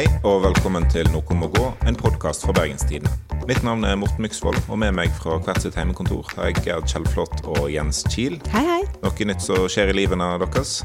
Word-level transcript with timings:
Hei 0.00 0.06
og 0.24 0.38
velkommen 0.46 0.86
til 0.88 1.04
Noe 1.12 1.34
må 1.36 1.50
gå, 1.52 1.66
en 1.84 1.96
podkast 1.98 2.46
fra 2.46 2.54
Bergenstidene. 2.56 3.10
Mitt 3.44 3.58
navn 3.66 3.82
er 3.84 3.98
Morten 4.00 4.24
Myksvold, 4.24 4.56
og 4.72 4.78
med 4.80 4.94
meg 4.96 5.10
fra 5.12 5.34
hvert 5.44 5.60
sitt 5.60 5.74
heimekontor 5.76 6.22
har 6.38 6.48
jeg 6.48 6.62
Gerd 6.64 6.86
Kjellflot 6.88 7.42
og 7.44 7.66
Jens 7.68 7.98
Kiel. 8.06 8.38
Hei, 8.48 8.62
hei. 8.64 8.78
Noe 9.02 9.26
nytt 9.28 9.44
som 9.44 9.66
skjer 9.68 9.92
i 9.92 9.96
livene 9.98 10.30
deres? 10.40 10.78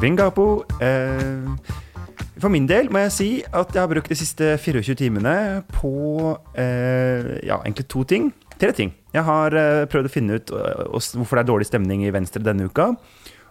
Vingapo. 0.00 0.46
Eh, 0.80 1.44
for 2.40 2.54
min 2.54 2.64
del 2.70 2.88
må 2.88 3.02
jeg 3.02 3.12
si 3.18 3.28
at 3.44 3.76
jeg 3.76 3.82
har 3.82 3.92
brukt 3.92 4.08
de 4.08 4.16
siste 4.22 4.54
24 4.56 4.96
timene 5.02 5.36
på 5.74 5.92
eh, 6.56 7.44
ja, 7.44 7.60
egentlig 7.60 7.84
to 7.92 8.06
ting. 8.14 8.32
Tre 8.56 8.72
ting. 8.72 8.96
Jeg 9.12 9.28
har 9.28 9.58
eh, 9.60 9.82
prøvd 9.92 10.08
å 10.08 10.14
finne 10.16 10.40
ut 10.40 10.56
eh, 10.56 10.88
hvorfor 10.96 11.36
det 11.36 11.44
er 11.44 11.52
dårlig 11.52 11.68
stemning 11.68 12.08
i 12.08 12.16
Venstre 12.16 12.40
denne 12.40 12.72
uka. 12.72 12.94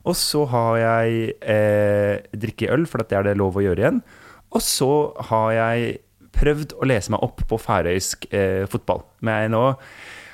Og 0.09 0.17
så 0.17 0.41
har 0.57 0.81
jeg 0.81 1.37
eh, 1.37 2.17
drikke 2.33 2.73
øl, 2.73 2.89
for 2.89 3.05
det 3.05 3.21
er 3.21 3.29
det 3.29 3.37
lov 3.37 3.61
å 3.61 3.67
gjøre 3.69 3.85
igjen. 3.85 4.05
Og 4.53 4.61
så 4.63 4.91
har 5.29 5.49
jeg 5.57 5.97
prøvd 6.33 6.75
å 6.77 6.87
lese 6.89 7.13
meg 7.13 7.23
opp 7.25 7.43
på 7.49 7.59
færøysk 7.61 8.27
eh, 8.33 8.63
fotball. 8.69 9.03
Men 9.25 9.43
jeg 9.45 9.53
nå 9.53 9.65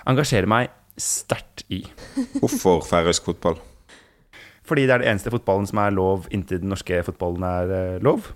engasjerer 0.10 0.50
meg 0.50 0.72
sterkt 1.00 1.66
i. 1.72 1.84
Hvorfor 2.40 2.84
færøysk 2.88 3.32
fotball? 3.32 3.60
Fordi 4.70 4.86
det 4.86 4.94
er 4.94 5.04
den 5.04 5.16
eneste 5.16 5.34
fotballen 5.34 5.68
som 5.70 5.82
er 5.82 5.96
lov 5.96 6.28
inntil 6.36 6.62
den 6.62 6.72
norske 6.74 7.02
fotballen 7.08 7.46
er 7.48 7.76
eh, 7.76 8.00
lov. 8.06 8.32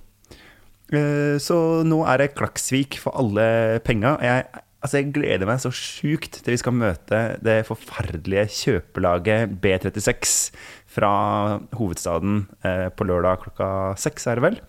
Eh, 0.93 1.39
så 1.41 1.57
nå 1.87 2.03
er 2.09 2.23
det 2.23 2.33
Klaksvik 2.37 2.99
for 3.01 3.15
alle 3.19 3.79
penga. 3.85 4.15
Jeg, 4.23 4.47
altså 4.83 4.99
jeg 4.99 5.11
gleder 5.15 5.49
meg 5.49 5.61
så 5.63 5.71
sjukt 5.73 6.41
til 6.41 6.55
vi 6.55 6.61
skal 6.61 6.77
møte 6.77 7.23
det 7.45 7.61
forferdelige 7.69 8.47
kjøpelaget 8.59 9.57
B36 9.63 10.37
fra 10.93 11.13
hovedstaden 11.77 12.45
eh, 12.65 12.87
på 12.93 13.07
lørdag 13.09 13.45
klokka 13.45 13.69
seks, 13.99 14.27
er 14.29 14.39
det 14.39 14.47
vel? 14.49 14.61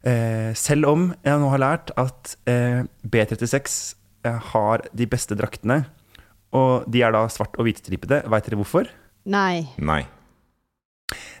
Eh, 0.00 0.52
selv 0.56 0.88
om 0.88 1.08
jeg 1.26 1.40
nå 1.42 1.48
har 1.52 1.60
lært 1.60 1.90
at 2.00 2.36
eh, 2.48 2.86
B36 3.04 3.74
eh, 4.24 4.38
har 4.52 4.86
de 4.96 5.08
beste 5.10 5.36
draktene, 5.36 5.82
og 6.56 6.86
de 6.90 7.02
er 7.04 7.12
da 7.14 7.26
svart- 7.30 7.58
og 7.60 7.68
hvitstripete. 7.68 8.22
Veit 8.32 8.48
dere 8.48 8.58
hvorfor? 8.58 8.88
Nei. 9.30 9.68
Nei. 9.76 10.02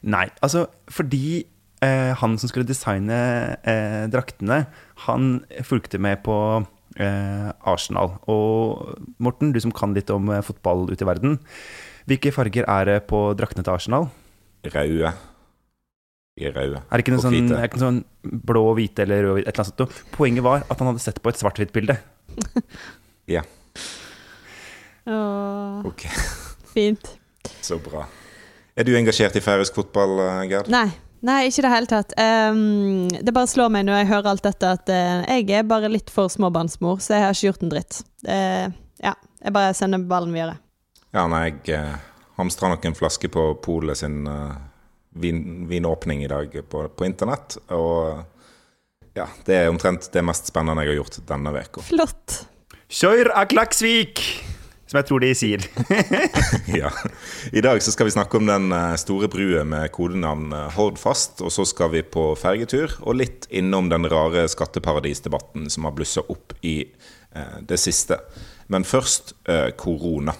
Nei, 0.02 0.26
altså 0.44 0.66
fordi 0.90 1.44
eh, 1.84 2.12
han 2.20 2.36
som 2.40 2.50
skulle 2.50 2.68
designe 2.68 3.16
eh, 3.64 4.04
draktene, 4.12 4.64
han 5.06 5.32
fulgte 5.66 6.00
med 6.02 6.20
på 6.26 6.36
eh, 7.00 7.48
Arsenal. 7.64 8.18
Og 8.30 9.00
Morten, 9.22 9.54
du 9.54 9.60
som 9.62 9.72
kan 9.74 9.96
litt 9.96 10.12
om 10.12 10.28
eh, 10.34 10.44
fotball 10.44 10.88
ute 10.92 11.04
i 11.06 11.08
verden, 11.08 11.40
hvilke 12.10 12.32
farger 12.34 12.68
er 12.68 12.88
det 12.88 13.00
på 13.10 13.30
draktene 13.38 13.64
til 13.64 13.76
Arsenal? 13.76 14.10
Røde. 14.68 15.14
Er 16.40 16.54
røde. 16.56 16.80
Er 16.80 16.96
det 16.96 17.04
ikke 17.04 17.12
noe 17.12 17.20
Og 17.20 17.26
sånn, 17.26 17.52
er 17.52 17.66
ikke 17.68 17.80
noe 17.80 17.86
sånn 17.86 18.00
blå, 18.48 18.62
hvite 18.78 19.04
eller 19.04 19.26
rød, 19.26 19.42
et 19.42 19.50
eller 19.52 19.64
annet 19.66 19.82
sånt? 19.84 20.00
Poenget 20.14 20.46
var 20.46 20.64
at 20.64 20.80
han 20.80 20.88
hadde 20.90 21.02
sett 21.04 21.20
på 21.20 21.32
et 21.32 21.40
svart-hvitt-bilde. 21.40 22.00
Ja, 23.30 23.44
Åh, 25.06 25.86
ok. 25.86 26.06
fint. 26.74 27.18
Så 27.60 27.78
bra. 27.78 28.04
Er 28.76 28.86
du 28.86 28.92
engasjert 28.96 29.36
i 29.36 29.42
færøysk 29.44 29.76
fotball, 29.78 30.18
eh, 30.24 30.42
Gerd? 30.50 30.72
Nei. 30.72 30.88
Nei, 31.20 31.50
ikke 31.50 31.60
i 31.60 31.64
det 31.66 31.70
hele 31.74 31.88
tatt. 31.90 32.12
Um, 32.16 33.08
det 33.12 33.32
bare 33.36 33.48
slår 33.50 33.68
meg 33.74 33.84
når 33.84 33.98
jeg 33.98 34.08
hører 34.08 34.28
alt 34.30 34.46
dette, 34.46 34.70
at 34.78 34.88
uh, 34.88 35.26
jeg 35.28 35.50
er 35.52 35.66
bare 35.68 35.90
litt 35.92 36.08
for 36.12 36.32
småbarnsmor, 36.32 37.02
så 37.04 37.18
jeg 37.18 37.26
har 37.26 37.36
ikke 37.36 37.50
gjort 37.50 37.66
en 37.66 37.72
dritt. 37.74 37.98
Uh, 38.24 38.72
ja, 39.04 39.12
jeg 39.44 39.52
bare 39.52 39.74
sender 39.76 40.06
ballen 40.08 40.32
videre. 40.32 40.56
Ja, 41.12 41.26
nei, 41.28 41.42
jeg 41.50 41.76
uh, 41.76 41.98
hamstra 42.40 42.70
nok 42.72 42.88
en 42.88 42.96
flaske 42.96 43.28
på 43.28 43.50
Polet 43.60 44.00
sin 44.00 44.24
eh, 44.30 44.56
vin, 45.20 45.66
vinåpning 45.70 46.24
i 46.24 46.30
dag 46.30 46.54
på, 46.70 46.84
på 46.88 47.08
internett. 47.08 47.58
Og 47.76 48.22
ja, 49.16 49.26
det 49.46 49.56
er 49.56 49.72
omtrent 49.72 50.10
det 50.14 50.24
mest 50.26 50.50
spennende 50.50 50.84
jeg 50.86 50.94
har 50.94 51.02
gjort 51.02 51.20
denne 51.28 51.54
uka. 51.56 51.84
Flott. 51.88 52.40
Kjør 52.90 53.34
av 53.38 53.50
Klaksvik! 53.50 54.22
Som 54.90 54.98
jeg 54.98 55.06
tror 55.06 55.22
de 55.22 55.28
sier. 55.38 55.64
Ja. 56.80 56.90
I 57.54 57.62
dag 57.62 57.78
så 57.82 57.92
skal 57.94 58.08
vi 58.08 58.14
snakke 58.16 58.40
om 58.40 58.48
den 58.48 58.72
eh, 58.74 58.96
store 58.98 59.28
brua 59.30 59.62
med 59.62 59.92
kodenavn 59.94 60.50
eh, 60.50 60.72
Hordfast. 60.74 61.44
Og 61.46 61.54
så 61.54 61.62
skal 61.68 61.92
vi 61.94 62.02
på 62.02 62.32
fergetur, 62.38 62.96
og 63.06 63.20
litt 63.20 63.46
innom 63.54 63.86
den 63.92 64.08
rare 64.10 64.48
skatteparadisdebatten 64.50 65.70
som 65.70 65.86
har 65.86 65.94
blussa 65.94 66.24
opp 66.26 66.56
i 66.66 66.80
eh, 66.82 67.56
det 67.62 67.78
siste. 67.78 68.18
Men 68.66 68.86
først 68.86 69.36
eh, 69.46 69.68
korona. 69.78 70.34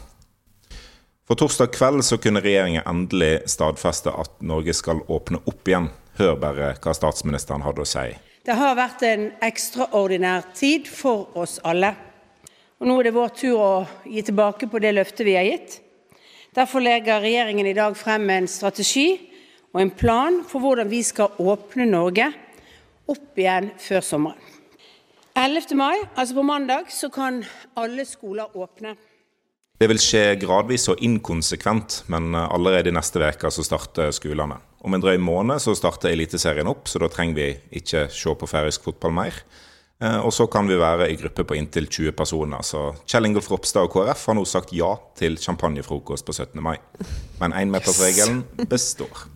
For 1.30 1.38
torsdag 1.38 1.68
kveld 1.70 2.02
så 2.02 2.16
kunne 2.18 2.40
regjeringen 2.42 2.82
endelig 2.90 3.44
stadfeste 3.52 4.10
at 4.10 4.40
Norge 4.42 4.72
skal 4.74 4.98
åpne 5.06 5.38
opp 5.46 5.68
igjen. 5.70 5.84
Hør 6.18 6.32
bare 6.42 6.72
hva 6.82 6.90
statsministeren 6.90 7.62
hadde 7.62 7.84
å 7.84 7.86
si. 7.86 8.08
Det 8.42 8.56
har 8.58 8.72
vært 8.74 9.04
en 9.06 9.28
ekstraordinær 9.46 10.48
tid 10.58 10.88
for 10.90 11.28
oss 11.38 11.60
alle. 11.62 11.92
Og 12.82 12.90
nå 12.90 12.96
er 12.98 13.06
det 13.06 13.12
vår 13.14 13.30
tur 13.38 13.62
å 13.62 13.68
gi 14.10 14.24
tilbake 14.26 14.66
på 14.72 14.80
det 14.82 14.90
løftet 14.96 15.22
vi 15.28 15.36
har 15.38 15.46
gitt. 15.46 15.76
Derfor 16.58 16.82
legger 16.82 17.22
regjeringen 17.22 17.68
i 17.70 17.76
dag 17.78 17.94
frem 17.94 18.26
en 18.34 18.50
strategi 18.50 19.12
og 19.70 19.84
en 19.84 19.92
plan 20.02 20.40
for 20.50 20.66
hvordan 20.66 20.90
vi 20.90 21.04
skal 21.06 21.38
åpne 21.38 21.86
Norge 21.92 22.26
opp 23.06 23.38
igjen 23.38 23.70
før 23.78 24.02
sommeren. 24.02 24.42
11. 25.38 25.78
mai, 25.78 25.94
altså 26.16 26.40
på 26.40 26.42
mandag, 26.42 26.90
så 26.90 27.06
kan 27.06 27.44
alle 27.78 28.02
skoler 28.02 28.50
åpne. 28.50 28.96
Det 29.80 29.86
vil 29.88 30.00
skje 30.02 30.34
gradvis 30.36 30.90
og 30.92 31.00
inkonsekvent, 31.00 32.02
men 32.12 32.34
eh, 32.36 32.50
allerede 32.52 32.90
i 32.90 32.92
neste 32.92 33.22
uke 33.24 33.48
så 33.48 33.64
starter 33.64 34.12
skolene. 34.12 34.58
Om 34.84 34.96
en 34.96 35.00
drøy 35.00 35.16
måned 35.20 35.62
så 35.64 35.72
starter 35.76 36.12
Eliteserien 36.12 36.68
opp, 36.68 36.84
så 36.88 37.00
da 37.00 37.08
trenger 37.08 37.38
vi 37.38 37.80
ikke 37.80 38.02
se 38.12 38.34
på 38.36 38.48
færøysk 38.50 38.84
fotball 38.84 39.16
mer. 39.16 39.40
Eh, 40.04 40.18
Og 40.20 40.34
så 40.36 40.44
kan 40.52 40.68
vi 40.68 40.76
være 40.76 41.08
i 41.08 41.16
gruppe 41.16 41.48
på 41.48 41.56
inntil 41.56 41.88
20 41.88 42.12
personer. 42.12 42.60
Så 42.60 42.90
Kjell 43.08 43.30
Ingolf 43.30 43.48
Ropstad 43.48 43.88
og 43.88 43.96
KrF 43.96 44.26
har 44.28 44.36
nå 44.36 44.44
sagt 44.44 44.76
ja 44.76 44.92
til 45.16 45.40
champagnefrokost 45.40 46.28
på 46.28 46.36
17. 46.36 46.60
mai. 46.60 46.76
Men 47.40 47.56
énmetersregelen 47.56 48.44
består. 48.68 49.28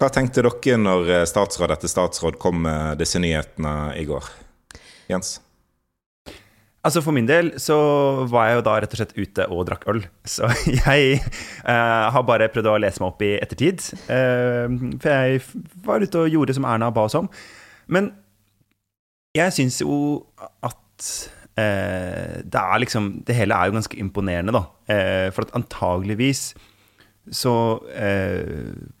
Hva 0.00 0.08
tenkte 0.08 0.40
dere 0.40 0.80
når 0.80 1.16
eh, 1.20 1.28
statsråd 1.28 1.76
etter 1.76 1.92
statsråd 1.92 2.40
kom 2.40 2.64
med 2.64 2.96
disse 2.96 3.20
nyhetene 3.20 3.92
i 4.00 4.08
går? 4.08 4.32
Jens? 5.12 5.36
Altså 6.84 7.00
For 7.00 7.16
min 7.16 7.28
del 7.28 7.54
så 7.62 7.76
var 8.28 8.50
jeg 8.50 8.58
jo 8.58 8.64
da 8.66 8.74
rett 8.82 8.92
og 8.92 9.00
slett 9.00 9.14
ute 9.16 9.46
og 9.48 9.62
drakk 9.70 9.86
øl. 9.88 10.02
Så 10.28 10.50
jeg 10.84 11.20
uh, 11.64 12.10
har 12.12 12.26
bare 12.28 12.50
prøvd 12.52 12.68
å 12.74 12.80
lese 12.82 13.00
meg 13.00 13.08
opp 13.08 13.24
i 13.24 13.30
ettertid. 13.38 13.86
Uh, 14.04 14.92
for 15.00 15.08
jeg 15.08 15.40
var 15.86 16.04
ute 16.04 16.26
og 16.26 16.36
gjorde 16.36 16.56
som 16.58 16.68
Erna 16.68 16.92
ba 16.92 17.06
oss 17.08 17.16
om. 17.16 17.30
Men 17.88 18.12
jeg 19.34 19.56
syns 19.56 19.80
jo 19.80 19.96
at 20.64 21.08
uh, 21.56 22.36
det 22.44 22.60
er 22.60 22.82
liksom 22.82 23.08
Det 23.26 23.34
hele 23.34 23.56
er 23.56 23.70
jo 23.70 23.78
ganske 23.78 23.98
imponerende, 23.98 24.54
da. 24.54 24.66
For 25.32 25.46
at 25.46 25.56
antageligvis 25.56 26.50
så, 27.32 27.80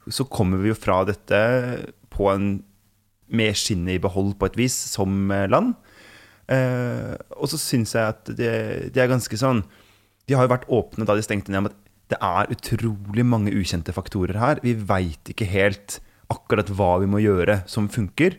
så 0.08 0.24
kommer 0.32 0.62
vi 0.62 0.70
jo 0.70 0.76
fra 0.78 1.02
dette 1.04 1.40
på 2.08 2.30
en 2.32 2.46
med 3.28 3.56
skinnet 3.58 3.98
i 3.98 4.00
behold 4.00 4.38
på 4.40 4.48
et 4.48 4.56
vis, 4.56 4.72
som 4.94 5.28
land. 5.28 5.74
Eh, 6.52 7.14
og 7.38 7.48
så 7.52 7.60
syns 7.60 7.94
jeg 7.96 8.14
at 8.14 8.28
det, 8.28 8.52
de, 8.92 9.00
er 9.00 9.08
ganske 9.08 9.36
sånn 9.40 9.62
De 10.28 10.34
har 10.36 10.44
jo 10.44 10.50
vært 10.52 10.66
åpne 10.68 11.06
da 11.08 11.16
de 11.16 11.24
stengte 11.24 11.48
ned, 11.48 11.62
om 11.62 11.70
at 11.70 11.78
det 12.12 12.18
er 12.20 12.50
utrolig 12.52 13.24
mange 13.24 13.54
ukjente 13.56 13.94
faktorer 13.96 14.36
her. 14.36 14.60
Vi 14.64 14.74
veit 14.76 15.32
ikke 15.32 15.48
helt 15.48 15.98
akkurat 16.32 16.68
hva 16.72 16.98
vi 17.00 17.08
må 17.10 17.22
gjøre 17.22 17.62
som 17.70 17.88
funker. 17.92 18.36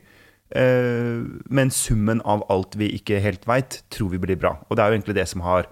Eh, 0.54 1.26
men 1.50 1.74
summen 1.74 2.22
av 2.30 2.46
alt 2.54 2.78
vi 2.78 2.92
ikke 2.98 3.22
helt 3.24 3.46
veit, 3.50 3.82
tror 3.94 4.14
vi 4.14 4.22
blir 4.22 4.40
bra. 4.40 4.56
Og 4.70 4.78
det 4.78 4.86
er 4.86 4.92
jo 4.92 5.00
egentlig 5.00 5.18
det 5.18 5.28
som 5.32 5.46
har 5.46 5.70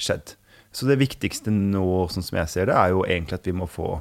skjedd. 0.00 0.36
Så 0.72 0.88
det 0.88 1.00
viktigste 1.00 1.52
nå, 1.52 1.84
sånn 2.12 2.24
som 2.24 2.38
jeg 2.40 2.52
ser 2.52 2.70
det, 2.70 2.76
er 2.76 2.92
jo 2.94 3.04
egentlig 3.04 3.40
at 3.40 3.48
vi 3.48 3.56
må 3.56 3.68
få 3.68 3.98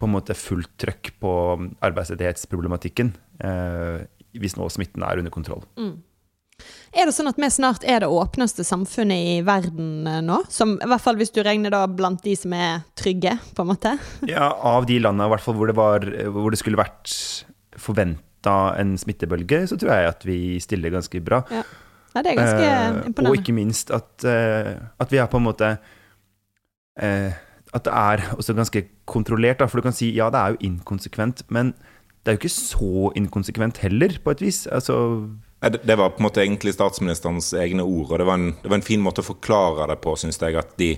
på 0.00 0.08
en 0.08 0.14
måte 0.14 0.36
fullt 0.36 0.70
trøkk 0.80 1.12
på 1.20 1.32
arbeidsledighetsproblematikken. 1.84 3.12
Eh, 3.44 4.06
hvis 4.40 4.56
nå 4.56 4.68
smitten 4.72 5.04
er 5.04 5.20
under 5.20 5.32
kontroll. 5.34 5.66
Er 6.90 7.06
det 7.06 7.14
sånn 7.14 7.30
at 7.30 7.38
vi 7.38 7.46
snart 7.54 7.84
er 7.86 8.02
det 8.02 8.08
åpneste 8.10 8.64
samfunnet 8.66 9.26
i 9.34 9.34
verden 9.46 10.08
eh, 10.10 10.22
nå? 10.26 10.40
Som, 10.50 10.74
I 10.82 10.88
hvert 10.90 11.04
fall 11.04 11.20
hvis 11.20 11.30
du 11.34 11.42
regner 11.46 11.70
da 11.74 11.84
blant 11.86 12.24
de 12.26 12.34
som 12.38 12.54
er 12.56 12.82
trygge, 12.98 13.36
på 13.54 13.64
en 13.64 13.70
måte? 13.70 13.94
Ja, 14.30 14.50
av 14.50 14.88
de 14.90 14.98
landene 15.02 15.30
hvert 15.30 15.44
fall 15.44 15.58
hvor 15.58 15.70
det, 15.70 15.76
var, 15.78 16.06
hvor 16.34 16.50
det 16.50 16.58
skulle 16.60 16.80
vært 16.80 17.14
forventa 17.78 18.56
en 18.80 18.96
smittebølge, 18.98 19.66
så 19.70 19.78
tror 19.78 19.94
jeg 19.94 20.10
at 20.10 20.26
vi 20.26 20.40
stiller 20.62 20.92
ganske 20.96 21.22
bra. 21.22 21.44
Ja. 21.52 21.62
ja 22.16 22.24
det 22.24 22.32
er 22.32 22.40
ganske 22.40 22.72
Eh, 22.80 23.28
og 23.28 23.38
ikke 23.38 23.54
minst 23.54 23.92
at, 23.94 24.26
eh, 24.26 24.74
at 24.98 25.12
vi 25.14 25.20
er 25.22 25.30
på 25.30 25.38
en 25.38 25.46
måte 25.46 25.76
eh, 26.98 27.30
At 27.70 27.84
det 27.86 27.92
er 27.94 28.24
også 28.34 28.54
ganske 28.58 28.82
kontrollert. 29.06 29.60
Da. 29.60 29.68
For 29.70 29.78
du 29.78 29.86
kan 29.86 29.94
si 29.94 30.10
ja, 30.10 30.26
det 30.34 30.40
er 30.40 30.56
jo 30.56 30.64
inkonsekvent, 30.72 31.44
men 31.54 31.70
det 32.20 32.32
er 32.32 32.34
jo 32.34 32.40
ikke 32.40 32.52
så 32.52 33.12
inkonsekvent 33.16 33.78
heller, 33.84 34.16
på 34.24 34.34
et 34.34 34.42
vis. 34.42 34.66
Altså, 34.66 34.96
Det 35.60 35.82
det 35.84 35.96
var 35.96 36.14
på 36.14 36.22
en 36.22 36.28
måte 36.28 36.40
egentlig 36.42 36.72
statsministerens 36.74 37.52
egne 37.52 37.84
ord, 37.84 38.12
og 38.12 38.18
det 38.18 38.26
var 38.28 38.38
en, 38.38 38.54
det 38.62 38.70
var 38.70 38.80
en 38.80 38.86
fin 38.86 39.02
måte 39.02 39.20
å 39.20 39.26
forklare 39.26 39.90
det 39.90 39.98
på, 40.00 40.14
syns 40.16 40.40
jeg. 40.40 40.56
At 40.56 40.72
de, 40.80 40.94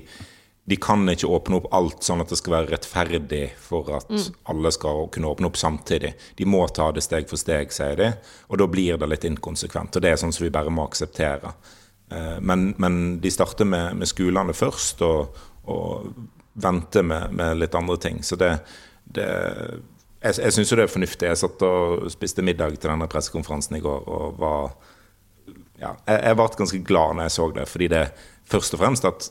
de 0.71 0.79
kan 0.79 1.03
ikke 1.11 1.31
åpne 1.35 1.59
opp 1.59 1.67
alt 1.75 2.07
sånn 2.07 2.23
at 2.23 2.31
det 2.31 2.39
skal 2.39 2.55
være 2.55 2.71
rettferdig 2.77 3.43
for 3.59 3.91
at 3.99 4.13
alle 4.53 4.71
skal 4.75 5.09
kunne 5.15 5.33
åpne 5.33 5.51
opp 5.51 5.59
samtidig. 5.59 6.13
De 6.39 6.47
må 6.47 6.63
ta 6.71 6.93
det 6.95 7.03
steg 7.03 7.27
for 7.31 7.41
steg, 7.41 7.75
sier 7.75 7.99
de, 7.99 8.13
og 8.49 8.63
da 8.63 8.69
blir 8.71 9.01
det 9.03 9.11
litt 9.11 9.27
inkonsekvent. 9.27 9.99
Og 9.99 10.05
det 10.05 10.13
er 10.13 10.23
sånn 10.23 10.35
som 10.35 10.47
vi 10.47 10.55
bare 10.55 10.71
må 10.71 10.87
akseptere. 10.87 11.57
Eh, 12.13 12.39
men, 12.41 12.71
men 12.79 13.03
de 13.21 13.35
starter 13.35 13.67
med, 13.67 13.99
med 13.99 14.11
skolene 14.11 14.55
først, 14.55 15.03
og, 15.03 15.43
og 15.67 16.13
venter 16.53 17.03
med, 17.03 17.35
med, 17.35 17.59
litt 17.59 17.75
andre 17.75 17.97
ting. 17.97 18.23
Så 18.23 18.37
det, 18.37 18.55
det 19.05 19.29
Jeg, 20.23 20.39
jeg 20.39 20.55
syns 20.55 20.71
jo 20.73 20.79
det 20.79 20.87
er 20.87 20.93
fornuftig. 20.93 21.29
Jeg 21.29 21.41
satt 21.41 21.65
og 21.67 22.07
spiste 22.13 22.45
middag 22.47 22.77
til 22.79 22.93
denne 22.93 23.09
pressekonferansen 23.11 23.79
i 23.79 23.83
går 23.85 24.07
og 24.07 24.39
var 24.41 24.73
ja, 25.83 25.97
jeg, 26.07 26.19
jeg 26.19 26.39
ble 26.39 26.49
ganske 26.61 26.83
glad 26.87 27.17
når 27.19 27.27
jeg 27.27 27.35
så 27.37 27.49
det, 27.57 27.67
fordi 27.69 27.89
det 27.91 28.03
først 28.53 28.77
og 28.77 28.83
fremst 28.85 29.09
at 29.09 29.31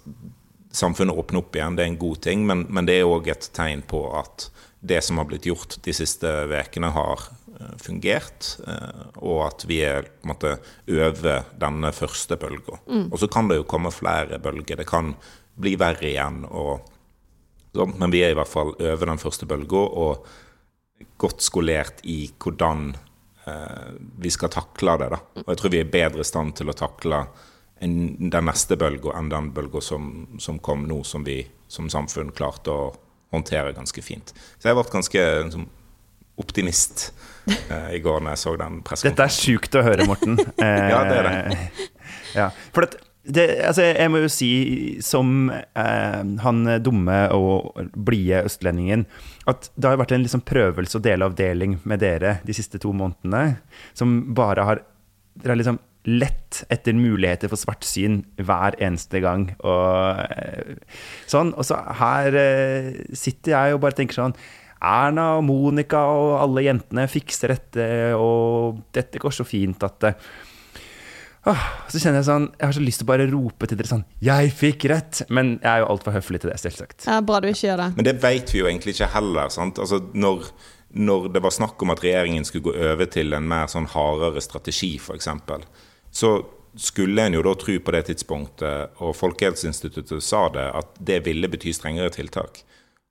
samfunnet 0.75 1.17
åpner 1.17 1.41
opp 1.41 1.55
igjen, 1.55 1.77
det 1.77 1.85
er 1.85 1.91
en 1.91 2.01
god 2.01 2.19
ting, 2.23 2.43
men, 2.47 2.65
men 2.71 2.87
det 2.87 2.99
er 2.99 3.07
òg 3.07 3.29
et 3.31 3.47
tegn 3.55 3.83
på 3.87 4.03
at 4.19 4.49
det 4.81 5.01
som 5.05 5.19
har 5.21 5.27
blitt 5.29 5.45
gjort 5.45 5.77
de 5.85 5.93
siste 5.93 6.27
ukene, 6.49 6.89
har 6.95 7.25
uh, 7.27 7.73
fungert. 7.81 8.55
Uh, 8.65 9.03
og 9.21 9.43
at 9.45 9.65
vi 9.69 9.81
er 9.85 10.07
måte 10.25 10.55
øver 10.89 11.45
denne 11.61 11.91
første 11.93 12.37
bølga. 12.41 12.79
Mm. 12.87 13.09
Og 13.11 13.19
så 13.21 13.29
kan 13.31 13.51
det 13.51 13.59
jo 13.59 13.67
komme 13.69 13.93
flere 13.93 14.39
bølger. 14.41 14.79
Det 14.81 14.87
kan 14.89 15.13
bli 15.61 15.75
verre 15.79 16.09
igjen. 16.09 16.41
Og, 16.49 16.87
så, 17.75 17.85
men 17.91 18.15
vi 18.15 18.23
er 18.25 18.33
i 18.33 18.39
hvert 18.39 18.49
fall 18.49 18.73
over 18.73 19.11
den 19.11 19.21
første 19.21 19.45
bølga 19.49 19.83
og 19.85 20.25
godt 21.17 21.43
skolert 21.45 22.01
i 22.09 22.25
hvordan 22.41 22.91
eh, 23.47 23.93
vi 24.21 24.31
skal 24.33 24.51
takle 24.53 24.97
det. 25.01 25.09
Da. 25.13 25.21
Og 25.43 25.53
jeg 25.53 25.61
tror 25.61 25.73
vi 25.73 25.81
er 25.83 25.93
bedre 25.93 26.25
i 26.25 26.27
stand 26.27 26.55
til 26.59 26.71
å 26.71 26.77
takle 26.77 27.25
den 27.81 28.45
neste 28.45 28.77
bølga 28.77 29.15
enn 29.17 29.31
den 29.31 29.49
bølga 29.55 29.81
som, 29.81 30.11
som, 30.39 30.59
kom 30.61 30.85
nå, 30.89 31.01
som 31.07 31.25
vi 31.25 31.39
som 31.71 31.89
samfunn 31.89 32.29
klarte 32.37 32.73
å 32.73 32.91
håndtere 33.33 33.73
ganske 33.73 34.03
fint. 34.05 34.33
Så 34.59 34.69
jeg 34.69 34.77
ble 34.77 34.85
ganske 34.91 35.23
liksom, 35.47 35.69
optimist 36.41 37.07
eh, 37.47 37.95
i 37.97 38.01
går 38.03 38.21
når 38.21 38.35
jeg 38.35 38.43
så 38.43 38.55
den 38.59 38.81
pressekonferansen. 38.85 39.15
Dette 39.15 39.27
er 39.29 39.37
sjukt 39.37 39.77
å 39.79 39.85
høre, 39.85 40.07
Morten. 40.09 40.37
ja, 40.93 40.99
det 41.07 41.15
er 41.17 41.29
det. 41.29 41.39
Eh, 41.55 41.87
ja, 42.41 42.49
for 42.75 42.85
det, 42.85 43.01
det, 43.21 43.47
altså 43.69 43.87
jeg 43.87 44.11
må 44.13 44.23
jo 44.23 44.31
si, 44.33 44.51
som 45.05 45.49
eh, 45.51 46.21
han 46.45 46.63
dumme 46.83 47.23
og 47.37 47.81
blide 47.95 48.43
østlendingen, 48.49 49.07
at 49.49 49.71
det 49.73 49.89
har 49.89 49.97
vært 49.97 50.13
en 50.13 50.23
liksom 50.23 50.43
prøvelse 50.45 50.99
og 50.99 51.05
delavdeling 51.05 51.79
med 51.89 52.03
dere 52.03 52.35
de 52.45 52.53
siste 52.55 52.81
to 52.81 52.93
månedene, 52.93 53.61
som 53.97 54.33
bare 54.37 54.67
har 54.67 54.87
Dere 55.31 55.53
har 55.53 55.61
liksom 55.61 55.77
lett 56.11 56.57
etter 56.67 56.91
muligheter 56.97 57.47
for 57.47 57.55
svartsyn 57.55 58.17
hver 58.35 58.75
eneste 58.83 59.21
gang. 59.23 59.45
Og 59.63 60.19
eh, 60.25 60.73
sånn. 61.23 61.53
Og 61.55 61.63
så 61.63 61.77
her 62.01 62.35
eh, 62.35 62.89
sitter 63.15 63.53
jeg 63.53 63.77
og 63.77 63.79
bare 63.85 63.95
tenker 63.95 64.19
sånn 64.19 64.35
Erna 64.81 65.37
og 65.37 65.45
Monica 65.47 66.01
og 66.11 66.33
alle 66.41 66.65
jentene 66.65 67.07
fikser 67.07 67.53
dette, 67.53 67.87
og 68.17 68.81
dette 68.91 69.21
går 69.23 69.37
så 69.39 69.47
fint 69.47 69.87
at 69.87 69.99
det 70.03 70.15
eh, 70.17 70.31
så 71.89 71.97
kjenner 71.97 72.21
Jeg 72.21 72.27
sånn, 72.27 72.43
jeg 72.53 72.67
har 72.67 72.75
så 72.75 72.83
lyst 72.83 73.01
til 73.01 73.07
å 73.07 73.09
bare 73.09 73.25
rope 73.31 73.67
til 73.67 73.79
dere 73.79 73.89
sånn 73.89 74.03
'Jeg 74.21 74.51
fikk 74.53 74.85
rett!' 74.91 75.23
Men 75.29 75.59
jeg 75.63 75.71
er 75.71 75.79
jo 75.81 75.89
altfor 75.89 76.13
høflig 76.13 76.41
til 76.41 76.51
det, 76.51 76.59
selvsagt. 76.61 77.07
Ja, 77.07 77.19
bra 77.21 77.39
du 77.39 77.47
ikke 77.47 77.67
gjør 77.67 77.77
det. 77.77 77.95
Men 77.95 78.05
det 78.05 78.21
vet 78.21 78.53
vi 78.53 78.59
jo 78.59 78.67
egentlig 78.67 78.93
ikke 78.93 79.09
heller. 79.09 79.49
sant? 79.49 79.79
Altså, 79.79 79.99
når, 80.13 80.51
når 80.93 81.33
det 81.33 81.41
var 81.41 81.49
snakk 81.49 81.81
om 81.81 81.89
at 81.89 82.01
regjeringen 82.01 82.45
skulle 82.45 82.69
gå 82.69 82.75
over 82.93 83.05
til 83.05 83.33
en 83.33 83.47
mer 83.47 83.65
sånn 83.65 83.87
hardere 83.87 84.41
strategi, 84.41 84.97
f.eks., 84.97 85.27
så 86.11 86.45
skulle 86.77 87.21
en 87.25 87.33
jo 87.33 87.41
da 87.41 87.55
tro 87.55 87.79
på 87.79 87.91
det 87.91 88.05
tidspunktet, 88.05 89.01
og 89.01 89.15
Folkehelseinstituttet 89.15 90.23
sa 90.23 90.47
det, 90.49 90.67
at 90.71 90.93
det 90.99 91.25
ville 91.25 91.49
bety 91.51 91.73
strengere 91.73 92.11
tiltak. 92.13 92.63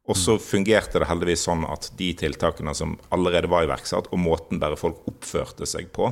Og 0.09 0.17
så 0.17 0.39
fungerte 0.39 0.99
det 0.99 1.09
heldigvis 1.11 1.45
sånn 1.45 1.65
at 1.69 1.91
de 1.99 2.15
tiltakene 2.15 2.75
som 2.75 2.97
allerede 3.11 3.51
var 3.51 3.67
iverksatt, 3.67 4.09
og 4.11 4.19
måten 4.19 4.61
bare 4.63 4.79
folk 4.81 5.03
oppførte 5.11 5.67
seg 5.67 5.93
på, 5.93 6.09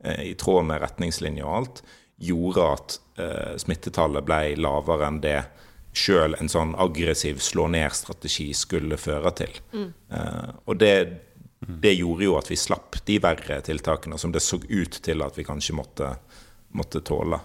i 0.00 0.34
tråd 0.38 0.64
med 0.68 0.80
retningslinjer 0.80 1.44
og 1.44 1.56
alt, 1.58 1.82
gjorde 2.20 2.68
at 2.74 2.98
eh, 3.20 3.56
smittetallet 3.60 4.24
ble 4.24 4.40
lavere 4.60 5.08
enn 5.08 5.20
det 5.24 5.38
sjøl 5.96 6.36
en 6.38 6.48
sånn 6.48 6.76
aggressiv 6.78 7.40
slå-ned-strategi 7.42 8.50
skulle 8.54 8.98
føre 9.00 9.32
til. 9.40 9.56
Mm. 9.72 9.88
Eh, 10.16 10.50
og 10.64 10.78
det, 10.80 10.94
det, 11.60 11.96
gjorde 11.98 12.28
jo 12.28 12.36
at 12.38 12.50
vi 12.52 12.60
slapp 12.60 13.00
de 13.08 13.18
verre 13.22 13.60
tiltakene 13.66 14.20
som 14.20 14.32
det 14.32 14.44
så 14.44 14.60
ut 14.60 15.00
til 15.04 15.26
at 15.26 15.36
vi 15.38 15.48
kanskje 15.48 15.76
måtte 15.76 16.14
måtte 16.76 17.02
tåle. 17.04 17.38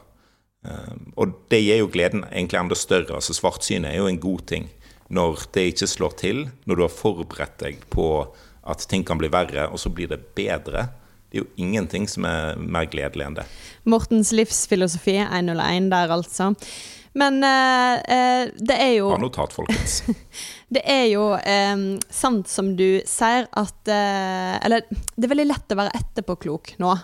Eh, 0.65 0.95
og 1.15 1.37
det 1.51 1.61
gir 1.63 1.81
jo 1.81 1.91
gleden 1.91 2.25
egentlig 2.31 2.59
enda 2.59 2.77
større. 2.77 3.17
altså 3.17 3.33
Svartsynet 3.33 3.91
er 3.91 4.01
jo 4.01 4.09
en 4.09 4.21
god 4.21 4.45
ting. 4.51 4.69
Når 5.09 5.47
det 5.53 5.67
ikke 5.71 5.89
slår 5.89 6.17
til, 6.19 6.45
når 6.65 6.75
du 6.75 6.83
har 6.85 6.93
forberedt 6.93 7.59
deg 7.61 7.81
på 7.93 8.07
at 8.65 8.85
ting 8.89 9.05
kan 9.05 9.19
bli 9.21 9.29
verre, 9.29 9.67
og 9.69 9.79
så 9.81 9.91
blir 9.93 10.09
det 10.09 10.23
bedre. 10.37 10.87
Det 11.35 11.41
er 11.41 11.49
jo 11.49 11.65
ingenting 11.67 12.05
som 12.07 12.23
er 12.29 12.55
mer 12.55 12.85
gledelig 12.87 13.25
enn 13.25 13.33
det. 13.35 13.43
Mortens 13.91 14.29
livsfilosofi 14.31 15.17
101 15.19 15.89
der, 15.91 16.13
altså. 16.15 16.53
Men 17.15 17.41
uh, 17.43 17.99
uh, 17.99 18.53
det 18.55 18.77
er 18.79 18.93
jo 19.01 19.09
Ha 19.11 19.19
notat, 19.19 19.51
folkens. 19.55 19.97
det 20.75 20.83
er 20.87 21.03
jo 21.11 21.25
eh, 21.35 21.83
sant 22.07 22.47
som 22.51 22.71
du 22.79 23.01
sier, 23.07 23.49
at 23.51 23.91
eh, 23.91 24.55
Eller 24.63 24.87
det 24.87 25.27
er 25.27 25.31
veldig 25.31 25.47
lett 25.47 25.75
å 25.75 25.77
være 25.79 25.95
etterpåklok 25.99 26.73
nå, 26.83 26.95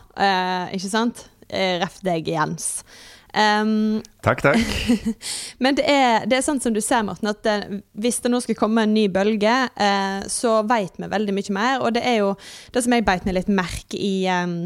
ikke 0.76 0.92
sant? 0.92 1.26
Eh, 1.52 1.76
ref 1.84 2.00
deg, 2.08 2.32
Jens. 2.32 2.86
Um, 3.32 4.02
takk, 4.26 4.44
takk. 4.46 4.72
men 5.64 5.78
det 5.78 5.86
er, 5.90 6.28
det 6.30 6.38
er 6.38 6.46
sant 6.46 6.64
som 6.64 6.74
du 6.74 6.82
ser, 6.84 7.04
Morten, 7.08 7.32
at 7.32 7.42
det, 7.46 7.58
eh, 7.66 7.82
hvis 8.04 8.22
det 8.24 8.32
nå 8.32 8.42
skulle 8.44 8.60
komme 8.60 8.86
en 8.86 8.94
ny 8.96 9.08
bølge, 9.14 9.58
eh, 9.76 10.22
så 10.32 10.60
vet 10.70 10.98
vi 11.02 11.12
veldig 11.12 11.36
mye 11.38 11.58
mer. 11.58 11.84
Og 11.86 11.96
det 11.98 12.06
er 12.08 12.22
jo 12.22 12.32
det 12.74 12.86
som 12.86 12.96
jeg 12.96 13.08
beit 13.08 13.28
meg 13.28 13.40
litt 13.40 13.52
merke 13.52 14.00
i 14.00 14.16
um, 14.30 14.58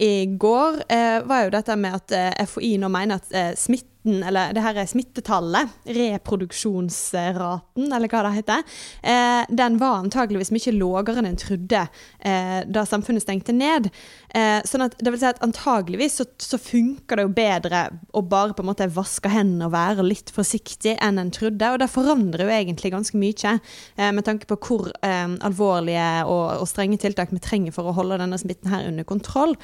i 0.00 0.12
går, 0.40 0.82
eh, 0.88 1.20
var 1.28 1.46
jo 1.46 1.56
dette 1.56 1.78
med 1.78 2.00
at 2.00 2.18
eh, 2.18 2.44
FHI 2.48 2.76
nå 2.82 2.92
mener 2.92 3.20
at 3.20 3.34
eh, 3.36 3.54
smitte 3.58 3.92
eller 4.02 4.50
det 4.54 4.62
her 4.64 4.74
er 4.82 4.88
smittetallet, 4.90 5.68
reproduksjonsraten, 5.94 7.92
eller 7.92 8.10
hva 8.10 8.22
det 8.26 8.32
heter, 8.40 8.62
eh, 9.02 9.42
den 9.48 9.78
var 9.78 10.00
antageligvis 10.00 10.50
mye 10.54 10.74
lavere 10.74 11.22
enn 11.22 11.30
en 11.30 11.38
trodde 11.38 11.84
eh, 12.18 12.60
da 12.66 12.84
samfunnet 12.88 13.22
stengte 13.22 13.54
ned. 13.54 13.90
Eh, 14.34 14.58
sånn 14.66 14.86
at 14.88 14.96
det 14.98 15.12
vil 15.12 15.20
si 15.22 15.28
at 15.30 15.42
antageligvis 15.44 16.18
så, 16.18 16.26
så, 16.40 16.58
funker 16.62 17.18
det 17.18 17.26
jo 17.26 17.34
bedre 17.36 17.84
å 18.14 18.22
bare 18.26 18.54
på 18.56 18.62
en 18.62 18.70
måte 18.70 18.90
vaske 19.02 19.30
hendene 19.32 19.68
og 19.68 19.74
være 19.74 20.06
litt 20.06 20.32
forsiktig 20.32 20.96
enn 21.02 21.20
en 21.20 21.32
trodde. 21.34 21.70
Og 21.74 21.82
det 21.82 21.90
forandrer 21.92 22.46
jo 22.46 22.54
egentlig 22.54 22.94
ganske 22.94 23.18
mye, 23.20 23.54
eh, 23.98 24.12
med 24.14 24.26
tanke 24.28 24.48
på 24.50 24.58
hvor 24.62 24.90
eh, 25.04 25.36
alvorlige 25.44 26.08
og, 26.30 26.64
strenge 26.70 27.00
tiltak 27.02 27.34
vi 27.34 27.42
trenger 27.42 27.74
for 27.74 27.90
å 27.90 27.96
holde 27.96 28.20
denne 28.22 28.40
smitten 28.40 28.72
her 28.72 28.88
under 28.88 29.06
kontroll. 29.08 29.56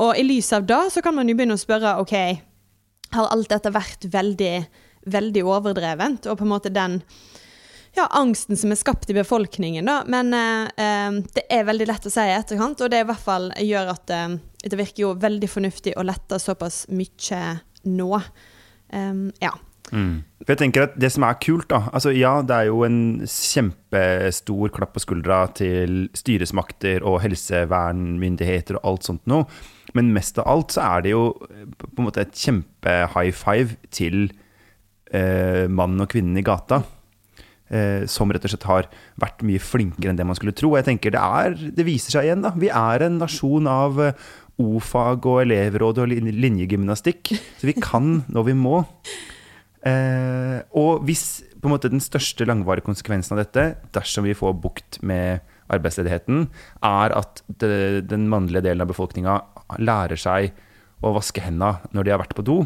Og 0.00 0.16
i 0.16 0.26
lys 0.26 0.52
av 0.56 0.66
det 0.68 0.84
så 0.94 1.04
kan 1.04 1.16
man 1.18 1.28
jo 1.28 1.36
begynne 1.36 1.58
å 1.58 1.60
spørre 1.60 1.98
OK, 2.02 2.14
har 3.16 3.32
alt 3.32 3.50
dette 3.52 3.72
vært 3.74 4.08
veldig, 4.12 4.54
veldig 5.12 5.44
overdrevent. 5.46 6.30
Og 6.30 6.38
på 6.38 6.46
en 6.46 6.54
måte 6.56 6.74
den 6.74 7.00
ja, 7.96 8.06
angsten 8.10 8.56
som 8.56 8.72
er 8.72 8.78
skapt 8.78 9.10
i 9.10 9.16
befolkningen, 9.16 9.86
da. 9.88 10.02
Men 10.06 10.34
eh, 10.36 10.66
eh, 10.84 11.20
det 11.34 11.46
er 11.52 11.64
veldig 11.68 11.88
lett 11.88 12.08
å 12.08 12.12
si 12.12 12.24
i 12.24 12.34
etterkant, 12.36 12.82
og 12.84 12.92
det 12.92 13.02
i 13.02 13.08
hvert 13.08 13.24
fall 13.24 13.48
gjør 13.62 13.94
at 13.94 14.12
eh, 14.12 14.36
det 14.66 14.80
virker 14.80 15.06
jo 15.06 15.14
veldig 15.22 15.48
fornuftig 15.50 15.96
å 15.96 16.04
lette 16.06 16.40
såpass 16.42 16.84
mye 16.92 17.42
nå. 17.88 18.10
Um, 18.92 19.30
ja. 19.42 19.52
Mm. 19.94 20.24
Jeg 20.48 20.58
tenker 20.58 20.82
at 20.82 20.96
Det 20.98 21.12
som 21.14 21.22
er 21.22 21.36
kult, 21.38 21.68
da 21.70 21.84
altså 21.94 22.10
Ja, 22.10 22.40
det 22.42 22.54
er 22.56 22.68
jo 22.70 22.80
en 22.86 23.20
kjempestor 23.22 24.72
klapp 24.74 24.96
på 24.96 25.02
skuldra 25.04 25.44
til 25.54 26.08
styresmakter 26.16 27.06
og 27.06 27.20
helsevernmyndigheter 27.22 28.80
og 28.80 28.90
alt 28.90 29.06
sånt 29.06 29.22
noe. 29.30 29.46
Men 29.94 30.10
mest 30.14 30.40
av 30.42 30.50
alt 30.50 30.74
så 30.74 30.82
er 30.96 31.06
det 31.06 31.14
jo 31.14 31.28
eh, 31.46 31.70
på 31.78 31.94
en 32.00 32.08
måte 32.08 32.26
et 32.26 32.34
kjempe-high 32.34 33.32
five 33.34 33.78
til 33.94 34.28
eh, 35.14 35.70
mannen 35.70 36.02
og 36.02 36.10
kvinnen 36.12 36.38
i 36.38 36.44
gata. 36.46 36.82
Eh, 37.66 38.04
som 38.06 38.30
rett 38.30 38.44
og 38.46 38.52
slett 38.52 38.66
har 38.68 38.86
vært 39.18 39.40
mye 39.46 39.58
flinkere 39.58 40.12
enn 40.12 40.18
det 40.18 40.26
man 40.28 40.36
skulle 40.38 40.54
tro. 40.54 40.76
Jeg 40.78 40.86
tenker 40.86 41.14
det, 41.14 41.22
er, 41.22 41.56
det 41.74 41.86
viser 41.88 42.14
seg 42.14 42.28
igjen, 42.28 42.44
da. 42.44 42.52
Vi 42.54 42.70
er 42.70 43.06
en 43.06 43.16
nasjon 43.18 43.66
av 43.70 43.98
eh, 44.02 44.26
o-fag 44.62 45.26
og 45.28 45.42
elevråd 45.44 46.02
og 46.02 46.12
linjegymnastikk. 46.12 47.34
Så 47.60 47.68
vi 47.68 47.76
kan 47.76 48.22
når 48.32 48.48
vi 48.50 48.56
må. 48.58 48.80
Eh, 49.86 50.58
og 50.76 51.04
hvis 51.06 51.44
på 51.60 51.68
en 51.68 51.74
måte 51.74 51.90
den 51.92 52.02
største 52.02 52.46
langvarige 52.48 52.86
konsekvensen 52.86 53.36
av 53.36 53.44
dette, 53.44 53.66
dersom 53.94 54.26
vi 54.26 54.36
får 54.36 54.56
bukt 54.62 55.00
med 55.06 55.44
arbeidsledigheten, 55.72 56.46
er 56.86 57.14
at 57.16 57.42
det, 57.60 58.06
den 58.10 58.28
mannlige 58.30 58.64
delen 58.68 58.84
av 58.84 58.90
befolkninga 58.92 59.40
lærer 59.82 60.20
seg 60.20 60.52
å 61.04 61.12
vaske 61.16 61.42
hendene 61.44 61.90
når 61.94 62.06
de 62.06 62.14
har 62.14 62.22
vært 62.22 62.36
på 62.38 62.44
do, 62.46 62.60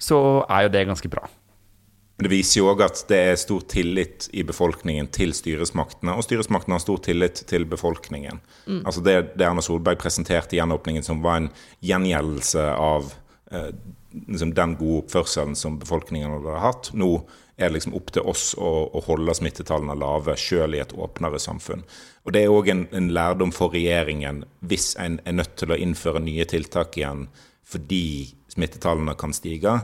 så 0.00 0.18
er 0.52 0.66
jo 0.66 0.74
det 0.74 0.86
ganske 0.90 1.10
bra. 1.10 1.24
Det 2.16 2.30
viser 2.30 2.60
jo 2.60 2.68
òg 2.70 2.84
at 2.84 3.00
det 3.10 3.18
er 3.32 3.38
stor 3.40 3.64
tillit 3.66 4.28
i 4.32 4.44
befolkningen 4.46 5.08
til 5.14 5.34
styresmaktene, 5.34 6.14
og 6.14 6.22
styresmaktene 6.22 6.76
har 6.76 6.84
stor 6.84 7.00
tillit 7.02 7.42
til 7.50 7.66
befolkningen. 7.66 8.38
Mm. 8.68 8.84
Altså 8.84 9.02
det, 9.02 9.16
det 9.34 9.48
Erna 9.48 9.64
Solberg 9.64 9.98
presenterte 9.98 10.54
i 10.54 10.60
gjenåpningen, 10.60 11.02
som 11.02 11.24
var 11.24 11.40
en 11.40 11.48
gjengjeldelse 11.82 12.68
av 12.78 13.10
eh, 13.50 13.72
liksom 14.28 14.54
den 14.54 14.76
gode 14.78 15.02
oppførselen 15.02 15.56
som 15.58 15.80
befolkningen 15.82 16.36
hadde 16.36 16.60
hatt, 16.62 16.92
nå 16.94 17.16
er 17.56 17.68
det 17.68 17.76
liksom 17.76 17.94
opp 17.98 18.12
til 18.14 18.26
oss 18.30 18.52
å, 18.58 18.70
å 18.94 19.02
holde 19.06 19.34
smittetallene 19.34 19.94
lave, 19.98 20.36
sjøl 20.38 20.74
i 20.74 20.82
et 20.82 20.94
åpnere 20.94 21.38
samfunn. 21.42 21.84
Og 22.24 22.34
Det 22.34 22.44
er 22.44 22.54
òg 22.54 22.70
en, 22.70 22.86
en, 22.94 23.10
lærdom 23.14 23.52
for 23.54 23.74
regjeringen 23.74 24.42
hvis 24.66 24.94
en 25.02 25.20
er 25.24 25.38
nødt 25.38 25.54
til 25.60 25.74
å 25.74 25.78
innføre 25.78 26.22
nye 26.24 26.46
tiltak 26.50 26.98
igjen 26.98 27.28
fordi 27.64 28.34
smittetallene 28.54 29.16
kan 29.18 29.34
stige. 29.36 29.74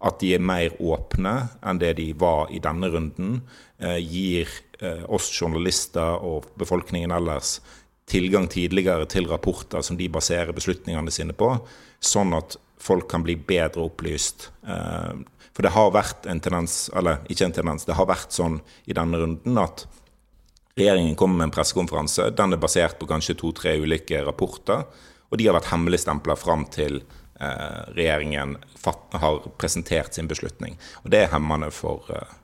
At 0.00 0.22
de 0.22 0.34
er 0.36 0.44
mer 0.44 0.76
åpne 0.80 1.34
enn 1.66 1.82
det 1.82 1.96
de 1.98 2.10
var 2.18 2.50
i 2.54 2.62
denne 2.62 2.90
runden. 2.92 3.42
Eh, 3.78 3.98
gir 3.98 4.48
eh, 4.80 5.04
oss 5.08 5.30
journalister 5.34 6.22
og 6.24 6.48
befolkningen 6.60 7.12
ellers 7.16 7.58
tilgang 8.10 8.48
tidligere 8.50 9.06
til 9.06 9.28
rapporter 9.30 9.84
som 9.86 9.98
de 9.98 10.08
baserer 10.10 10.54
beslutningene 10.56 11.12
sine 11.14 11.36
på, 11.36 11.52
sånn 12.02 12.34
at 12.34 12.56
folk 12.80 13.06
kan 13.10 13.22
bli 13.22 13.36
bedre 13.36 13.84
opplyst. 13.86 14.50
Eh, 14.66 15.22
for 15.54 15.66
det 15.66 15.74
har 15.74 15.94
vært 15.94 16.26
en 16.30 16.40
tendens, 16.42 16.88
eller 16.96 17.22
ikke 17.30 17.48
en 17.48 17.56
tendens, 17.60 17.86
det 17.86 17.96
har 17.98 18.08
vært 18.10 18.34
sånn 18.34 18.60
i 18.88 18.96
denne 18.96 19.20
runden 19.20 19.58
at 19.60 19.84
regjeringen 20.78 21.16
kommer 21.18 21.40
med 21.40 21.50
en 21.50 21.54
pressekonferanse. 21.54 22.30
Den 22.36 22.54
er 22.54 22.62
basert 22.62 22.98
på 23.00 23.08
kanskje 23.10 23.36
to-tre 23.38 23.74
ulike 23.82 24.22
rapporter, 24.24 24.86
og 25.30 25.38
de 25.38 25.46
har 25.46 25.56
vært 25.58 25.70
hemmeligstempla 25.70 26.36
fram 26.38 26.64
til 26.72 27.02
regjeringen 27.96 28.56
har 29.12 29.38
presentert 29.56 30.14
sin 30.14 30.28
beslutning. 30.28 30.78
Og 31.04 31.10
det 31.10 31.24
er 31.24 31.32
hemmende 31.34 31.70
for 31.74 32.10
eh, 32.12 32.34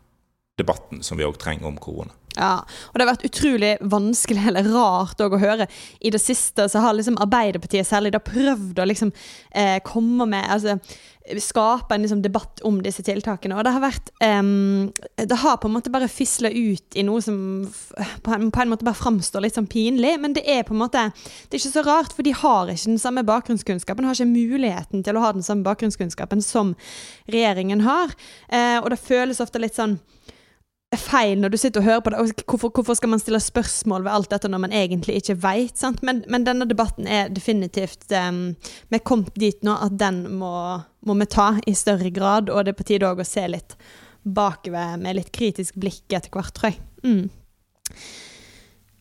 debatten 0.59 1.03
som 1.05 1.19
vi 1.19 1.27
òg 1.27 1.39
trenger 1.41 1.69
om 1.69 1.81
korona. 1.81 2.15
Ja, 2.37 2.61
og 2.61 2.97
det 2.97 3.05
har 3.05 3.15
vært 3.15 3.27
utrolig 3.31 3.73
vanskelig 3.81 4.47
eller 4.51 4.71
rart 4.75 5.21
å 5.25 5.31
høre. 5.41 5.69
I 6.01 6.13
det 6.13 6.23
siste 6.23 6.69
så 6.71 6.85
har 6.85 6.97
liksom 6.97 7.19
Arbeiderpartiet 7.23 7.89
særlig 7.89 8.13
da 8.15 8.23
prøvd 8.23 8.81
å 8.83 8.89
liksom 8.89 9.13
eh, 9.57 9.79
komme 9.87 10.29
med 10.31 10.49
altså, 10.53 10.77
Skape 11.43 11.95
en 11.95 12.05
liksom, 12.05 12.21
debatt 12.23 12.61
om 12.63 12.77
disse 12.85 13.03
tiltakene. 13.03 13.57
Og 13.59 13.65
det 13.67 13.73
har 13.75 13.83
vært 13.83 14.13
um, 14.23 14.93
Det 15.19 15.39
har 15.43 15.57
på 15.59 15.67
en 15.67 15.75
måte 15.75 15.91
bare 15.91 16.07
fisla 16.07 16.53
ut 16.55 16.95
i 16.95 17.03
noe 17.03 17.23
som 17.25 17.67
på 18.23 18.35
en, 18.35 18.53
på 18.55 18.63
en, 18.63 18.71
måte 18.71 18.87
bare 18.87 18.95
framstår 18.95 19.43
litt 19.43 19.59
sånn 19.59 19.67
pinlig. 19.67 20.13
Men 20.23 20.37
det 20.37 20.45
er 20.47 20.63
på 20.63 20.77
en 20.77 20.85
måte 20.85 21.09
Det 21.17 21.59
er 21.59 21.65
ikke 21.65 21.73
så 21.73 21.83
rart, 21.87 22.15
for 22.15 22.23
de 22.23 22.31
har 22.31 22.71
ikke 22.71 22.93
den 22.93 23.03
samme 23.03 23.27
bakgrunnskunnskapen. 23.27 24.07
Har 24.07 24.15
ikke 24.15 24.31
muligheten 24.31 25.03
til 25.03 25.19
å 25.19 25.25
ha 25.25 25.33
den 25.35 25.47
samme 25.47 25.67
bakgrunnskunnskapen 25.67 26.45
som 26.47 26.77
regjeringen 27.27 27.83
har. 27.83 28.15
Eh, 28.47 28.79
og 28.79 28.93
det 28.95 29.03
føles 29.03 29.43
ofte 29.43 29.59
litt 29.63 29.75
sånn 29.75 29.99
feil 31.01 31.41
når 31.41 31.53
du 31.53 31.59
sitter 31.61 31.83
og 31.83 31.87
hører 31.87 32.03
på 32.05 32.13
det. 32.13 32.45
Hvorfor, 32.47 32.73
hvorfor, 32.75 32.99
skal 32.99 33.13
man 33.13 33.23
stille 33.23 33.41
spørsmål 33.43 34.07
ved 34.07 34.13
alt 34.13 34.31
dette 34.33 34.51
når 34.51 34.63
man 34.67 34.75
egentlig 34.75 35.21
ikke 35.21 35.39
veit? 35.43 35.83
Men, 36.07 36.23
men, 36.29 36.47
denne 36.47 36.69
debatten 36.69 37.09
er 37.09 37.31
definitivt 37.33 38.09
um, 38.13 38.55
Vi 38.89 38.99
er 38.99 39.07
kommet 39.07 39.35
dit 39.39 39.63
nå 39.67 39.77
at 39.87 39.97
den 40.01 40.25
må, 40.39 40.53
må, 41.07 41.19
vi 41.21 41.29
ta 41.31 41.53
i 41.67 41.75
større 41.77 42.13
grad. 42.15 42.53
Og 42.53 42.65
det 42.65 42.75
er 42.75 42.81
på 42.81 42.89
tide 42.89 43.09
òg 43.09 43.23
å 43.23 43.29
se 43.29 43.47
litt 43.51 43.77
bakover 44.27 44.97
med 45.01 45.21
litt 45.21 45.33
kritisk 45.35 45.77
blikk 45.79 46.11
etter 46.11 46.33
hvert, 46.35 46.55
tror 46.57 46.73
jeg. 46.73 46.81
Mm. 47.07 47.29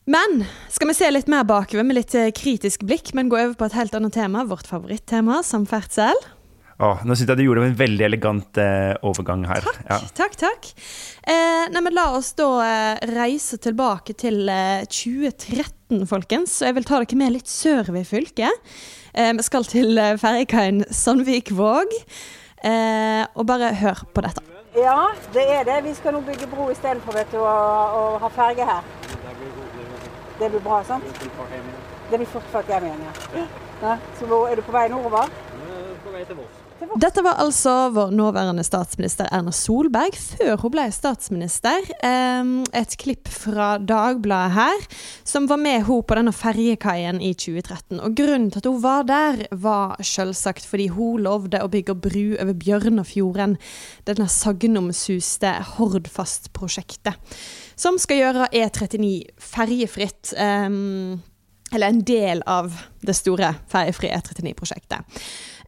Men 0.05 0.43
skal 0.69 0.91
vi 0.91 0.93
se 0.93 1.07
litt 1.09 1.29
mer 1.31 1.47
bakover 1.49 1.85
med 1.85 1.97
litt 1.97 2.13
eh, 2.13 2.29
kritisk 2.35 2.85
blikk, 2.85 3.09
men 3.17 3.31
gå 3.31 3.39
over 3.39 3.55
på 3.57 3.65
et 3.65 3.77
helt 3.79 3.95
annet 3.97 4.13
tema, 4.13 4.43
vårt 4.45 4.69
favorittema, 4.69 5.39
samferdsel. 5.43 6.19
Åh, 6.75 7.05
nå 7.07 7.15
syns 7.15 7.29
jeg 7.31 7.39
du 7.39 7.45
gjorde 7.45 7.69
en 7.69 7.77
veldig 7.79 8.03
elegant 8.03 8.57
eh, 8.59 8.91
overgang 9.07 9.45
her. 9.47 9.63
Takk, 9.63 9.77
ja. 9.87 9.99
takk. 10.17 10.33
takk. 10.41 10.65
Eh, 11.23 11.69
nei, 11.71 11.81
men 11.85 11.95
la 11.95 12.09
oss 12.17 12.33
da 12.35 12.49
eh, 12.65 13.05
reise 13.15 13.55
tilbake 13.63 14.11
til 14.19 14.41
2013, 14.91 16.01
eh, 16.01 16.03
folkens. 16.09 16.57
Så 16.57 16.67
jeg 16.67 16.75
vil 16.75 16.87
ta 16.89 16.99
dere 16.99 17.19
med 17.21 17.31
litt 17.37 17.51
sør 17.51 17.93
ved 17.95 18.03
fylket. 18.09 18.73
Eh, 19.15 19.31
vi 19.37 19.45
skal 19.47 19.67
til 19.71 19.95
eh, 19.95 20.17
ferjekaien 20.19 20.83
Sandvikvåg. 20.91 21.95
og 22.65 23.43
bare 23.47 23.71
hør 23.79 24.03
på 24.11 24.25
dette. 24.25 24.43
Ja, 24.75 25.13
det 25.31 25.45
er 25.55 25.63
det. 25.63 25.77
Vi 25.85 25.93
skal 25.95 26.17
nå 26.17 26.23
bygge 26.27 26.49
bro 26.51 26.67
istedenfor 26.73 27.21
å, 27.39 27.45
å 27.45 28.03
ha 28.19 28.31
ferge 28.35 28.67
her. 28.67 28.83
Det 30.41 30.51
blir 30.51 30.59
bra, 30.59 30.81
sant? 30.83 31.07
Det 32.11 32.19
blir 32.19 32.27
fort 32.27 32.51
folk 32.51 32.67
hjem 32.67 32.89
igjen, 32.89 33.07
ja. 33.07 33.47
ja. 33.85 33.97
Så 34.19 34.43
er 34.49 34.59
du 34.59 34.65
på 34.65 34.75
vei 34.75 34.89
nordover? 34.91 35.31
På 36.03 36.11
vei 36.11 36.27
til 36.27 36.41
Voss. 36.41 36.54
Dette 36.75 37.21
var 37.23 37.37
altså 37.39 37.71
vår 37.95 38.09
nåværende 38.15 38.63
statsminister 38.67 39.29
Erna 39.31 39.51
Solberg 39.55 40.15
før 40.19 40.57
hun 40.59 40.73
ble 40.73 40.83
statsminister. 40.91 41.87
Et 42.03 42.95
klipp 42.99 43.29
fra 43.31 43.77
Dagbladet 43.79 44.55
her, 44.57 44.83
som 45.23 45.47
var 45.47 45.61
med 45.61 45.85
hun 45.87 46.03
på 46.03 46.17
denne 46.19 46.33
ferjekaien 46.35 47.21
i 47.23 47.31
2013. 47.31 48.01
Og 48.01 48.17
Grunnen 48.19 48.49
til 48.51 48.59
at 48.59 48.67
hun 48.67 48.83
var 48.83 49.07
der, 49.07 49.45
var 49.55 49.95
selvsagt 50.03 50.67
fordi 50.67 50.89
hun 50.91 51.23
lovde 51.23 51.63
å 51.63 51.71
bygge 51.71 51.95
bru 51.95 52.35
over 52.35 52.53
Bjørnafjorden. 52.59 53.55
Denne 54.07 54.27
sagnomsuste 54.31 55.55
Hordfast-prosjektet. 55.77 57.15
Som 57.79 57.99
skal 58.03 58.19
gjøre 58.19 58.51
E39 58.51 59.13
ferjefritt. 59.39 60.35
Eller 60.35 61.87
en 61.87 62.05
del 62.07 62.43
av 62.47 62.71
det 63.03 63.15
store 63.15 63.55
ferjefrie 63.71 64.15
E39-prosjektet. 64.19 65.19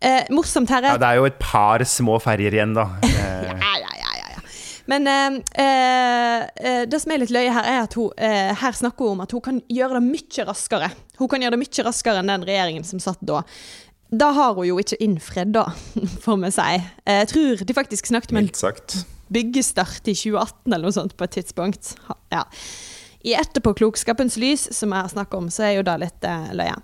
Eh, 0.01 0.27
morsomt 0.29 0.69
her 0.69 0.83
er 0.83 0.93
ja, 0.93 1.01
Det 1.01 1.09
er 1.09 1.17
jo 1.17 1.25
et 1.29 1.39
par 1.41 1.81
små 1.89 2.19
ferjer 2.21 2.53
igjen, 2.53 2.75
da. 2.77 2.85
ja, 3.07 3.73
ja, 3.81 3.93
ja, 3.97 4.11
ja, 4.19 4.43
Men 4.91 5.09
eh, 5.09 5.39
eh, 5.57 6.83
det 6.89 7.01
som 7.01 7.13
er 7.13 7.23
litt 7.23 7.33
løye 7.33 7.53
her, 7.53 7.65
er 7.65 7.81
at 7.87 7.97
hun 7.97 8.13
eh, 8.13 8.53
her 8.61 8.77
snakker 8.77 9.07
hun 9.07 9.17
om 9.17 9.25
at 9.25 9.33
hun 9.33 9.43
kan 9.43 9.59
gjøre 9.73 9.97
det 9.97 10.05
mye 10.05 10.47
raskere. 10.47 10.91
Hun 11.17 11.31
kan 11.31 11.43
gjøre 11.43 11.57
det 11.57 11.63
mye 11.65 11.87
raskere 11.89 12.21
enn 12.21 12.33
den 12.33 12.47
regjeringen 12.47 12.87
som 12.87 13.01
satt 13.03 13.21
da. 13.25 13.41
Da 14.07 14.31
har 14.37 14.53
hun 14.55 14.69
jo 14.69 14.77
ikke 14.79 14.99
innfridd, 15.03 15.55
da, 15.57 15.65
får 16.23 16.41
vi 16.45 16.53
si. 16.55 16.69
Eh, 17.05 17.21
jeg 17.23 17.31
tror 17.33 17.65
de 17.65 17.77
faktisk 17.81 18.11
snakket 18.13 18.35
om 18.35 18.43
en 18.43 18.53
byggestart 19.33 20.07
i 20.07 20.15
2018 20.15 20.71
eller 20.71 20.87
noe 20.87 20.95
sånt 20.95 21.17
på 21.17 21.25
et 21.27 21.35
tidspunkt. 21.41 21.95
Ja. 22.31 22.45
I 23.27 23.33
etterpåklokskapens 23.35 24.37
lys, 24.39 24.69
som 24.77 24.93
jeg 24.93 25.03
har 25.03 25.11
snakket 25.11 25.35
om, 25.35 25.49
så 25.51 25.65
er 25.67 25.73
jo 25.79 25.87
det 25.87 25.97
litt 26.05 26.27
eh, 26.27 26.51
løye. 26.55 26.77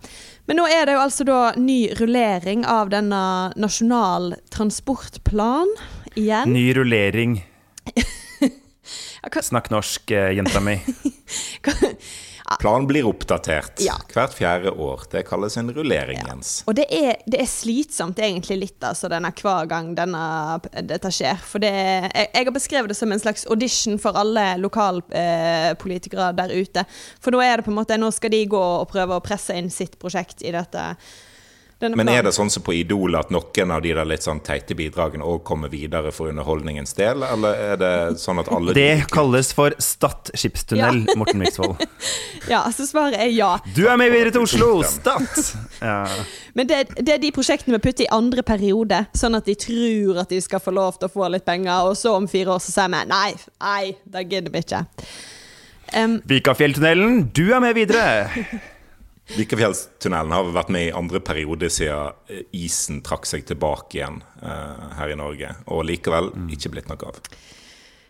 Men 0.46 0.60
nå 0.60 0.66
er 0.68 0.88
det 0.88 0.98
jo 0.98 1.04
altså 1.06 1.24
da 1.28 1.40
ny 1.56 1.94
rullering 1.96 2.66
av 2.68 2.92
denne 2.92 3.24
Nasjonal 3.56 4.34
transportplan 4.52 5.72
igjen. 6.20 6.52
Ny 6.52 6.66
rullering. 6.76 7.38
Snakk 9.50 9.72
norsk, 9.72 10.12
eh, 10.12 10.34
jenta 10.36 10.60
mi. 10.60 10.76
Planen 12.60 12.88
blir 12.88 13.08
oppdatert 13.08 13.80
ja. 13.84 13.96
hvert 14.14 14.34
fjerde 14.36 14.72
år. 14.72 15.06
Det 15.12 15.24
kalles 15.28 15.56
en 15.58 15.72
rullering, 15.74 16.20
ja. 16.20 16.34
Jens. 16.34 16.52
Og 16.68 16.76
det 16.78 16.86
er, 16.92 17.22
det 17.30 17.40
er, 17.44 17.50
slitsomt 17.50 18.20
egentlig 18.20 18.60
litt, 18.60 18.80
altså, 18.84 19.10
denne, 19.12 19.32
hver 19.40 19.70
gang 19.72 19.94
denne, 19.98 20.24
dette 20.84 21.12
skjer. 21.14 21.40
For 21.40 21.64
det, 21.64 21.72
jeg, 21.72 22.28
jeg, 22.28 22.44
har 22.44 22.56
beskrevet 22.56 22.92
det 22.92 23.00
som 23.00 23.16
en 23.16 23.24
slags 23.24 23.48
audition 23.52 24.00
for 24.02 24.20
alle 24.20 24.46
lokalpolitikere 24.62 26.32
eh, 26.32 26.38
der 26.42 26.56
ute. 26.56 26.86
For 27.24 27.36
nå 27.36 27.44
er 27.44 27.60
det 27.60 27.68
på 27.68 27.74
en 27.74 27.80
måte, 27.80 28.00
nå 28.00 28.12
skal 28.14 28.34
de 28.36 28.44
gå 28.52 28.64
og 28.64 28.90
prøve 28.92 29.18
å 29.18 29.24
presse 29.24 29.56
inn 29.58 29.72
sitt 29.74 29.98
prosjekt 30.02 30.44
i 30.44 30.54
dette 30.56 30.92
men 31.92 32.10
er 32.10 32.24
det 32.26 32.34
sånn 32.36 32.52
som 32.54 32.64
på 32.64 32.76
Idol 32.78 33.18
at 33.20 33.32
noen 33.34 33.74
av 33.76 33.82
de 33.84 33.94
der 33.96 34.08
litt 34.08 34.26
sånn 34.26 34.40
teite 34.46 34.76
bidragene 34.78 35.26
òg 35.28 35.42
kommer 35.48 35.72
videre 35.72 36.14
for 36.16 36.32
underholdningens 36.32 36.96
del, 36.98 37.26
eller 37.28 37.60
er 37.60 37.82
det 37.82 37.94
sånn 38.22 38.42
at 38.42 38.52
alle 38.54 38.76
Det 38.78 39.06
kalles 39.14 39.52
for 39.56 39.76
Stad 39.84 40.34
skipstunnel, 40.38 41.04
ja. 41.08 41.18
Morten 41.20 41.42
Miksvold. 41.44 41.84
ja, 42.54 42.64
så 42.74 42.88
svaret 42.88 43.20
er 43.20 43.32
ja. 43.34 43.52
Du 43.76 43.86
er 43.88 44.00
med 44.00 44.14
videre 44.14 44.34
til 44.36 44.48
Oslo! 44.48 44.72
Stad! 44.88 45.28
Ja. 45.82 46.02
Men 46.54 46.70
det, 46.70 46.84
det, 47.00 47.18
er 47.18 47.22
de 47.22 47.34
prosjektene 47.36 47.78
vi 47.78 47.84
putter 47.88 48.08
i 48.08 48.12
andre 48.14 48.46
periode, 48.46 49.04
sånn 49.18 49.38
at 49.40 49.50
de 49.50 49.58
tror 49.60 50.24
at 50.24 50.34
de 50.34 50.42
skal 50.44 50.64
få 50.64 50.74
lov 50.76 51.00
til 51.00 51.10
å 51.10 51.14
få 51.14 51.30
litt 51.34 51.46
penger, 51.48 51.90
og 51.90 51.98
så 52.00 52.16
om 52.18 52.30
fire 52.32 52.56
år 52.56 52.64
så 52.64 52.76
sier 52.76 52.92
vi 52.94 53.06
nei, 53.10 53.32
nei, 53.64 53.94
det 54.04 54.28
gidder 54.30 54.54
vi 54.54 54.64
ikke. 54.64 54.84
Um, 55.94 56.20
Vikafjelltunnelen, 56.30 57.28
du 57.36 57.50
er 57.54 57.62
med 57.62 57.76
videre! 57.78 58.72
Vikafjellstunnelen 59.34 60.32
har 60.32 60.52
vært 60.54 60.70
med 60.74 60.88
i 60.88 60.94
andre 60.94 61.20
periode 61.24 61.70
siden 61.74 62.14
eh, 62.30 62.44
isen 62.54 63.02
trakk 63.06 63.26
seg 63.26 63.48
tilbake 63.50 63.98
igjen 63.98 64.22
uh, 64.44 64.94
her 65.00 65.14
i 65.14 65.18
Norge. 65.18 65.50
Og 65.74 65.86
likevel 65.90 66.30
mm. 66.36 66.48
ikke 66.54 66.74
blitt 66.76 66.90
noe 66.92 67.10
av. 67.10 67.20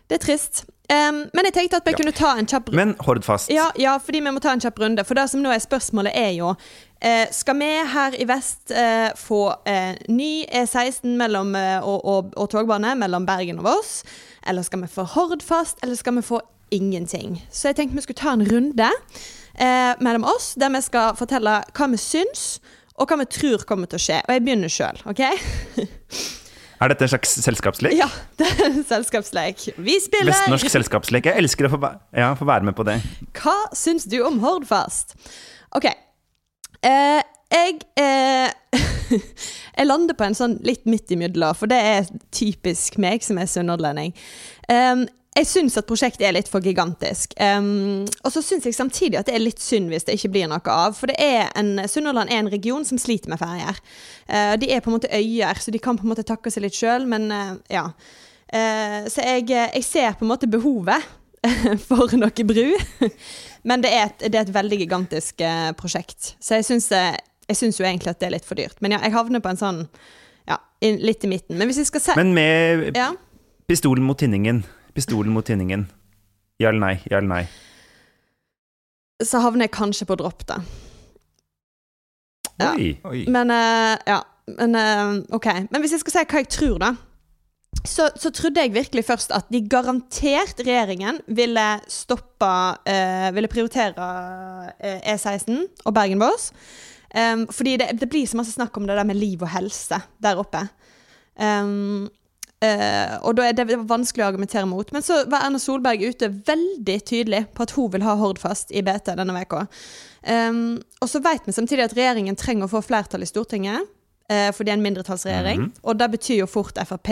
Det 0.04 0.18
er 0.18 0.20
trist. 0.20 0.64
Um, 0.92 1.22
men 1.32 1.46
jeg 1.48 1.54
tenkte 1.56 1.78
at 1.80 1.86
vi 1.88 1.94
ja. 1.94 1.98
kunne 2.02 2.12
ta 2.12 2.34
en 2.36 2.48
kjapp 2.50 2.68
runde. 2.68 2.76
Men 2.76 2.92
Hordfast. 3.06 3.48
Ja, 3.52 3.70
ja, 3.80 3.94
fordi 3.96 4.20
vi 4.20 4.32
må 4.36 4.42
ta 4.44 4.52
en 4.52 4.60
kjapp 4.60 4.82
runde. 4.82 5.04
For 5.08 5.16
det 5.16 5.24
som 5.32 5.40
nå 5.40 5.52
er 5.54 5.62
spørsmålet, 5.64 6.12
er 6.12 6.34
jo 6.36 6.50
uh, 6.52 7.24
Skal 7.32 7.56
vi 7.62 7.70
her 7.94 8.18
i 8.20 8.26
vest 8.28 8.74
uh, 8.76 9.08
få 9.16 9.46
ny 10.12 10.32
E16 10.44 11.14
mellom, 11.20 11.56
og, 11.56 12.04
og, 12.04 12.34
og, 12.36 12.50
togbane 12.52 12.92
mellom 13.00 13.24
Bergen 13.28 13.64
og 13.64 13.70
Voss? 13.70 14.02
Eller 14.44 14.66
skal 14.66 14.84
vi 14.84 14.92
få 14.92 15.08
Hordfast? 15.16 15.80
Eller 15.80 15.96
skal 15.96 16.20
vi 16.20 16.26
få 16.26 16.42
ingenting? 16.74 17.40
Så 17.48 17.70
jeg 17.70 17.80
tenkte 17.80 17.96
vi 17.96 18.04
skulle 18.04 18.20
ta 18.20 18.36
en 18.36 18.44
runde 18.44 18.92
eh, 19.58 19.92
mellom 20.04 20.26
oss, 20.28 20.52
der 20.60 20.72
vi 20.74 20.82
skal 20.84 21.18
fortelle 21.18 21.60
hva 21.74 21.90
vi 21.92 22.00
syns, 22.00 22.46
og 22.94 23.10
hva 23.10 23.18
vi 23.22 23.28
tror 23.30 23.66
kommer 23.68 23.90
til 23.90 23.98
å 23.98 24.04
skje. 24.04 24.22
Og 24.26 24.34
jeg 24.34 24.44
begynner 24.46 24.72
sjøl, 24.72 25.02
OK? 25.10 25.24
Er 26.82 26.90
dette 26.90 27.06
en 27.06 27.10
slags 27.14 27.30
selskapslek? 27.40 27.94
Ja, 27.96 28.08
det 28.40 28.48
er 28.50 28.64
en 28.66 28.82
selskapslek. 28.84 29.68
Vi 29.80 29.94
spiller 30.02 30.34
Vestnorsk 30.34 30.72
selskapslek. 30.74 31.30
Jeg 31.30 31.44
elsker 31.44 31.68
å 31.68 31.74
få, 31.76 31.80
ja, 32.12 32.32
få, 32.36 32.48
være 32.48 32.68
med 32.68 32.76
på 32.76 32.84
det. 32.86 32.98
Hva 33.38 33.54
syns 33.78 34.08
du 34.10 34.18
om 34.26 34.40
Hordfast? 34.42 35.14
OK. 35.78 35.86
Eh, 36.84 37.22
jeg 37.54 37.78
eh, 38.00 38.50
jeg 39.78 39.86
lander 39.86 40.16
på 40.18 40.26
en 40.26 40.36
sånn 40.36 40.58
litt 40.66 40.84
midt 40.90 41.12
imellom, 41.14 41.56
for 41.56 41.70
det 41.70 41.78
er 41.78 42.08
typisk 42.34 42.98
meg 43.02 43.24
som 43.24 43.38
er 43.40 43.50
sunnhordlending. 43.50 44.14
Um, 44.68 45.06
jeg 45.34 45.48
syns 45.50 45.74
at 45.80 45.86
prosjektet 45.88 46.28
er 46.28 46.34
litt 46.36 46.48
for 46.50 46.62
gigantisk. 46.62 47.32
Um, 47.42 48.04
og 48.22 48.30
så 48.30 48.42
syns 48.44 48.68
jeg 48.68 48.76
samtidig 48.76 49.18
at 49.18 49.26
det 49.26 49.34
er 49.34 49.42
litt 49.42 49.62
synd 49.62 49.90
hvis 49.90 50.06
det 50.06 50.14
ikke 50.14 50.30
blir 50.36 50.50
noe 50.50 50.62
av. 50.70 50.94
For 50.94 51.10
det 51.10 51.16
er 51.18 51.48
en, 51.58 51.72
Sunnhordland 51.90 52.30
er 52.30 52.44
en 52.44 52.50
region 52.52 52.86
som 52.86 53.00
sliter 53.02 53.32
med 53.32 53.40
ferjer. 53.42 53.80
Uh, 54.28 54.54
de 54.62 54.70
er 54.70 54.84
på 54.84 54.92
en 54.92 54.96
måte 54.98 55.10
øyer, 55.10 55.58
så 55.58 55.74
de 55.74 55.80
kan 55.82 55.98
på 55.98 56.06
en 56.06 56.12
måte 56.12 56.26
takke 56.26 56.52
seg 56.54 56.62
litt 56.62 56.78
sjøl, 56.78 57.08
men 57.10 57.26
uh, 57.34 57.56
ja. 57.72 57.88
Uh, 58.54 59.10
så 59.10 59.24
jeg, 59.26 59.48
jeg, 59.50 59.82
ser 59.82 60.14
på 60.14 60.22
en 60.22 60.30
måte 60.30 60.50
behovet 60.50 61.02
for 61.88 62.14
noe 62.14 62.46
bru. 62.46 62.70
men 63.66 63.82
det 63.82 63.90
er, 63.90 64.12
et, 64.12 64.28
det 64.28 64.38
er 64.38 64.46
et 64.46 64.54
veldig 64.54 64.78
gigantisk 64.84 65.42
prosjekt. 65.80 66.36
Så 66.38 66.60
jeg 66.60 66.68
syns, 66.68 66.92
jo 66.94 67.88
egentlig 67.88 68.14
at 68.14 68.22
det 68.22 68.30
er 68.30 68.36
litt 68.36 68.46
for 68.46 68.60
dyrt. 68.60 68.78
Men 68.84 68.94
ja, 68.94 69.02
jeg 69.02 69.16
havner 69.18 69.42
på 69.42 69.50
en 69.50 69.60
sånn 69.60 69.82
ja, 70.46 70.62
litt 70.78 71.26
i 71.26 71.34
midten. 71.34 71.58
Men 71.58 71.66
hvis 71.72 71.82
vi 71.82 71.90
skal 71.90 72.06
se 72.06 72.16
Men 72.22 72.30
med 72.38 72.94
ja? 72.94 73.10
pistolen 73.66 74.06
mot 74.06 74.20
tinningen 74.20 74.62
pistolen 74.94 75.34
mot 75.34 75.46
tinningen? 75.46 75.86
Ja 76.62 76.70
eller 76.70 76.82
nei? 76.82 76.94
Ja 77.10 77.18
eller 77.18 77.30
nei? 77.30 77.44
Så 79.24 79.40
havner 79.42 79.66
jeg 79.66 79.74
kanskje 79.74 80.06
på 80.08 80.16
å 80.16 80.20
droppe 80.24 80.46
det. 80.50 80.60
Ja. 82.60 82.70
Oi. 83.10 83.24
Men 83.30 83.50
uh, 83.50 83.96
Ja. 84.06 84.22
Men 84.58 84.76
uh, 84.76 85.22
OK. 85.32 85.46
Men 85.72 85.80
hvis 85.80 85.94
jeg 85.94 86.02
skal 86.02 86.12
si 86.12 86.22
hva 86.28 86.40
jeg 86.42 86.50
tror, 86.52 86.74
da. 86.82 86.90
Så, 87.84 88.10
så, 88.20 88.30
trodde 88.30 88.60
jeg 88.60 88.74
virkelig 88.74 89.02
først 89.08 89.32
at 89.34 89.48
de 89.52 89.62
garantert, 89.68 90.60
regjeringen, 90.60 91.18
ville 91.26 91.64
stoppe 91.90 92.50
uh, 92.76 93.28
Ville 93.34 93.50
prioritere 93.50 94.10
E16 95.00 95.64
og 95.84 95.96
Bergen-Voss. 95.96 96.50
Um, 97.14 97.46
fordi 97.48 97.76
det, 97.78 97.88
det, 98.00 98.08
blir 98.10 98.26
så 98.26 98.36
masse 98.36 98.52
snakk 98.52 98.76
om 98.76 98.88
det 98.88 98.96
der 98.98 99.06
med 99.06 99.16
liv 99.16 99.42
og 99.42 99.52
helse 99.52 100.00
der 100.22 100.40
oppe. 100.40 100.64
Um, 101.38 102.10
Uh, 102.64 103.18
og 103.26 103.34
da 103.36 103.48
er 103.48 103.56
det 103.58 103.76
vanskelig 103.90 104.24
å 104.24 104.28
argumentere 104.30 104.64
mot. 104.68 104.88
Men 104.94 105.04
så 105.04 105.20
var 105.30 105.44
Erna 105.44 105.60
Solberg 105.60 106.04
ute 106.06 106.30
veldig 106.46 106.96
tydelig 107.04 107.42
på 107.52 107.66
at 107.66 107.74
hun 107.76 107.90
vil 107.92 108.06
ha 108.06 108.14
Hordfast 108.20 108.72
i 108.72 108.82
BT 108.84 109.12
denne 109.18 109.36
veka. 109.36 109.66
Um, 110.24 110.78
og 111.02 111.10
så 111.10 111.20
vet 111.24 111.44
vi 111.44 111.56
samtidig 111.56 111.84
at 111.88 111.96
regjeringen 111.98 112.38
trenger 112.40 112.68
å 112.68 112.72
få 112.76 112.80
flertall 112.86 113.26
i 113.26 113.28
Stortinget, 113.28 113.84
uh, 114.30 114.48
for 114.54 114.64
det 114.64 114.72
er 114.72 114.78
en 114.78 114.86
mindretallsregjering. 114.86 115.60
Mm 115.60 115.68
-hmm. 115.68 115.80
Og 115.82 115.98
det 115.98 116.10
betyr 116.10 116.38
jo 116.38 116.46
fort 116.46 116.78
Frp. 116.78 117.10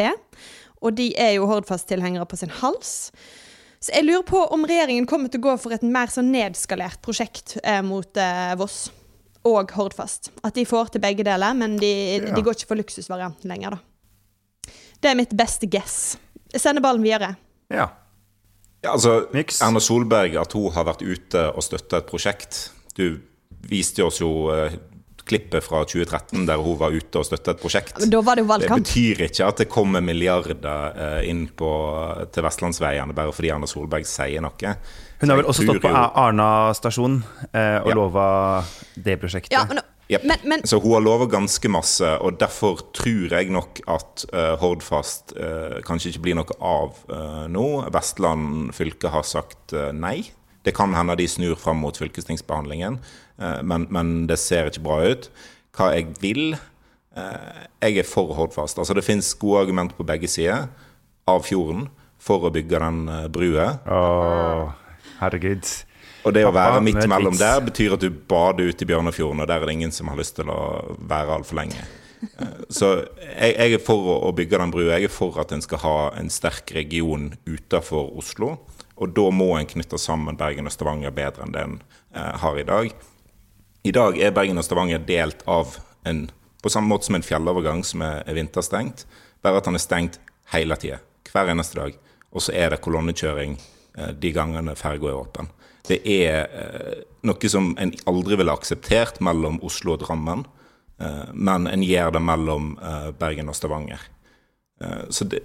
Og 0.80 0.96
de 0.96 1.12
er 1.18 1.32
jo 1.32 1.46
Hordfast-tilhengere 1.46 2.26
på 2.26 2.36
sin 2.36 2.50
hals. 2.50 3.12
Så 3.80 3.92
jeg 3.94 4.04
lurer 4.04 4.22
på 4.22 4.38
om 4.46 4.64
regjeringen 4.64 5.06
kommer 5.06 5.28
til 5.28 5.40
å 5.40 5.50
gå 5.50 5.56
for 5.58 5.72
et 5.72 5.82
mer 5.82 6.06
sånn 6.06 6.32
nedskalert 6.32 7.02
prosjekt 7.02 7.58
uh, 7.66 7.82
mot 7.82 8.18
Voss 8.56 8.90
og 9.44 9.70
Hordfast. 9.70 10.30
At 10.44 10.54
de 10.54 10.64
får 10.66 10.86
til 10.86 11.00
begge 11.00 11.24
deler, 11.24 11.52
men 11.52 11.76
de, 11.76 12.16
ja. 12.16 12.34
de 12.34 12.42
går 12.42 12.52
ikke 12.52 12.66
for 12.66 12.76
luksusvarianten 12.76 13.50
lenger, 13.50 13.70
da. 13.70 13.91
Det 15.02 15.10
er 15.10 15.18
mitt 15.18 15.34
beste 15.34 15.66
guess. 15.70 16.14
Jeg 16.52 16.62
sender 16.62 16.84
ballen 16.84 17.02
videre. 17.02 17.34
Ja. 17.72 17.88
ja 18.84 18.94
altså, 18.94 19.22
Mix. 19.34 19.60
Erna 19.64 19.82
Solberg, 19.82 20.36
at 20.38 20.54
hun 20.56 20.70
har 20.74 20.86
vært 20.86 21.02
ute 21.02 21.48
og 21.50 21.64
støtta 21.64 22.02
et 22.02 22.08
prosjekt 22.10 22.68
Du 22.96 23.16
viste 23.70 24.04
oss 24.04 24.20
jo 24.20 24.50
uh, 24.52 24.74
klippet 25.24 25.64
fra 25.64 25.84
2013 25.86 26.46
der 26.48 26.60
hun 26.60 26.76
var 26.80 26.94
ute 26.94 27.20
og 27.20 27.26
støtta 27.26 27.54
et 27.54 27.62
prosjekt. 27.62 27.98
Men 28.02 28.10
da 28.10 28.22
var 28.26 28.38
Det 28.38 28.44
jo 28.44 28.50
valgkamp. 28.50 28.82
Det 28.82 28.90
betyr 28.90 29.22
ikke 29.28 29.46
at 29.46 29.62
det 29.62 29.68
kommer 29.70 30.04
milliarder 30.04 30.98
uh, 30.98 31.20
inn 31.26 31.46
på, 31.56 31.70
til 32.34 32.46
vestlandsveiene 32.46 33.16
bare 33.16 33.34
fordi 33.34 33.52
Erna 33.54 33.70
Solberg 33.70 34.06
sier 34.08 34.44
noe. 34.44 34.74
Hun 35.22 35.30
har 35.30 35.38
vel 35.38 35.50
også 35.50 35.66
stått 35.66 35.82
på 35.84 35.94
Arna 35.94 36.50
stasjon 36.74 37.20
uh, 37.22 37.78
og 37.84 37.90
ja. 37.90 37.96
lova 37.96 38.26
det 38.94 39.18
prosjektet. 39.22 39.54
Ja, 39.54 39.62
men 39.70 39.82
Yep. 40.12 40.24
Men, 40.28 40.38
men, 40.44 40.66
så 40.68 40.76
hun 40.78 40.92
har 40.92 41.00
lova 41.00 41.26
ganske 41.30 41.68
masse, 41.72 42.08
og 42.20 42.36
derfor 42.40 42.82
tror 42.92 43.32
jeg 43.32 43.52
nok 43.54 43.80
at 43.88 44.24
uh, 44.34 44.54
Hordfast 44.60 45.32
uh, 45.38 45.78
kanskje 45.86 46.12
ikke 46.12 46.24
blir 46.26 46.36
noe 46.36 46.56
av 46.60 46.98
uh, 47.08 47.46
nå. 47.48 47.66
Vestland 47.94 48.74
fylke 48.76 49.12
har 49.12 49.24
sagt 49.24 49.72
nei. 49.96 50.18
Det 50.62 50.74
kan 50.76 50.92
hende 50.94 51.16
de 51.18 51.26
snur 51.26 51.56
fram 51.58 51.80
mot 51.82 51.96
fylkestingsbehandlingen, 51.98 53.00
men, 53.66 53.86
men, 53.90 54.10
det 54.30 54.36
ser 54.38 54.68
ikke 54.70 54.84
bra 54.84 54.98
ut. 55.10 55.24
Hva 55.74 55.88
jeg 55.96 56.12
vil 56.22 56.52
Jeg 57.82 57.96
er 57.98 58.06
for 58.06 58.30
Hordfast. 58.36 58.78
Altså 58.78 58.94
Det 58.94 59.02
fins 59.02 59.32
gode 59.34 59.64
argumenter 59.64 59.98
på 59.98 60.06
begge 60.06 60.30
sider 60.30 60.68
av 61.26 61.42
fjorden 61.48 61.88
for 62.22 62.46
å 62.46 62.52
bygge 62.54 62.78
den 62.78 63.00
brua. 63.34 63.66
Oh, 63.90 64.70
herregud. 65.18 65.66
Og 66.22 66.34
det 66.34 66.44
å 66.46 66.52
være 66.54 66.82
midt 66.84 67.02
mellom 67.10 67.34
der 67.38 67.62
betyr 67.66 67.96
at 67.96 68.04
du 68.04 68.10
bader 68.10 68.70
ute 68.70 68.84
i 68.84 68.88
Bjørnefjorden, 68.88 69.42
og 69.42 69.50
der 69.50 69.62
er 69.62 69.66
det 69.66 69.74
ingen 69.74 69.94
som 69.94 70.10
har 70.12 70.20
lyst 70.20 70.36
til 70.38 70.50
å 70.52 70.60
være 70.98 71.38
altfor 71.38 71.58
lenge. 71.58 71.82
Eh, 72.22 72.58
så 72.70 72.92
jeg, 73.18 73.54
jeg, 73.56 73.78
er 73.78 73.82
for 73.82 74.12
å 74.14 74.30
bygge 74.36 74.60
den 74.62 74.74
brua. 74.74 74.92
Jeg 74.94 75.10
er 75.10 75.14
for 75.14 75.40
at 75.42 75.54
en 75.54 75.64
skal 75.64 75.82
ha 75.82 75.96
en 76.18 76.30
sterk 76.30 76.70
region 76.76 77.32
utenfor 77.48 78.12
Oslo. 78.18 78.54
Og 79.02 79.14
da 79.16 79.24
må 79.34 79.48
en 79.56 79.66
knytte 79.66 79.98
sammen 79.98 80.38
Bergen 80.38 80.68
og 80.68 80.74
Stavanger 80.74 81.14
bedre 81.14 81.46
enn 81.46 81.54
det 81.54 81.64
en 81.66 81.80
eh, 82.14 82.34
har 82.44 82.60
i 82.60 82.66
dag. 82.68 82.92
I 83.82 83.94
dag 83.94 84.20
er 84.20 84.34
Bergen 84.36 84.60
og 84.60 84.66
Stavanger 84.66 85.02
delt 85.02 85.42
av 85.50 85.78
en 86.06 86.28
på 86.62 86.70
samme 86.70 86.92
måte 86.92 87.08
som 87.08 87.16
en 87.18 87.24
fjellovergang 87.26 87.80
som 87.82 88.04
er, 88.06 88.20
er 88.22 88.36
vinterstengt, 88.38 89.02
bare 89.42 89.58
at 89.58 89.66
den 89.66 89.74
er 89.74 89.82
stengt 89.82 90.20
hele 90.52 90.76
tida. 90.78 91.00
Hver 91.32 91.50
eneste 91.50 91.80
dag. 91.80 91.96
Og 92.30 92.44
så 92.44 92.54
er 92.54 92.70
det 92.70 92.82
kolonnekjøring 92.84 93.56
eh, 93.58 94.12
de 94.14 94.30
gangene 94.36 94.76
ferga 94.78 95.10
er 95.10 95.18
åpen. 95.18 95.50
Det 95.88 95.98
er 96.06 96.46
eh, 96.46 96.98
noe 97.26 97.50
som 97.50 97.72
en 97.80 97.92
aldri 98.10 98.38
ville 98.38 98.54
akseptert 98.54 99.18
mellom 99.24 99.58
Oslo 99.66 99.96
og 99.96 100.02
Drammen, 100.04 100.44
eh, 101.02 101.30
men 101.34 101.66
en 101.70 101.82
gjør 101.82 102.14
det 102.16 102.22
mellom 102.22 102.74
eh, 102.78 103.08
Bergen 103.18 103.50
og 103.52 103.58
Stavanger. 103.58 104.10
Så 105.14 105.22
det, 105.30 105.44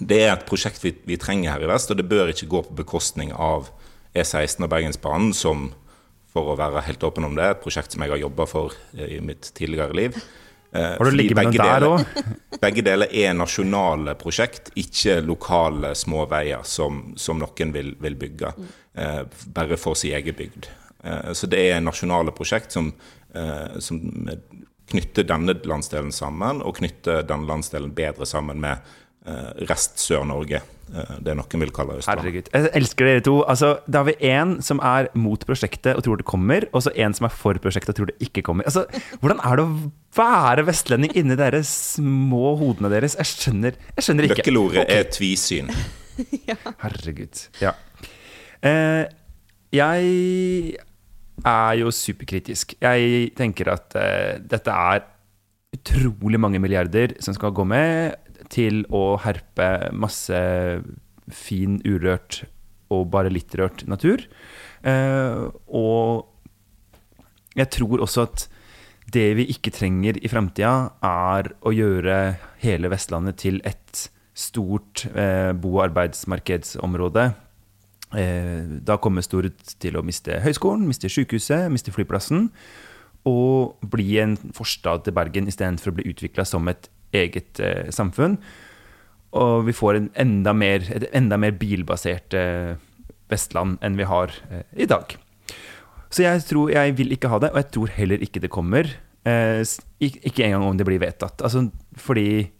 det 0.00 0.16
er 0.22 0.30
et 0.32 0.46
prosjekt 0.48 0.80
vi, 0.80 0.94
vi, 1.04 1.18
trenger 1.20 1.52
her 1.52 1.64
i 1.66 1.68
vest, 1.68 1.90
og 1.92 1.98
det 1.98 2.06
bør 2.08 2.30
ikke 2.32 2.46
gå 2.48 2.62
på 2.64 2.76
bekostning 2.78 3.34
av 3.36 3.66
E16 4.16 4.64
og 4.64 4.70
Bergensbanen, 4.72 5.34
som, 5.36 5.66
for 6.32 6.48
å 6.48 6.56
være 6.56 6.86
helt 6.86 7.04
åpen 7.04 7.26
om 7.28 7.36
det, 7.36 7.44
er 7.44 7.52
et 7.52 7.60
prosjekt 7.60 7.92
som 7.92 8.06
jeg 8.06 8.14
har 8.14 8.22
jobba 8.22 8.46
for 8.48 8.72
i 8.96 9.18
mitt 9.20 9.50
tidligere 9.58 9.98
liv. 9.98 10.16
Eh, 10.72 10.82
har 10.82 11.04
du 11.04 11.10
ligget 11.10 11.36
med 11.36 11.50
den 11.50 11.58
der 11.58 11.86
òg? 11.86 12.04
Begge 12.62 12.84
deler 12.86 13.10
er 13.10 13.34
nasjonale 13.34 14.14
prosjekt, 14.18 14.70
ikke 14.78 15.18
lokale 15.24 15.96
små 15.98 16.26
veier 16.30 16.62
som, 16.66 17.08
som 17.18 17.40
noen 17.42 17.74
vil, 17.74 17.96
vil 17.98 18.18
bygge 18.20 18.52
eh, 18.54 18.76
bare 18.94 19.76
for 19.78 19.94
sin 19.98 20.16
egen 20.18 20.34
bygd. 20.36 20.70
Eh, 21.04 21.32
så 21.32 21.46
det 21.50 21.60
er 21.70 21.80
nasjonale 21.84 22.34
prosjekt 22.36 22.72
som, 22.72 22.92
eh, 23.34 23.78
som 23.78 24.00
knytter 24.90 25.24
denne 25.24 25.54
landsdelen 25.64 26.12
sammen, 26.12 26.62
og 26.62 26.80
knytter 26.80 27.22
denne 27.22 27.46
landsdelen 27.46 27.94
bedre 27.94 28.26
sammen 28.26 28.60
med 28.60 28.82
Eh, 29.20 29.64
rest 29.68 29.98
Sør-Norge. 30.00 30.62
Eh, 30.94 31.16
det 31.20 31.34
noen 31.36 31.62
vil 31.62 31.72
kalle 31.76 31.98
Østland. 32.00 32.22
Herregud. 32.22 32.46
Jeg 32.54 32.70
elsker 32.78 33.04
dere 33.04 33.24
to. 33.26 33.34
Altså, 33.44 33.74
da 33.84 34.00
har 34.00 34.08
vi 34.08 34.30
én 34.30 34.54
som 34.64 34.80
er 34.80 35.10
mot 35.12 35.42
prosjektet 35.44 35.92
og 35.92 36.06
tror 36.06 36.22
det 36.22 36.26
kommer, 36.28 36.64
og 36.72 36.86
så 36.86 36.92
en 36.96 37.12
som 37.12 37.28
er 37.28 37.34
for 37.36 37.60
prosjektet 37.60 37.92
og 37.92 37.98
tror 37.98 38.08
det 38.08 38.16
ikke 38.24 38.46
kommer. 38.46 38.64
Altså, 38.64 38.86
hvordan 39.20 39.42
er 39.44 39.60
det 39.60 39.66
å 39.66 39.90
være 40.16 40.64
vestlending 40.70 41.12
inni 41.20 41.36
de 41.36 41.60
små 41.68 42.54
hodene 42.62 42.88
deres? 42.94 43.18
Jeg 43.20 43.28
skjønner, 43.28 43.76
jeg 43.98 44.08
skjønner 44.08 44.30
ikke. 44.30 44.40
Løkkelordet 44.40 44.82
okay. 44.86 44.96
er 44.96 45.12
tvisyn. 45.18 45.70
ja. 46.48 46.56
Herregud. 46.80 47.44
Ja. 47.60 47.76
Eh, 48.66 49.04
jeg 49.72 50.76
er 51.46 51.74
jo 51.80 51.92
superkritisk. 51.94 52.74
Jeg 52.82 53.30
tenker 53.38 53.72
at 53.72 53.96
eh, 53.98 54.38
dette 54.42 54.74
er 54.74 55.06
utrolig 55.76 56.40
mange 56.42 56.60
milliarder 56.60 57.14
som 57.22 57.36
skal 57.36 57.54
gå 57.54 57.64
med 57.64 58.18
til 58.50 58.82
å 58.90 59.14
herpe 59.22 59.90
masse 59.94 60.40
fin, 61.30 61.78
urørt 61.86 62.42
og 62.90 63.06
bare 63.12 63.30
litt 63.30 63.54
rørt 63.58 63.86
natur. 63.88 64.24
Eh, 64.82 65.44
og 65.70 66.26
jeg 67.58 67.70
tror 67.76 68.02
også 68.02 68.26
at 68.26 68.48
det 69.10 69.28
vi 69.38 69.46
ikke 69.50 69.72
trenger 69.74 70.18
i 70.22 70.30
framtida, 70.30 70.92
er 71.02 71.50
å 71.66 71.72
gjøre 71.74 72.18
hele 72.62 72.90
Vestlandet 72.92 73.40
til 73.42 73.58
et 73.66 74.08
stort 74.38 75.06
eh, 75.10 75.50
bo- 75.58 75.78
og 75.78 75.86
arbeidsmarkedsområde. 75.88 77.30
Eh, 78.16 78.80
da 78.82 78.96
kommer 78.98 79.22
Stord 79.22 79.52
til 79.82 79.98
å 79.98 80.04
miste 80.06 80.40
høyskolen, 80.42 80.88
miste 80.88 81.10
sykehuset, 81.12 81.68
miste 81.72 81.94
flyplassen. 81.94 82.48
Og 83.28 83.76
bli 83.92 84.16
en 84.22 84.36
forstad 84.56 85.04
til 85.04 85.14
Bergen 85.16 85.50
istedenfor 85.50 85.92
å 85.92 85.98
bli 85.98 86.08
utvikla 86.10 86.46
som 86.48 86.68
et 86.72 86.88
eget 87.16 87.60
eh, 87.62 87.90
samfunn. 87.94 88.38
Og 89.38 89.66
vi 89.68 89.74
får 89.76 90.00
enda 90.18 90.54
mer, 90.56 90.86
et 90.90 91.06
enda 91.14 91.38
mer 91.38 91.54
bilbasert 91.58 92.34
eh, 92.34 92.78
Vestland 93.30 93.78
enn 93.84 93.98
vi 93.98 94.08
har 94.08 94.32
eh, 94.50 94.64
i 94.82 94.88
dag. 94.90 95.14
Så 96.10 96.24
jeg 96.24 96.42
tror 96.48 96.72
jeg 96.72 96.96
vil 96.98 97.14
ikke 97.14 97.30
ha 97.30 97.38
det, 97.42 97.52
og 97.52 97.60
jeg 97.60 97.70
tror 97.76 97.92
heller 97.94 98.24
ikke 98.24 98.42
det 98.42 98.50
kommer. 98.50 98.88
Eh, 99.28 99.62
ikke 100.02 100.48
engang 100.48 100.66
om 100.66 100.80
det 100.80 100.88
blir 100.88 101.02
vedtatt. 101.02 101.44
Altså, 101.46 101.68
fordi 101.94 102.50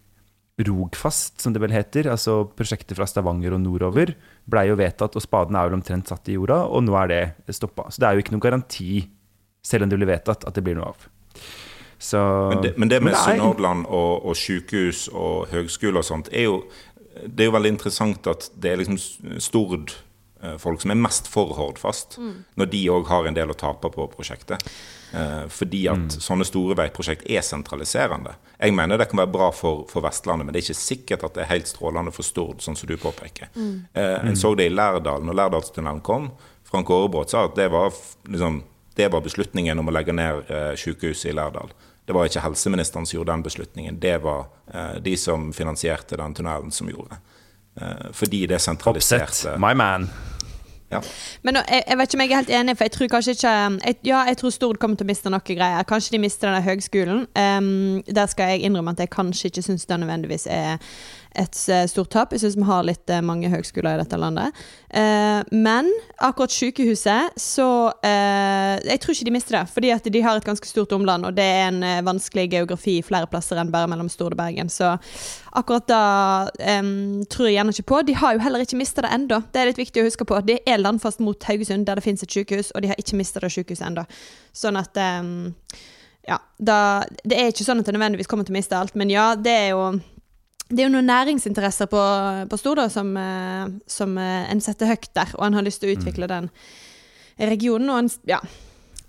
Rogfast, 0.66 1.40
som 1.42 1.55
det 1.55 1.62
vel 1.62 1.73
heter, 1.75 2.11
altså 2.12 2.42
prosjektet 2.57 2.96
fra 2.99 3.07
Stavanger 3.09 3.55
og 3.57 3.62
nordover, 3.62 4.12
blei 4.51 4.66
jo 4.68 4.77
vedtatt, 4.81 5.16
og 5.16 5.25
spaden 5.25 5.57
er 5.57 5.68
vel 5.68 5.79
omtrent 5.79 6.11
satt 6.11 6.29
i 6.29 6.37
jorda, 6.37 6.62
og 6.68 6.85
nå 6.87 6.96
er 7.03 7.11
det 7.12 7.57
stoppa. 7.57 7.88
Så 7.90 8.03
det 8.03 8.09
er 8.09 8.16
jo 8.16 8.25
ikke 8.25 8.37
noen 8.37 8.44
garanti, 8.44 8.92
selv 9.66 9.87
om 9.87 9.92
det 9.92 10.01
blir 10.01 10.11
vedtatt, 10.11 10.46
at 10.49 10.57
det 10.57 10.64
blir 10.66 10.79
noe 10.79 10.92
av. 10.92 11.09
Så, 12.01 12.20
Men 12.49 12.62
det, 12.64 12.75
men 12.81 12.88
det 12.88 13.03
med 13.05 13.16
Sunnhordland 13.16 13.85
og, 13.87 14.25
og 14.25 14.37
sykehus 14.37 15.07
og 15.12 15.51
høgskole 15.53 16.01
og 16.01 16.07
sånt, 16.09 16.31
er 16.33 16.49
jo, 16.49 16.62
det 17.27 17.44
er 17.44 17.51
jo 17.51 17.57
veldig 17.59 17.75
interessant 17.75 18.31
at 18.31 18.49
det 18.57 18.73
er 18.73 18.81
liksom 18.81 18.96
Stord-folk 20.40 20.81
som 20.81 20.90
er 20.90 20.96
mest 20.96 21.29
for 21.29 21.53
Hordfast, 21.57 22.16
når 22.57 22.70
de 22.72 22.81
òg 22.90 23.09
har 23.09 23.26
en 23.29 23.37
del 23.37 23.50
å 23.50 23.57
tape 23.59 23.90
på 23.92 24.07
prosjektet. 24.09 24.64
Eh, 25.12 25.46
fordi 25.50 25.88
at 25.90 26.16
sånne 26.22 26.46
store 26.46 26.76
veiprosjekt 26.79 27.26
er 27.29 27.42
sentraliserende. 27.42 28.37
Jeg 28.59 28.72
mener 28.72 28.98
det 28.98 29.09
kan 29.11 29.18
være 29.18 29.33
bra 29.33 29.50
for, 29.53 29.85
for 29.90 30.05
Vestlandet, 30.07 30.46
men 30.46 30.55
det 30.55 30.62
er 30.62 30.70
ikke 30.70 30.81
sikkert 30.81 31.24
at 31.26 31.35
det 31.35 31.44
er 31.44 31.53
helt 31.53 31.68
strålende 31.68 32.12
for 32.14 32.22
Stord, 32.22 32.62
sånn 32.62 32.79
som 32.79 32.88
du 32.88 32.96
påpeker. 32.96 33.50
Eh, 33.92 34.16
en 34.31 34.38
så 34.38 34.55
det 34.55 34.70
i 34.70 34.74
Lærdal, 34.74 35.26
når 35.26 35.38
Lærdalstunnelen 35.42 36.00
kom. 36.00 36.31
Frank 36.70 36.90
Aarebrot 36.90 37.31
sa 37.31 37.44
at 37.48 37.59
det 37.59 37.68
var, 37.72 37.92
liksom, 38.31 38.62
det 38.96 39.11
var 39.12 39.26
beslutningen 39.26 39.79
om 39.83 39.90
å 39.90 39.94
legge 39.94 40.14
ned 40.14 40.46
eh, 40.48 40.72
sykehuset 40.79 41.33
i 41.33 41.37
Lærdal. 41.37 41.74
Det 42.07 42.14
var 42.16 42.26
ikke 42.26 42.42
helseministeren 42.42 43.07
som 43.07 43.18
gjorde 43.18 43.35
den 43.35 43.44
beslutningen, 43.44 44.00
det 44.03 44.16
var 44.22 44.46
eh, 44.72 44.96
de 45.03 45.16
som 45.18 45.50
finansierte 45.55 46.16
den 46.18 46.35
tunnelen, 46.38 46.72
som 46.74 46.88
gjorde. 46.90 47.18
Eh, 47.18 47.39
fordi 48.12 48.46
det 48.46 48.59
Oppsett, 48.59 48.70
sentraliserte 48.70 49.56
my 49.59 49.74
man. 49.74 50.09
ja. 50.90 51.00
Men 51.42 51.54
nå, 51.54 51.62
jeg, 51.68 51.85
jeg 51.88 51.98
vet 51.98 52.09
ikke 52.09 52.18
om 52.18 52.24
jeg 52.24 52.30
er 52.30 52.40
helt 52.40 52.50
enig, 52.61 52.76
for 52.76 52.85
jeg 52.85 52.94
tror 52.96 53.11
kanskje 53.14 53.37
ikke 53.37 53.54
jeg, 53.54 53.96
Ja, 54.04 54.24
jeg 54.28 54.37
tror 54.40 54.50
Stord 54.50 54.80
kommer 54.83 54.98
til 54.98 55.06
å 55.06 55.11
miste 55.12 55.30
noe 55.30 55.44
greier. 55.46 55.87
Kanskje 55.88 56.16
de 56.16 56.22
mister 56.24 56.50
denne 56.50 56.64
høgskolen. 56.66 57.24
Um, 57.38 58.02
der 58.06 58.26
skal 58.33 58.54
jeg 58.54 58.66
innrømme 58.68 58.96
at 58.96 59.04
jeg 59.04 59.12
kanskje 59.14 59.52
ikke 59.52 59.62
syns 59.62 59.87
det 59.87 60.00
nødvendigvis 60.02 60.46
er 60.50 60.76
et 61.38 61.58
eh, 61.70 61.84
stort 61.86 62.10
tap. 62.10 62.32
Jeg 62.34 62.42
syns 62.42 62.56
vi 62.58 62.66
har 62.66 62.82
litt 62.86 63.10
eh, 63.12 63.22
mange 63.22 63.50
høgskoler 63.52 63.94
i 63.94 64.00
dette 64.02 64.18
landet. 64.18 64.56
Eh, 64.90 65.40
men 65.54 65.90
akkurat 66.18 66.50
sykehuset, 66.50 67.36
så 67.38 67.66
eh, 68.02 68.80
Jeg 68.88 69.00
tror 69.02 69.14
ikke 69.14 69.28
de 69.28 69.34
mister 69.34 69.58
det. 69.58 69.62
Fordi 69.70 69.92
at 69.94 70.08
de 70.10 70.22
har 70.24 70.40
et 70.40 70.46
ganske 70.46 70.66
stort 70.66 70.92
omland, 70.96 71.28
og 71.28 71.36
det 71.38 71.46
er 71.46 71.68
en 71.68 71.82
eh, 71.86 72.02
vanskelig 72.06 72.48
geografi 72.50 72.98
flere 73.06 73.30
plasser 73.30 73.60
enn 73.62 73.70
bare 73.70 73.90
mellom 73.90 74.10
Stord 74.10 74.34
og 74.34 74.40
Bergen. 74.42 74.72
Så 74.72 74.96
akkurat 75.54 75.86
da 75.90 76.02
em, 76.58 77.22
tror 77.30 77.48
jeg 77.48 77.60
gjerne 77.60 77.76
ikke 77.76 77.88
på. 77.94 78.02
De 78.10 78.18
har 78.18 78.34
jo 78.34 78.44
heller 78.44 78.66
ikke 78.66 78.80
mista 78.80 79.06
det 79.06 79.14
ennå. 79.14 79.42
Det 79.52 79.62
er 79.62 79.70
litt 79.70 79.80
viktig 79.80 80.02
å 80.02 80.10
huske 80.10 80.26
på. 80.26 80.42
Det 80.46 80.60
er 80.66 80.82
landfast 80.82 81.22
mot 81.22 81.50
Haugesund, 81.50 81.86
der 81.86 81.98
det 81.98 82.06
finnes 82.06 82.26
et 82.26 82.34
sykehus, 82.34 82.74
og 82.74 82.82
de 82.82 82.90
har 82.90 82.98
ikke 83.00 83.18
mista 83.20 83.42
det 83.42 83.54
sykehuset 83.54 83.86
ennå. 83.92 84.06
Sånn 84.52 84.80
at 84.80 84.98
Ja. 86.28 86.36
Da, 86.58 87.02
det 87.24 87.38
er 87.38 87.48
ikke 87.50 87.64
sånn 87.64 87.80
at 87.80 87.88
det 87.88 87.94
nødvendigvis 87.96 88.28
kommer 88.28 88.44
til 88.46 88.52
å 88.52 88.58
miste 88.58 88.76
alt, 88.76 88.94
men 88.94 89.10
ja, 89.10 89.32
det 89.34 89.54
er 89.56 89.68
jo 89.72 89.84
det 90.70 90.85
er 90.85 90.87
jo 90.87 90.94
noen 90.94 91.11
næringsinteresser 91.11 91.90
på, 91.90 92.00
på 92.50 92.59
Stord 92.61 92.83
som, 92.94 93.11
eh, 93.18 93.66
som 93.90 94.14
eh, 94.22 94.46
en 94.52 94.62
setter 94.62 94.92
høyt 94.92 95.11
der, 95.16 95.35
og 95.38 95.48
en 95.48 95.59
har 95.59 95.66
lyst 95.66 95.83
til 95.83 95.90
å 95.90 95.98
utvikle 95.98 96.30
den 96.30 96.48
regionen, 97.50 97.90
og 97.90 98.04
en 98.04 98.11
ja, 98.28 98.40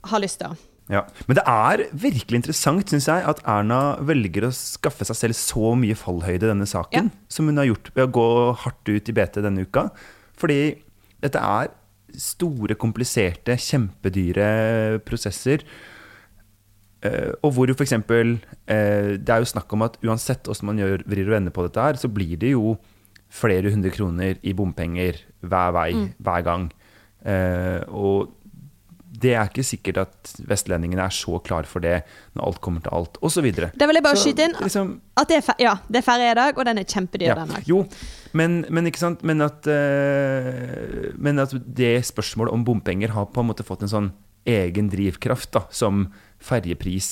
har 0.10 0.24
lyst 0.24 0.42
til 0.42 0.52
å 0.52 0.60
Ja. 0.92 1.06
Men 1.24 1.38
det 1.38 1.44
er 1.48 1.82
virkelig 1.96 2.42
interessant, 2.42 2.90
syns 2.90 3.06
jeg, 3.08 3.24
at 3.24 3.40
Erna 3.48 3.96
velger 4.04 4.50
å 4.50 4.56
skaffe 4.56 5.06
seg 5.08 5.16
selv 5.16 5.38
så 5.40 5.76
mye 5.80 5.96
fallhøyde 5.96 6.50
i 6.50 6.52
denne 6.52 6.68
saken, 6.68 7.14
som 7.32 7.48
hun 7.48 7.62
har 7.62 7.70
gjort 7.70 7.94
ved 7.96 8.10
å 8.10 8.12
gå 8.18 8.26
hardt 8.66 8.92
ut 8.92 9.12
i 9.12 9.16
BT 9.16 9.40
denne 9.46 9.64
uka. 9.64 9.86
Fordi 10.42 10.60
dette 11.24 11.40
er 11.40 11.72
store, 12.18 12.76
kompliserte, 12.76 13.56
kjempedyre 13.56 15.00
prosesser. 15.08 15.64
Eh, 17.02 17.32
og 17.42 17.56
hvor 17.56 17.70
jo 17.70 17.76
f.eks. 17.78 17.96
Uh, 17.98 19.18
det 19.18 19.32
er 19.32 19.42
jo 19.42 19.50
snakk 19.50 19.72
om 19.74 19.88
at 19.88 19.98
uansett 20.06 20.46
hvordan 20.46 20.72
man 20.72 20.82
gjør, 20.84 21.06
vrir 21.10 21.30
og 21.30 21.38
vender 21.38 21.56
på 21.56 21.66
dette 21.66 21.88
her, 21.88 22.02
så 22.02 22.12
blir 22.12 22.38
det 22.42 22.54
jo 22.54 22.76
flere 23.32 23.72
hundre 23.72 23.94
kroner 23.94 24.38
i 24.44 24.54
bompenger 24.58 25.24
hver 25.40 25.74
vei, 25.76 25.90
hver 26.20 26.46
gang. 26.46 26.70
Eh, 27.22 27.82
og 27.88 28.38
det 29.22 29.36
er 29.38 29.50
ikke 29.50 29.66
sikkert 29.66 30.00
at 30.02 30.32
vestlendingene 30.50 31.04
er 31.04 31.14
så 31.14 31.38
klar 31.46 31.68
for 31.70 31.84
det 31.84 32.00
når 32.34 32.48
alt 32.48 32.62
kommer 32.64 32.84
til 32.84 32.96
alt, 32.98 33.20
osv. 33.22 33.48
Da 33.54 33.88
vil 33.88 34.00
jeg 34.00 34.06
bare 34.06 34.20
skyte 34.20 34.48
inn 34.48 34.56
Liksom, 34.58 34.96
at 35.20 35.30
det 35.30 35.38
er, 35.42 35.52
ja, 35.62 35.76
det 35.88 36.02
er 36.02 36.08
ferie 36.08 36.32
i 36.32 36.40
dag, 36.40 36.58
og 36.58 36.68
den 36.68 36.82
er 36.82 36.88
kjempedyr, 36.88 37.30
ja. 37.30 37.38
den 37.38 37.54
òg. 37.60 37.70
Jo, 37.70 37.84
men, 38.38 38.62
men 38.72 38.88
ikke 38.88 39.02
sant 39.02 39.24
Men 39.28 39.44
at, 39.44 39.68
uh, 39.68 41.12
men 41.20 41.44
at 41.44 41.54
det 41.62 41.94
spørsmålet 42.08 42.56
om 42.56 42.66
bompenger 42.66 43.14
har 43.14 43.30
på 43.32 43.44
en 43.44 43.52
måte 43.52 43.68
fått 43.68 43.86
en 43.86 43.94
sånn 43.94 44.12
egen 44.50 44.90
drivkraft 44.90 45.52
da, 45.54 45.66
som 45.70 46.08
ferjepris 46.44 47.12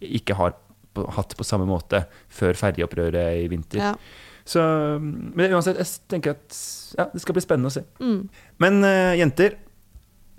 ikke 0.00 0.36
har 0.38 0.56
på, 0.96 1.06
hatt 1.16 1.36
på 1.36 1.46
samme 1.46 1.68
måte 1.68 2.04
før 2.32 2.58
ferjeopprøret 2.58 3.44
i 3.44 3.48
vinter. 3.52 3.82
Ja. 3.90 3.94
Så, 4.50 4.62
men 5.00 5.52
uansett, 5.54 5.78
jeg 5.78 6.08
tenker 6.10 6.34
at 6.34 6.60
ja, 6.98 7.06
det 7.12 7.22
skal 7.22 7.36
bli 7.36 7.44
spennende 7.44 7.70
å 7.70 7.74
se. 7.74 7.84
Mm. 8.02 8.22
Men 8.62 8.80
uh, 8.82 9.12
jenter, 9.18 9.58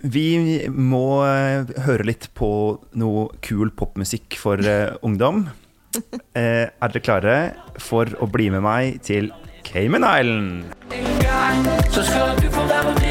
vi 0.02 0.26
må 0.68 1.22
uh, 1.22 1.70
høre 1.86 2.08
litt 2.10 2.28
på 2.36 2.50
noe 2.98 3.28
kul 3.44 3.72
popmusikk 3.78 4.36
for 4.40 4.60
uh, 4.60 4.98
ungdom. 5.06 5.46
Er 6.32 6.72
dere 6.72 7.04
klare 7.04 7.36
for 7.76 8.08
å 8.24 8.28
bli 8.32 8.48
med 8.52 8.64
meg 8.64 9.02
til 9.04 9.28
Cayman 9.68 10.06
Island? 10.08 10.72
Så 11.92 12.04
skal 12.08 12.32
du 12.40 12.48
få 12.52 12.64
være 12.64 12.94
med 12.94 13.01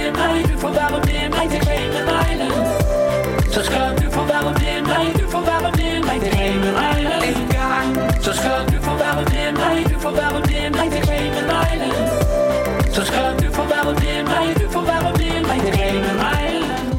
Så 4.12 4.18
skal 4.18 4.26
du 4.28 4.28
få 4.28 4.34
være 4.34 4.52
med 4.60 4.82
meg, 4.88 5.14
du 5.20 5.26
får 5.32 5.44
være 5.48 5.70
med 5.78 6.04
meg 6.08 6.18
Det 6.24 6.32
regner 6.36 6.74
Island. 7.00 7.24
En 7.32 7.46
gang. 7.52 7.92
Så 8.24 8.34
skal 8.34 8.66
du 8.68 8.78
få 8.84 8.96
være 9.00 9.24
med 9.32 9.52
meg, 9.60 9.86
du 9.88 10.00
får 10.00 10.12
være 10.12 10.40
med 10.48 10.76
meg 10.76 10.92
Det 10.92 11.02
regner 11.10 11.46
Island. 11.74 12.92
Så 12.92 13.06
skal 13.08 13.40
du 13.40 13.48
få 13.56 13.64
være 13.70 13.94
med 14.02 14.28
meg, 14.28 14.50
du 14.60 14.66
får 14.74 14.84
være 14.90 15.12
med 15.16 15.48
meg 15.48 15.64
Det 15.64 15.72
regner 15.78 16.18
Island. 16.50 16.92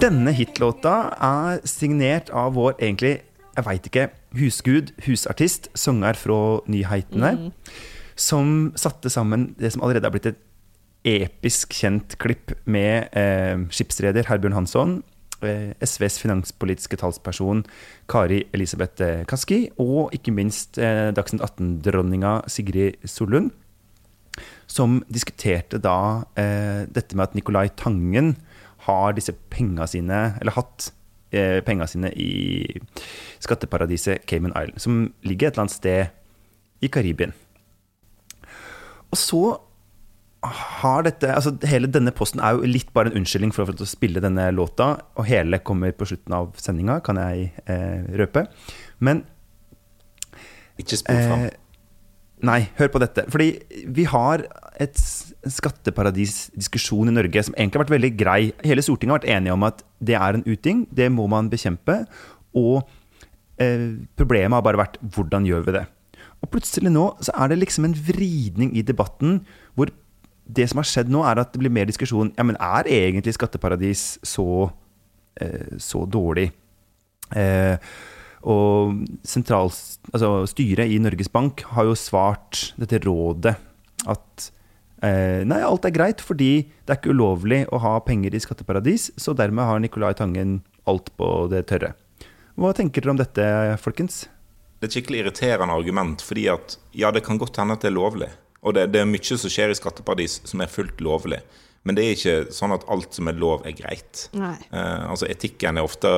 Denne 0.00 0.32
hitlåta 0.34 0.96
er 1.22 1.62
signert 1.70 2.34
av 2.34 2.56
vår 2.58 2.74
egentlig, 2.80 3.14
jeg 3.56 3.66
veit 3.68 3.86
ikke, 3.86 4.08
husgud, 4.40 4.90
husartist, 5.06 5.70
sanger 5.78 6.18
fra 6.18 6.40
Nyheitene, 6.66 7.52
som 8.16 8.72
satte 8.74 9.10
sammen 9.10 9.52
det 9.60 9.70
som 9.76 9.86
allerede 9.86 10.10
er 10.10 10.16
blitt 10.18 10.32
et 10.32 10.42
episk 11.06 11.78
kjent 11.78 12.18
klipp 12.18 12.56
med 12.66 13.06
eh, 13.14 13.54
skipsreder 13.70 14.26
Herbjørn 14.26 14.58
Hansson, 14.58 15.00
SVs 15.42 16.20
finanspolitiske 16.22 16.98
talsperson 17.00 17.64
Kari 18.10 18.44
Elisabeth 18.54 19.02
eh, 19.02 19.24
Kaski, 19.28 19.64
og 19.82 20.14
ikke 20.16 20.34
minst 20.34 20.78
eh, 20.78 21.10
Dagsnytt 21.14 21.44
18-dronninga 21.46 22.40
Sigrid 22.50 23.02
Sollund 23.08 23.52
som 24.70 25.00
diskuterte 25.12 25.80
da 25.82 26.24
eh, 26.38 26.88
dette 26.88 27.16
med 27.16 27.28
at 27.28 27.36
Nicolai 27.36 27.68
Tangen 27.76 28.34
har 28.86 29.14
disse 29.14 29.34
penga 29.52 29.86
sine, 29.90 30.22
eller 30.40 30.56
hatt 30.56 30.88
eh, 31.34 31.60
penga 31.64 31.86
sine 31.90 32.10
i 32.18 32.64
skatteparadiset 33.42 34.26
Cayman 34.26 34.54
Island, 34.56 34.80
som 34.82 35.04
ligger 35.26 35.50
et 35.50 35.54
eller 35.54 35.66
annet 35.66 35.76
sted 35.76 36.82
i 36.82 36.90
Karibien. 36.90 37.34
Og 39.12 39.20
så 39.20 39.42
har 40.42 41.04
dette 41.06 41.28
altså 41.30 41.52
Hele 41.70 41.86
denne 41.86 42.10
posten 42.10 42.40
er 42.42 42.56
jo 42.56 42.66
litt 42.66 42.88
bare 42.96 43.12
en 43.12 43.20
unnskyldning 43.20 43.52
for 43.54 43.68
å 43.70 43.86
spille 43.86 44.18
denne 44.24 44.48
låta, 44.54 44.96
og 45.14 45.28
hele 45.28 45.60
kommer 45.62 45.92
på 45.94 46.08
slutten 46.10 46.34
av 46.34 46.48
sendinga, 46.58 47.00
kan 47.06 47.20
jeg 47.22 47.52
eh, 47.70 48.02
røpe. 48.18 48.46
Men 49.00 49.22
Ikke 50.82 50.98
spol 50.98 51.20
fram. 51.28 51.44
Eh, 51.46 51.52
nei, 52.48 52.58
hør 52.80 52.90
på 52.94 53.02
dette. 53.04 53.26
Fordi 53.30 53.50
vi 53.94 54.04
har 54.10 54.42
et 54.82 54.98
s- 54.98 55.32
skatteparadisdiskusjon 55.46 57.12
i 57.12 57.14
Norge 57.14 57.42
som 57.46 57.54
egentlig 57.54 57.78
har 57.78 57.84
vært 57.84 57.94
veldig 57.96 58.12
grei. 58.18 58.40
Hele 58.66 58.82
Stortinget 58.82 59.12
har 59.14 59.20
vært 59.22 59.30
enige 59.36 59.54
om 59.54 59.66
at 59.68 59.82
det 60.02 60.16
er 60.18 60.38
en 60.40 60.44
uting, 60.48 60.86
det 60.90 61.10
må 61.12 61.28
man 61.30 61.50
bekjempe. 61.52 62.00
Og 62.58 62.82
eh, 63.62 63.92
problemet 64.18 64.58
har 64.58 64.66
bare 64.66 64.80
vært 64.82 64.98
hvordan 65.14 65.46
gjør 65.46 65.66
vi 65.68 65.76
det? 65.78 65.86
Og 66.42 66.50
plutselig 66.50 66.90
nå 66.90 67.04
så 67.22 67.30
er 67.38 67.52
det 67.52 67.60
liksom 67.62 67.84
en 67.86 67.94
vridning 67.94 68.72
i 68.74 68.82
debatten 68.82 69.44
hvor 69.78 69.92
det 70.44 70.68
som 70.70 70.80
har 70.80 70.88
skjedd 70.88 71.12
nå, 71.12 71.22
er 71.26 71.42
at 71.42 71.52
det 71.54 71.60
blir 71.62 71.72
mer 71.72 71.88
diskusjon 71.88 72.32
Ja, 72.36 72.46
men 72.46 72.58
er 72.58 72.88
egentlig 72.90 73.36
skatteparadis 73.36 74.16
så, 74.26 74.70
eh, 75.40 75.76
så 75.78 76.04
dårlig? 76.06 76.50
Eh, 77.36 77.76
og 78.42 78.98
altså 79.22 80.32
styret 80.50 80.90
i 80.90 80.98
Norges 80.98 81.30
Bank 81.30 81.62
har 81.76 81.86
jo 81.86 81.94
svart 81.94 82.72
dette 82.80 82.98
rådet 83.04 83.54
at 84.10 84.48
eh, 85.06 85.46
nei, 85.46 85.60
alt 85.62 85.86
er 85.86 85.94
greit 85.94 86.24
fordi 86.24 86.66
det 86.82 86.90
er 86.90 86.98
ikke 86.98 87.14
ulovlig 87.14 87.62
å 87.70 87.80
ha 87.84 87.94
penger 88.02 88.34
i 88.34 88.42
skatteparadis, 88.42 89.12
så 89.14 89.36
dermed 89.38 89.68
har 89.68 89.78
Nicolai 89.78 90.10
Tangen 90.18 90.60
alt 90.90 91.12
på 91.14 91.46
det 91.52 91.68
tørre. 91.70 91.94
Hva 92.58 92.74
tenker 92.76 93.04
dere 93.04 93.14
om 93.14 93.20
dette, 93.20 93.44
folkens? 93.80 94.24
Det 94.82 94.88
er 94.88 94.90
et 94.90 94.96
skikkelig 94.98 95.20
irriterende 95.22 95.74
argument, 95.78 96.22
fordi 96.26 96.48
at 96.50 96.74
ja, 96.98 97.12
det 97.14 97.22
kan 97.24 97.38
godt 97.38 97.60
hende 97.62 97.78
at 97.78 97.84
det 97.84 97.92
er 97.92 97.94
lovlig. 97.94 98.28
Og 98.62 98.76
det, 98.76 98.88
det 98.94 99.02
er 99.02 99.10
mye 99.10 99.38
som 99.38 99.50
skjer 99.50 99.72
i 99.72 99.78
skatteparadis 99.78 100.40
som 100.48 100.62
er 100.62 100.70
fullt 100.70 101.02
lovlig. 101.02 101.40
Men 101.82 101.98
det 101.98 102.04
er 102.04 102.16
ikke 102.16 102.54
sånn 102.54 102.74
at 102.76 102.84
alt 102.92 103.16
som 103.16 103.28
er 103.30 103.38
lov, 103.38 103.64
er 103.66 103.74
greit. 103.74 104.28
Eh, 104.70 105.04
altså 105.10 105.26
Etikken 105.30 105.80
er 105.80 105.86
ofte 105.86 106.10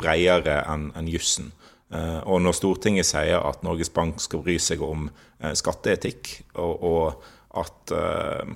bredere 0.00 0.60
enn 0.66 0.88
en 0.98 1.10
jussen. 1.10 1.52
Eh, 1.94 2.18
og 2.26 2.42
når 2.42 2.56
Stortinget 2.58 3.06
sier 3.06 3.38
at 3.38 3.62
Norges 3.66 3.92
Bank 3.94 4.18
skal 4.22 4.42
bry 4.42 4.56
seg 4.62 4.82
om 4.82 5.06
eh, 5.38 5.54
skatteetikk, 5.54 6.32
og, 6.58 6.82
og 6.82 7.62
at, 7.62 7.94
eh, 7.94 8.50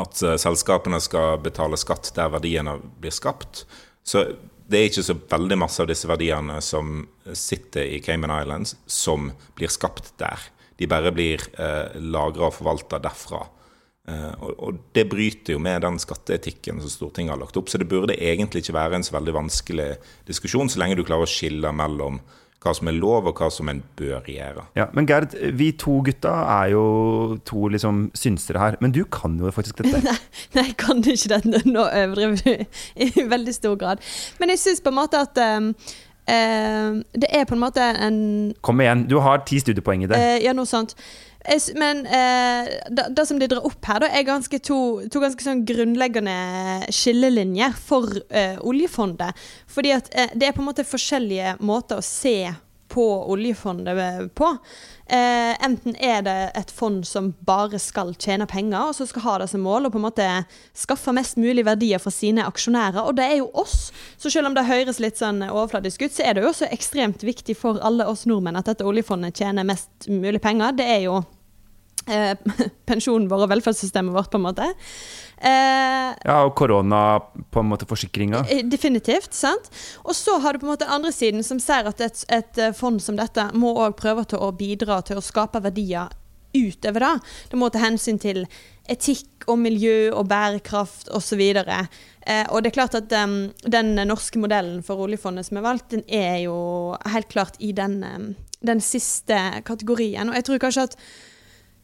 at 0.00 0.24
eh, 0.24 0.38
selskapene 0.40 1.02
skal 1.04 1.36
betale 1.44 1.76
skatt 1.80 2.14
der 2.16 2.32
verdiene 2.32 2.78
blir 3.00 3.14
skapt, 3.14 3.66
Så 4.02 4.24
det 4.66 4.78
er 4.78 4.88
ikke 4.88 5.04
så 5.04 5.14
veldig 5.14 5.56
masse 5.60 5.82
av 5.82 5.86
disse 5.86 6.08
verdiene 6.10 6.56
som 6.64 7.04
sitter 7.38 7.84
i 7.92 8.00
Cayman 8.02 8.32
Islands, 8.34 8.72
som 8.86 9.28
blir 9.54 9.70
skapt 9.70 10.14
der. 10.18 10.40
De 10.82 10.90
bare 10.90 11.14
blir 11.14 11.42
eh, 11.54 11.98
lagra 12.02 12.48
og 12.50 12.56
forvalta 12.58 12.98
derfra. 13.02 13.44
Eh, 14.08 14.30
og, 14.42 14.52
og, 14.58 14.78
det 14.96 15.06
bryter 15.10 15.54
jo 15.54 15.62
med 15.62 15.84
den 15.84 16.00
skatteetikken 16.02 16.82
som 16.82 16.90
Stortinget 16.90 17.36
har 17.36 17.42
lagt 17.42 17.58
opp. 17.58 17.70
Så 17.70 17.78
det 17.78 17.90
burde 17.90 18.18
egentlig 18.18 18.64
ikke 18.64 18.78
være 18.80 18.98
en 18.98 19.06
så 19.06 19.14
veldig 19.14 19.36
vanskelig 19.38 19.92
diskusjon, 20.28 20.70
så 20.72 20.82
lenge 20.82 20.98
du 20.98 21.04
klarer 21.06 21.28
å 21.28 21.30
skille 21.30 21.70
mellom 21.76 22.18
hva 22.62 22.72
som 22.76 22.86
er 22.86 22.94
lov, 22.94 23.26
og 23.26 23.40
hva 23.40 23.48
som 23.50 23.66
en 23.72 23.80
bør 23.98 24.28
gjøre. 24.30 24.64
Ja, 24.78 24.86
Men 24.94 25.08
Gerd, 25.10 25.34
vi 25.58 25.72
to 25.78 25.96
gutta 26.06 26.32
er 26.60 26.68
jo 26.76 26.84
to 27.48 27.66
liksom 27.74 28.04
synsere 28.14 28.62
her. 28.62 28.76
Men 28.80 28.94
du 28.94 29.02
kan 29.04 29.34
jo 29.38 29.50
faktisk 29.50 29.82
dette. 29.82 30.02
Nei, 30.06 30.14
nei 30.54 30.68
jeg 30.68 30.78
kan 30.78 31.02
ikke 31.02 31.32
dette. 31.34 31.62
Nå 31.66 31.82
overdriver 31.88 32.38
du 32.38 33.02
i 33.02 33.26
veldig 33.34 33.54
stor 33.56 33.74
grad. 33.80 34.02
Men 34.38 34.54
jeg 34.54 34.62
syns 34.62 34.84
på 34.84 34.92
en 34.92 35.00
måte 35.00 35.22
at 35.26 35.42
um, 35.58 35.72
det 36.26 37.28
er 37.34 37.44
på 37.48 37.56
en 37.56 37.60
måte 37.60 37.82
en 37.82 38.18
Kom 38.62 38.80
igjen, 38.80 39.08
du 39.10 39.16
har 39.20 39.42
ti 39.48 39.58
studiepoeng 39.58 40.04
i 40.06 40.10
det. 40.10 40.16
Uh, 40.16 40.36
ja, 40.44 40.52
noe 40.54 40.68
sånt. 40.70 40.94
Men 41.74 42.06
eh, 42.06 42.68
det, 42.90 43.26
som 43.26 43.38
de 43.38 43.48
drar 43.50 43.66
opp 43.66 43.86
her, 43.86 44.04
da, 44.04 44.10
er 44.14 44.26
ganske 44.26 44.58
to, 44.62 44.78
to 45.10 45.22
ganske 45.22 45.42
sånn 45.42 45.64
grunnleggende 45.66 46.36
skillelinjer 46.94 47.74
for 47.74 48.06
eh, 48.30 48.60
oljefondet. 48.62 49.34
Fordi 49.70 49.94
at 49.96 50.10
eh, 50.14 50.30
det 50.38 50.48
er 50.48 50.54
på 50.54 50.62
en 50.62 50.70
måte 50.70 50.86
forskjellige 50.86 51.56
måter 51.66 51.98
å 51.98 52.06
se 52.06 52.52
på 52.92 53.04
oljefondet 53.32 54.34
på. 54.38 54.48
Eh, 55.12 55.64
enten 55.64 55.96
er 56.00 56.22
det 56.24 56.36
et 56.56 56.70
fond 56.72 57.02
som 57.08 57.32
bare 57.48 57.80
skal 57.82 58.14
tjene 58.20 58.46
penger, 58.48 58.90
og 58.90 58.96
som 58.96 59.08
skal 59.08 59.24
ha 59.26 59.34
det 59.42 59.48
som 59.52 59.64
mål 59.64 59.88
å 59.88 59.92
på 59.92 60.00
en 60.00 60.06
måte 60.06 60.28
skaffe 60.78 61.14
mest 61.16 61.40
mulig 61.40 61.64
verdier 61.68 62.02
fra 62.02 62.12
sine 62.14 62.46
aksjonærer. 62.48 63.02
Og 63.04 63.16
det 63.18 63.28
er 63.28 63.38
jo 63.40 63.50
oss. 63.64 63.90
Så 64.20 64.32
selv 64.32 64.50
om 64.50 64.56
det 64.56 64.68
høres 64.68 65.00
litt 65.02 65.20
sånn 65.20 65.42
overfladisk 65.48 66.06
ut, 66.06 66.16
så 66.16 66.26
er 66.26 66.36
det 66.36 66.44
jo 66.44 66.52
også 66.52 66.70
ekstremt 66.72 67.24
viktig 67.26 67.56
for 67.58 67.80
alle 67.84 68.08
oss 68.08 68.26
nordmenn 68.28 68.60
at 68.60 68.68
dette 68.70 68.86
oljefondet 68.88 69.40
tjener 69.40 69.68
mest 69.68 70.08
mulig 70.08 70.40
penger. 70.44 70.76
Det 70.78 70.88
er 70.94 71.04
jo 71.08 71.18
eh, 72.06 72.36
pensjonen 72.90 73.28
vår 73.32 73.46
og 73.46 73.52
velferdssystemet 73.56 74.16
vårt, 74.16 74.32
på 74.32 74.40
en 74.40 74.48
måte. 74.48 74.72
Eh, 75.42 76.10
ja, 76.24 76.36
og 76.44 76.54
korona, 76.54 77.18
på 77.50 77.62
en 77.62 77.70
måte, 77.72 77.86
forsikringa. 77.90 78.44
Eh, 78.48 78.62
definitivt. 78.64 79.34
sant? 79.34 79.70
Og 80.04 80.14
så 80.14 80.38
har 80.38 80.52
du 80.52 80.62
på 80.62 80.66
en 80.68 80.74
måte 80.74 80.86
andre 80.86 81.12
siden, 81.12 81.42
som 81.42 81.58
ser 81.58 81.88
at 81.90 82.00
et, 82.00 82.24
et 82.28 82.58
eh, 82.58 82.74
fond 82.76 83.02
som 83.02 83.18
dette 83.18 83.48
må 83.58 83.74
òg 83.74 83.96
prøve 83.98 84.24
til 84.30 84.38
å 84.38 84.52
bidra 84.54 85.00
til 85.02 85.18
å 85.18 85.24
skape 85.24 85.62
verdier 85.64 86.12
utover 86.54 87.00
det. 87.00 87.16
Det 87.50 87.58
må 87.58 87.70
ta 87.72 87.82
hensyn 87.82 88.20
til 88.22 88.44
etikk 88.90 89.48
og 89.50 89.58
miljø 89.62 90.12
og 90.12 90.28
bærekraft 90.30 91.10
osv. 91.16 91.42
Eh, 91.42 92.46
og 92.52 92.62
det 92.62 92.70
er 92.70 92.76
klart 92.76 92.94
at 92.98 93.12
um, 93.24 93.50
den 93.66 93.94
norske 94.06 94.38
modellen 94.38 94.82
for 94.86 95.02
oljefondet 95.02 95.48
som 95.48 95.58
er 95.58 95.66
valgt, 95.66 95.90
den 95.94 96.04
er 96.06 96.42
jo 96.44 96.56
helt 97.14 97.30
klart 97.32 97.58
i 97.58 97.72
den, 97.74 98.02
um, 98.04 98.30
den 98.62 98.82
siste 98.84 99.38
kategorien. 99.66 100.30
Og 100.30 100.38
jeg 100.38 100.46
tror 100.46 100.62
kanskje 100.62 100.88
at 100.90 100.98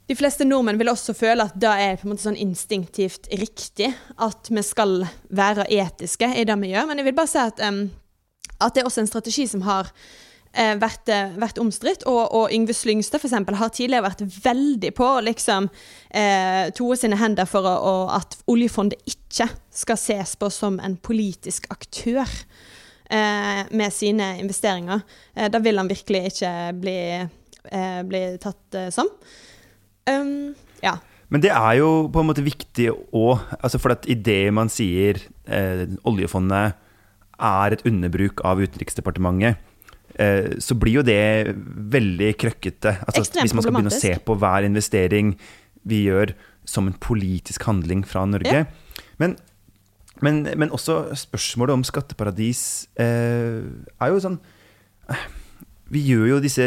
de 0.08 0.16
fleste 0.16 0.46
nordmenn 0.48 0.78
vil 0.80 0.88
også 0.88 1.12
føle 1.16 1.44
at 1.44 1.56
det 1.60 1.68
er 1.68 1.98
sånn 2.16 2.38
instinktivt 2.40 3.28
riktig 3.36 3.90
at 4.16 4.48
vi 4.48 4.62
skal 4.64 5.02
være 5.28 5.66
etiske 5.68 6.30
i 6.32 6.46
det 6.48 6.56
vi 6.62 6.72
gjør. 6.72 6.86
Men 6.88 7.00
jeg 7.00 7.10
vil 7.10 7.18
bare 7.18 7.28
si 7.28 7.42
at, 7.42 7.60
um, 7.68 7.82
at 8.56 8.72
det 8.72 8.82
er 8.82 8.88
også 8.88 9.02
en 9.04 9.10
strategi 9.10 9.44
som 9.50 9.66
har 9.66 9.90
uh, 9.92 10.74
vært, 10.80 11.12
uh, 11.12 11.34
vært 11.36 11.60
omstridt. 11.60 12.06
Og, 12.08 12.22
og, 12.24 12.54
Yngve 12.56 12.72
Slyngstad 12.76 13.26
eksempel, 13.28 13.58
har 13.60 13.74
tidligere 13.74 14.06
vært 14.06 14.24
veldig 14.46 14.94
på 14.96 15.10
å 15.18 15.20
liksom, 15.26 15.68
uh, 15.68 16.64
toe 16.78 16.96
sine 16.96 17.18
hender 17.20 17.50
for 17.50 17.68
å, 17.68 17.74
og 17.90 18.14
at 18.16 18.38
oljefondet 18.48 19.12
ikke 19.12 19.50
skal 19.68 20.00
ses 20.00 20.32
på 20.40 20.48
som 20.52 20.80
en 20.80 20.96
politisk 20.96 21.68
aktør 21.74 22.24
med 23.08 23.88
sine 23.96 24.26
investeringer. 24.36 25.00
det 25.48 25.60
vil 25.64 25.80
han 25.80 25.88
virkelig 25.88 26.20
ikke 26.28 26.50
bli, 26.76 26.96
bli 28.04 28.20
tatt 28.42 28.76
som. 28.92 29.08
Um, 30.08 30.56
ja. 30.82 30.96
Men 31.28 31.44
det 31.44 31.52
er 31.52 31.78
jo 31.80 32.08
på 32.12 32.22
en 32.22 32.28
måte 32.30 32.44
viktig 32.44 32.88
òg, 33.12 33.42
altså 33.60 33.80
for 33.80 33.92
at 33.92 34.06
idet 34.08 34.48
man 34.56 34.70
sier 34.72 35.20
eh, 35.44 35.84
oljefondet 36.08 36.78
er 37.38 37.74
et 37.74 37.84
underbruk 37.86 38.40
av 38.48 38.62
Utenriksdepartementet, 38.64 39.58
eh, 40.16 40.54
så 40.64 40.76
blir 40.80 41.00
jo 41.00 41.04
det 41.06 41.52
veldig 41.92 42.32
krøkkete. 42.40 42.96
Altså, 43.04 43.26
hvis 43.42 43.54
man 43.54 43.66
skal 43.66 43.76
begynne 43.76 43.92
å 43.92 44.00
se 44.00 44.14
på 44.24 44.38
hver 44.40 44.66
investering 44.66 45.34
vi 45.88 46.06
gjør 46.08 46.32
som 46.68 46.88
en 46.88 46.96
politisk 47.00 47.64
handling 47.68 48.04
fra 48.08 48.24
Norge. 48.28 48.64
Ja. 48.64 49.04
Men, 49.20 49.36
men, 50.24 50.42
men, 50.56 50.72
også 50.74 51.14
spørsmålet 51.16 51.76
om 51.76 51.84
skatteparadis 51.86 52.62
eh, 53.00 53.64
er 54.00 54.12
jo 54.12 54.24
sånn 54.24 54.40
vi 55.92 56.02
gjør 56.04 56.26
jo 56.34 56.40
disse 56.44 56.66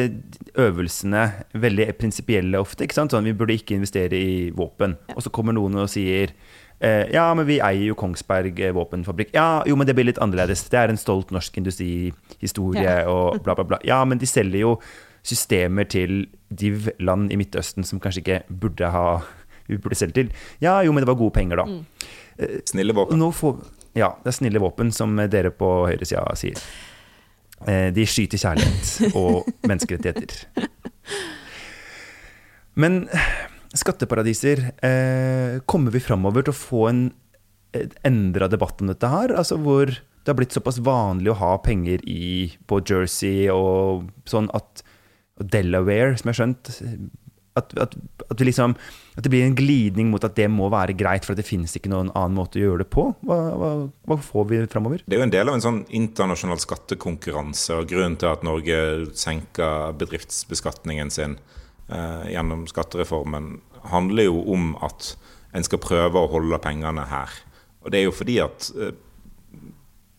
øvelsene 0.60 1.26
veldig 1.54 1.88
prinsipielle 2.00 2.60
ofte. 2.62 2.86
ikke 2.86 2.98
sant? 2.98 3.14
Sånn, 3.14 3.28
vi 3.28 3.36
burde 3.38 3.56
ikke 3.56 3.78
investere 3.78 4.18
i 4.18 4.50
våpen. 4.56 4.98
Ja. 5.10 5.18
Og 5.18 5.26
så 5.26 5.32
kommer 5.34 5.56
noen 5.56 5.78
og 5.84 5.92
sier 5.94 6.34
eh, 6.80 7.06
ja, 7.14 7.28
men 7.38 7.46
vi 7.50 7.60
eier 7.62 7.92
jo 7.92 7.98
Kongsberg 8.00 8.60
eh, 8.60 8.74
våpenfabrikk. 8.76 9.36
Ja, 9.38 9.62
jo, 9.70 9.78
men 9.78 9.90
det 9.90 9.96
blir 9.98 10.10
litt 10.10 10.22
annerledes. 10.22 10.66
Det 10.74 10.82
er 10.82 10.94
en 10.94 11.00
stolt 11.02 11.34
norsk 11.36 11.62
industrihistorie 11.62 12.88
ja. 12.88 13.06
og 13.12 13.44
bla, 13.46 13.56
bla, 13.58 13.68
bla. 13.74 13.82
Ja, 13.88 14.02
men 14.06 14.22
de 14.22 14.30
selger 14.30 14.66
jo 14.66 14.76
systemer 15.22 15.86
til 15.86 16.26
de 16.50 16.74
land 17.00 17.30
i 17.30 17.38
Midtøsten 17.38 17.86
som 17.86 18.02
kanskje 18.02 18.24
ikke 18.24 18.42
burde 18.50 18.90
ha 18.90 19.06
vi 19.72 19.78
burde 19.80 19.96
selge 19.96 20.18
til. 20.18 20.32
Ja, 20.64 20.80
jo, 20.84 20.92
men 20.92 21.06
det 21.06 21.08
var 21.08 21.20
gode 21.20 21.36
penger, 21.38 21.62
da. 21.62 21.66
Mm. 21.70 22.08
Eh, 22.42 22.56
snille 22.68 22.96
våpen. 22.98 23.22
Får, 23.38 23.62
ja, 23.96 24.16
det 24.24 24.34
er 24.34 24.36
snille 24.36 24.60
våpen, 24.60 24.92
som 24.92 25.14
dere 25.32 25.54
på 25.56 25.70
høyresida 25.88 26.26
sier. 26.40 26.60
Eh, 27.70 27.90
de 27.94 28.06
skyter 28.10 28.42
kjærlighet 28.42 29.16
og 29.18 29.46
menneskerettigheter. 29.70 30.46
Men 32.82 33.04
skatteparadiser, 33.78 34.64
eh, 34.84 35.60
kommer 35.70 35.94
vi 35.94 36.04
framover 36.04 36.46
til 36.48 36.56
å 36.56 36.62
få 36.62 36.86
en 36.90 37.04
endra 38.04 38.50
debatt 38.52 38.82
om 38.82 38.90
dette 38.92 39.08
her? 39.08 39.36
Altså 39.38 39.60
hvor 39.62 39.92
det 39.92 40.30
har 40.30 40.38
blitt 40.38 40.54
såpass 40.54 40.80
vanlig 40.84 41.32
å 41.34 41.40
ha 41.40 41.56
penger 41.64 42.04
i, 42.06 42.52
på 42.70 42.82
Jersey 42.86 43.48
og 43.50 44.10
sånn 44.30 44.50
at 44.58 44.84
Delaware, 45.42 46.18
som 46.18 46.30
jeg 46.30 46.36
har 46.36 46.40
skjønt, 46.42 46.74
at, 47.62 47.74
at, 47.86 47.96
at, 48.28 48.44
liksom, 48.44 48.76
at, 49.16 49.24
det 49.24 49.32
blir 49.32 49.46
en 49.46 49.58
glidning 49.58 50.12
mot 50.12 50.24
at 50.26 50.36
det 50.38 50.50
må 50.52 50.68
være 50.74 50.96
greit, 50.98 51.28
for 51.28 51.38
det 51.38 51.48
finnes 51.48 51.74
ikke 51.78 51.92
noen 51.94 52.12
annen 52.12 52.38
måte 52.38 52.60
å 52.60 52.66
gjøre 52.66 52.84
det 52.84 52.90
på? 52.94 53.08
Hva, 53.28 53.40
hva, 53.62 53.72
hva 54.10 54.20
får 54.26 54.48
vi 54.52 54.62
framover? 54.72 55.04
Det 55.06 55.18
er 55.18 55.24
jo 55.24 55.28
en 55.30 55.36
del 55.36 55.52
av 55.52 55.58
en 55.58 55.66
sånn 55.66 55.82
internasjonal 56.02 56.62
skattekonkurranse. 56.64 57.80
og 57.80 57.92
Grunnen 57.92 58.20
til 58.22 58.32
at 58.32 58.46
Norge 58.48 58.80
senker 59.18 59.96
bedriftsbeskatningen 60.02 61.14
sin 61.14 61.38
eh, 61.92 62.34
gjennom 62.34 62.66
skattereformen, 62.72 63.54
handler 63.92 64.30
jo 64.30 64.42
om 64.54 64.74
at 64.86 65.16
en 65.58 65.66
skal 65.66 65.82
prøve 65.84 66.20
å 66.20 66.30
holde 66.32 66.60
pengene 66.64 67.08
her. 67.10 67.32
Og 67.82 67.92
det 67.92 68.02
er 68.02 68.08
jo 68.08 68.16
fordi 68.16 68.38
at 68.44 68.70
eh, 68.78 68.94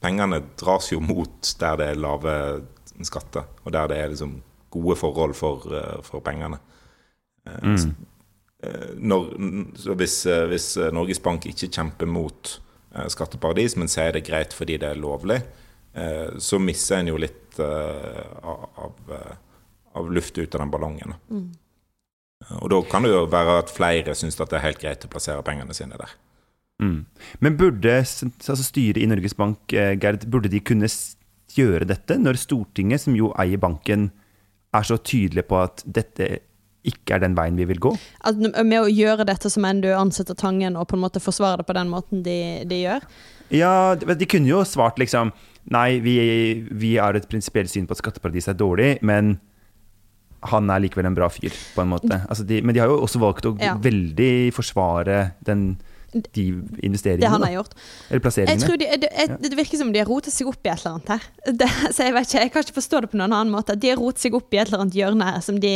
pengene 0.03 0.43
dras 0.61 0.91
jo 0.93 1.01
mot 1.03 1.55
der 1.61 1.79
det 1.79 1.93
er 1.93 2.01
lave 2.03 2.35
skatter, 3.07 3.47
og 3.65 3.73
der 3.75 3.89
det 3.91 3.99
er 3.99 4.13
liksom 4.13 4.41
gode 4.73 4.97
forhold 4.97 5.35
for, 5.37 5.67
eh, 5.75 6.03
for 6.03 6.25
pengene. 6.25 6.59
Mm. 7.45 7.95
Eh, 8.63 8.91
når, 9.03 9.33
hvis, 9.99 10.27
eh, 10.27 10.45
hvis, 10.51 10.77
eh, 10.77 10.93
Norges 10.95 11.21
Bank 11.23 11.47
ikke 11.51 11.71
kjemper 11.71 12.07
mot 12.07 12.59
skatteparadis, 13.09 13.73
men 13.81 13.89
sier 13.89 14.13
det 14.13 14.21
er 14.21 14.27
greit 14.27 14.53
fordi 14.53 14.77
det 14.77 14.91
er 14.91 14.99
lovlig, 15.01 15.39
så 16.45 16.59
mister 16.61 16.99
en 16.99 17.09
jo 17.09 17.17
litt 17.17 17.57
av, 17.57 19.13
av 19.97 20.11
luft 20.13 20.37
ut 20.37 20.55
av 20.55 20.61
den 20.61 20.73
ballongen. 20.75 21.15
Mm. 21.33 21.47
Og 22.59 22.69
da 22.69 22.83
kan 22.91 23.07
det 23.07 23.15
jo 23.15 23.23
være 23.33 23.55
at 23.63 23.73
flere 23.73 24.13
syns 24.13 24.37
det 24.37 24.45
er 24.53 24.65
helt 24.67 24.83
greit 24.83 25.07
å 25.09 25.11
plassere 25.13 25.45
pengene 25.47 25.73
sine 25.73 25.97
der. 25.97 26.13
Mm. 26.85 26.99
Men 27.41 27.57
burde 27.63 27.97
altså 27.97 28.61
styret 28.61 29.01
i 29.01 29.09
Norges 29.09 29.39
Bank, 29.41 29.73
Gerd, 29.73 30.29
burde 30.29 30.53
de 30.53 30.61
kunne 30.61 30.93
gjøre 31.57 31.89
dette, 31.89 32.21
når 32.21 32.45
Stortinget, 32.45 33.07
som 33.07 33.17
jo 33.17 33.33
eier 33.41 33.61
banken, 33.61 34.11
er 34.77 34.85
så 34.85 35.01
tydelig 35.01 35.49
på 35.49 35.65
at 35.65 35.81
dette 35.89 36.29
ikke 36.89 37.17
er 37.17 37.23
den 37.23 37.37
veien 37.39 37.59
vi 37.59 37.67
vil 37.71 37.81
gå? 37.83 37.93
At 38.27 38.39
med 38.41 38.79
å 38.81 38.91
gjøre 38.91 39.27
dette 39.29 39.51
som 39.53 39.67
du 39.83 39.89
ansetter 39.95 40.39
Tangen, 40.39 40.77
og 40.77 40.89
på 40.91 40.99
en 40.99 41.05
måte 41.05 41.23
forsvare 41.23 41.63
det 41.63 41.69
på 41.69 41.77
den 41.79 41.93
måten 41.93 42.25
de, 42.27 42.39
de 42.69 42.83
gjør? 42.83 43.07
Ja, 43.53 43.95
de 43.95 44.29
kunne 44.29 44.49
jo 44.51 44.63
svart 44.67 45.01
liksom 45.03 45.35
Nei, 45.71 46.01
vi, 46.03 46.17
vi 46.75 46.97
har 46.99 47.15
et 47.15 47.29
prinsipielt 47.31 47.71
syn 47.71 47.85
på 47.87 47.95
at 47.95 48.01
skatteparadis 48.01 48.49
er 48.51 48.57
dårlig, 48.59 48.97
men 49.07 49.37
han 50.51 50.71
er 50.75 50.83
likevel 50.83 51.07
en 51.07 51.15
bra 51.15 51.29
fyr, 51.31 51.55
på 51.77 51.85
en 51.85 51.93
måte. 51.93 52.19
Altså 52.27 52.43
de, 52.49 52.59
men 52.67 52.75
de 52.75 52.83
har 52.83 52.91
jo 52.91 52.97
også 53.05 53.21
valgt 53.23 53.47
å 53.47 53.53
ja. 53.63 53.77
veldig 53.79 54.51
forsvare 54.57 55.21
den 55.47 55.77
de 56.13 56.45
investeringene? 56.85 57.25
Det 57.25 57.31
han 57.33 57.45
har 57.47 57.55
gjort. 57.57 57.77
Eller 58.09 58.23
plasseringene? 58.25 58.67
tror 58.67 58.81
de, 58.81 58.89
det, 59.03 59.11
jeg, 59.17 59.37
det 59.43 59.59
virker 59.59 59.81
som 59.81 59.93
de 59.95 60.03
har 60.03 60.11
rotet 60.11 60.35
seg 60.35 60.51
opp 60.51 60.61
i 60.67 60.73
et 60.73 60.83
eller 60.83 60.99
annet 60.99 61.15
her. 61.15 61.31
Det, 61.63 61.69
så 61.93 62.07
jeg 62.07 62.15
vet 62.17 62.29
ikke, 62.29 62.43
jeg 62.45 62.53
kan 62.53 62.67
ikke 62.67 62.77
forstå 62.79 63.01
det 63.03 63.11
på 63.13 63.19
noen 63.21 63.35
annen 63.35 63.53
måte. 63.55 63.77
De 63.79 63.91
har 63.93 64.01
rotet 64.01 64.25
seg 64.25 64.37
opp 64.37 64.55
i 64.55 64.61
et 64.61 64.69
eller 64.69 64.85
annet 64.85 64.99
hjørne 64.99 65.31
her 65.31 65.41
som 65.45 65.59
de 65.63 65.73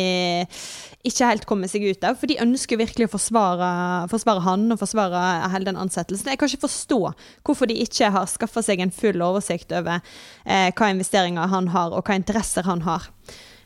ikke 1.07 1.31
helt 1.31 1.47
kommer 1.49 1.71
seg 1.71 1.87
ut 1.87 2.07
av. 2.07 2.19
For 2.21 2.31
de 2.31 2.39
ønsker 2.43 2.81
virkelig 2.81 3.09
å 3.09 3.15
forsvare, 3.15 3.71
forsvare 4.13 4.45
han 4.47 4.69
og 4.75 4.81
forsvare 4.81 5.25
hele 5.55 5.69
den 5.71 5.81
ansettelsen. 5.81 6.33
Jeg 6.33 6.41
kan 6.41 6.51
ikke 6.51 6.67
forstå 6.67 7.01
hvorfor 7.47 7.71
de 7.71 7.79
ikke 7.85 8.11
har 8.15 8.31
skaffa 8.31 8.65
seg 8.65 8.83
en 8.83 8.95
full 8.95 9.23
oversikt 9.25 9.75
over 9.77 10.01
eh, 10.45 10.71
hva 10.73 10.93
investeringer 10.93 11.53
han 11.53 11.71
har, 11.75 11.95
og 11.95 12.07
hva 12.07 12.19
interesser 12.19 12.67
han 12.67 12.85
har. 12.87 13.11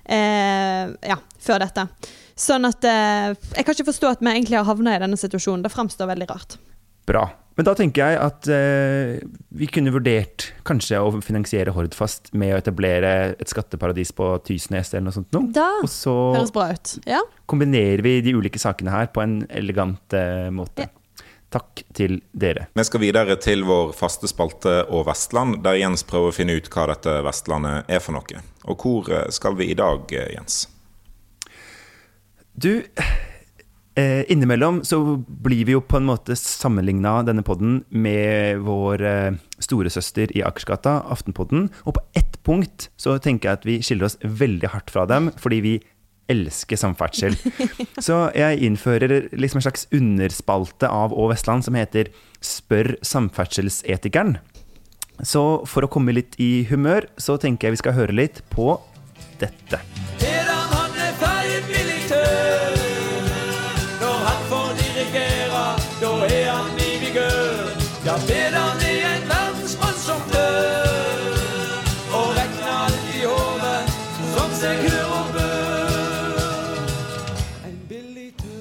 Eh, 0.04 0.96
ja, 1.12 1.20
før 1.40 1.62
dette. 1.64 1.87
Sånn 2.40 2.64
at 2.68 2.87
eh, 2.88 3.35
Jeg 3.57 3.66
kan 3.66 3.76
ikke 3.76 3.90
forstå 3.90 4.14
at 4.14 4.24
vi 4.24 4.33
egentlig 4.33 4.57
har 4.61 4.68
havna 4.68 4.96
i 4.96 5.03
denne 5.03 5.18
situasjonen. 5.20 5.64
Det 5.66 5.72
framstår 5.74 6.09
veldig 6.14 6.29
rart. 6.31 6.57
Bra. 7.09 7.26
Men 7.59 7.66
da 7.66 7.74
tenker 7.76 8.07
jeg 8.07 8.18
at 8.22 8.46
eh, 8.55 9.18
vi 9.59 9.66
kunne 9.68 9.92
vurdert 9.92 10.46
kanskje 10.64 11.00
å 11.03 11.11
finansiere 11.20 11.74
Hordfast 11.76 12.31
med 12.33 12.55
å 12.55 12.61
etablere 12.61 13.35
et 13.35 13.50
skatteparadis 13.50 14.14
på 14.16 14.31
Tysnes 14.46 14.94
eller 14.94 15.09
noe 15.09 15.16
sånt 15.18 15.37
noe. 15.37 15.50
Da 15.53 15.66
Og 15.83 15.90
så 15.92 16.14
høres 16.38 16.55
bra 16.55 16.70
ut. 16.72 16.94
Ja. 17.11 17.20
kombinerer 17.50 18.00
vi 18.07 18.14
de 18.24 18.33
ulike 18.38 18.62
sakene 18.62 18.94
her 18.94 19.11
på 19.12 19.24
en 19.24 19.42
elegant 19.50 20.16
eh, 20.16 20.48
måte. 20.55 20.88
Takk 21.50 21.83
til 21.98 22.20
dere. 22.31 22.68
Vi 22.79 22.87
skal 22.87 23.03
videre 23.03 23.35
til 23.42 23.64
vår 23.66 23.90
faste 23.98 24.31
spalte 24.31 24.85
og 24.87 25.09
Vestland, 25.09 25.64
der 25.66 25.81
Jens 25.83 26.07
prøver 26.07 26.31
å 26.31 26.37
finne 26.37 26.55
ut 26.55 26.70
hva 26.70 26.87
dette 26.92 27.16
Vestlandet 27.26 27.90
er 27.90 28.00
for 28.05 28.14
noe. 28.14 28.44
Og 28.70 28.85
hvor 28.87 29.11
eh, 29.11 29.26
skal 29.35 29.59
vi 29.59 29.72
i 29.72 29.76
dag, 29.76 30.07
eh, 30.14 30.37
Jens? 30.38 30.62
Du, 32.54 32.82
eh, 33.94 34.32
innimellom 34.32 34.84
så 34.84 35.00
blir 35.26 35.64
vi 35.64 35.76
jo 35.76 35.80
på 35.80 36.00
en 36.00 36.08
måte 36.08 36.36
sammenligna 36.36 37.20
denne 37.26 37.44
podden 37.46 37.82
med 37.90 38.64
vår 38.66 39.04
eh, 39.06 39.38
storesøster 39.62 40.32
i 40.36 40.42
Akersgata, 40.46 41.00
Aftenpodden. 41.12 41.68
Og 41.84 41.96
på 41.98 42.04
ett 42.18 42.40
punkt 42.46 42.90
så 43.00 43.18
tenker 43.22 43.50
jeg 43.50 43.60
at 43.60 43.68
vi 43.68 43.78
skiller 43.84 44.10
oss 44.10 44.18
veldig 44.22 44.72
hardt 44.74 44.92
fra 44.92 45.06
dem, 45.10 45.30
fordi 45.40 45.60
vi 45.64 45.74
elsker 46.30 46.78
samferdsel. 46.78 47.34
Så 48.06 48.16
jeg 48.38 48.62
innfører 48.66 49.32
liksom 49.34 49.58
en 49.58 49.66
slags 49.66 49.88
underspalte 49.94 50.86
av 50.86 51.10
Å 51.10 51.26
Vestland 51.32 51.66
som 51.66 51.78
heter 51.78 52.12
Spør 52.38 52.94
samferdselsetikeren. 53.02 54.38
Så 55.26 55.42
for 55.68 55.84
å 55.84 55.90
komme 55.92 56.14
litt 56.16 56.38
i 56.40 56.62
humør, 56.70 57.10
så 57.20 57.36
tenker 57.40 57.68
jeg 57.68 57.76
vi 57.76 57.82
skal 57.82 57.98
høre 57.98 58.16
litt 58.22 58.44
på 58.54 58.72
dette. 59.42 59.82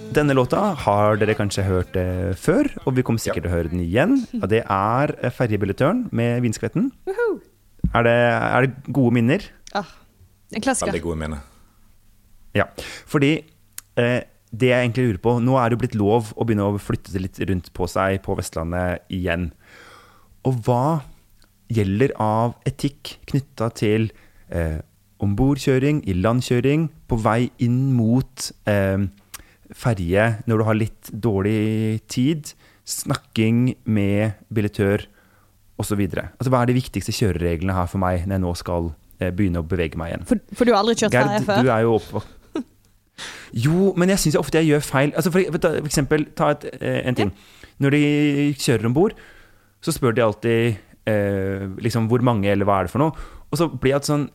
Denne 0.09 0.33
låta 0.33 0.71
har 0.83 1.19
dere 1.21 1.35
kanskje 1.37 1.63
hørt 1.67 1.97
eh, 1.99 2.31
før, 2.33 2.67
og 2.89 2.95
vi 2.97 3.03
kommer 3.05 3.21
sikkert 3.21 3.45
til 3.45 3.51
å 3.51 3.53
høre 3.53 3.69
den 3.69 3.83
igjen. 3.83 4.15
Og 4.39 4.47
det 4.49 4.63
er 4.65 5.13
eh, 5.19 5.33
Ferjebilletøren 5.33 6.07
med 6.15 6.41
Vindskvetten. 6.41 6.87
Er 7.93 8.05
det, 8.07 8.15
er 8.15 8.65
det 8.65 8.93
gode 8.95 9.13
minner? 9.19 9.45
Ah, 9.77 9.91
en 10.49 10.65
klassiker. 10.65 10.89
Veldig 10.89 11.03
gode 11.05 11.19
minner. 11.21 11.45
Ja. 12.57 12.65
Fordi 13.09 13.31
eh, 13.37 14.19
det 14.49 14.71
jeg 14.71 14.87
egentlig 14.87 15.05
lurer 15.11 15.21
på 15.21 15.35
Nå 15.45 15.59
er 15.61 15.69
det 15.69 15.77
jo 15.77 15.83
blitt 15.83 15.99
lov 16.01 16.33
å 16.33 16.47
begynne 16.47 16.65
å 16.65 16.81
flytte 16.81 17.13
det 17.13 17.23
litt 17.27 17.39
rundt 17.51 17.69
på 17.77 17.89
seg 17.91 18.17
på 18.25 18.37
Vestlandet 18.39 19.05
igjen. 19.13 19.51
Og 20.49 20.57
hva 20.65 20.83
gjelder 21.69 22.15
av 22.17 22.57
etikk 22.65 23.19
knytta 23.29 23.69
til 23.77 24.09
eh, 24.49 24.81
ombordkjøring, 25.21 26.01
ilandkjøring, 26.09 26.89
på 27.05 27.21
vei 27.21 27.51
inn 27.61 27.91
mot 27.93 28.49
eh, 28.65 29.05
ferje 29.75 30.25
når 30.49 30.61
du 30.61 30.65
har 30.67 30.77
litt 30.77 31.11
dårlig 31.13 32.01
tid, 32.11 32.53
snakking 32.89 33.75
med 33.85 34.39
billettør 34.53 35.05
osv. 35.79 36.01
Altså, 36.01 36.49
hva 36.51 36.63
er 36.63 36.71
de 36.71 36.79
viktigste 36.79 37.15
kjørereglene 37.15 37.75
her 37.77 37.87
for 37.89 38.01
meg 38.01 38.25
når 38.25 38.37
jeg 38.37 38.43
nå 38.45 38.55
skal 38.59 38.91
eh, 39.19 39.31
begynne 39.35 39.61
å 39.63 39.69
bevege 39.69 39.99
meg 39.99 40.13
igjen? 40.13 40.27
For, 40.29 40.43
for 40.57 40.67
du 40.67 40.73
har 40.73 40.81
aldri 40.81 40.97
kjørt 40.99 41.15
ferje 41.15 41.45
før? 41.47 41.63
du 41.63 41.71
er 41.75 41.85
jo 41.85 41.95
oppvokst 41.99 42.35
Jo, 43.65 43.93
men 43.99 44.11
jeg 44.13 44.23
syns 44.23 44.37
ofte 44.39 44.61
jeg 44.61 44.71
gjør 44.73 44.85
feil. 44.85 45.13
Altså 45.17 45.31
for, 45.33 45.55
for, 45.55 45.79
for 45.79 45.89
eksempel, 45.89 46.27
ta 46.37 46.53
et, 46.55 46.67
eh, 46.79 47.01
en 47.09 47.17
ting. 47.17 47.33
Når 47.83 47.95
de 47.95 48.03
kjører 48.59 48.89
om 48.89 48.95
bord, 48.95 49.15
så 49.83 49.93
spør 49.95 50.15
de 50.15 50.23
alltid 50.23 50.79
eh, 51.07 51.65
liksom 51.83 52.09
hvor 52.11 52.23
mange, 52.25 52.49
eller 52.51 52.67
hva 52.67 52.81
er 52.81 52.89
det 52.89 52.93
for 52.93 53.03
noe. 53.03 53.29
Og 53.49 53.59
så 53.59 53.69
blir 53.71 53.95
jeg 53.95 54.07
sånn 54.07 54.27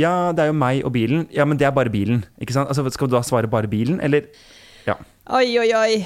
Ja, 0.00 0.32
det 0.34 0.42
er 0.42 0.50
jo 0.50 0.58
meg 0.58 0.82
og 0.86 0.92
bilen. 0.96 1.28
Ja, 1.30 1.44
men 1.46 1.58
det 1.60 1.68
er 1.68 1.74
bare 1.74 1.92
bilen. 1.92 2.24
Ikke 2.42 2.54
sant? 2.56 2.70
Altså, 2.70 2.82
skal 2.90 3.10
du 3.10 3.14
da 3.14 3.22
svare 3.22 3.50
bare 3.50 3.70
bilen, 3.70 4.00
eller 4.02 4.26
Ja. 4.86 4.96
Oi, 5.32 5.58
oi, 5.58 5.70
oi. 5.72 6.04